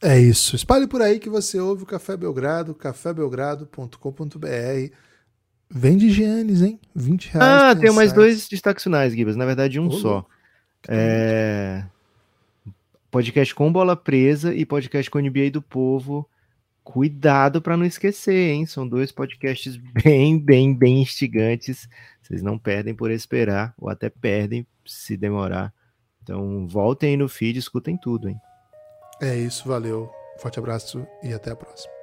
É 0.02 0.18
isso. 0.18 0.56
Espalhe 0.56 0.86
por 0.86 1.02
aí 1.02 1.18
que 1.18 1.28
você 1.28 1.58
ouve 1.58 1.82
o 1.84 1.86
Café 1.86 2.16
Belgrado, 2.16 2.74
cafébelgrado.com.br. 2.74 4.94
Vende 5.70 6.10
Giannis, 6.10 6.62
hein? 6.62 6.78
20 6.94 7.30
reais. 7.30 7.62
Ah, 7.62 7.74
tem 7.74 7.92
mais 7.92 8.12
dois 8.12 8.48
destaques 8.48 8.84
finais, 8.84 9.12
Gibbs. 9.12 9.36
Na 9.36 9.46
verdade, 9.46 9.80
um 9.80 9.88
Ô, 9.88 9.92
só. 9.92 10.26
É... 10.86 11.84
Podcast 13.10 13.54
com 13.54 13.72
bola 13.72 13.96
presa 13.96 14.54
e 14.54 14.66
podcast 14.66 15.10
com 15.10 15.18
NBA 15.18 15.50
do 15.50 15.62
Povo 15.62 16.28
Cuidado 16.84 17.62
para 17.62 17.78
não 17.78 17.86
esquecer, 17.86 18.52
hein? 18.52 18.66
São 18.66 18.86
dois 18.86 19.10
podcasts 19.10 19.78
bem, 20.04 20.38
bem, 20.38 20.74
bem 20.74 21.00
instigantes. 21.00 21.88
Vocês 22.20 22.42
não 22.42 22.58
perdem 22.58 22.94
por 22.94 23.10
esperar, 23.10 23.74
ou 23.78 23.88
até 23.88 24.10
perdem 24.10 24.66
se 24.84 25.16
demorar. 25.16 25.72
Então, 26.22 26.68
voltem 26.68 27.10
aí 27.10 27.16
no 27.16 27.28
feed, 27.28 27.58
escutem 27.58 27.96
tudo, 27.96 28.28
hein? 28.28 28.36
É 29.20 29.36
isso, 29.36 29.68
valeu. 29.68 30.12
Forte 30.36 30.58
abraço 30.58 31.06
e 31.22 31.32
até 31.32 31.50
a 31.50 31.56
próxima. 31.56 31.93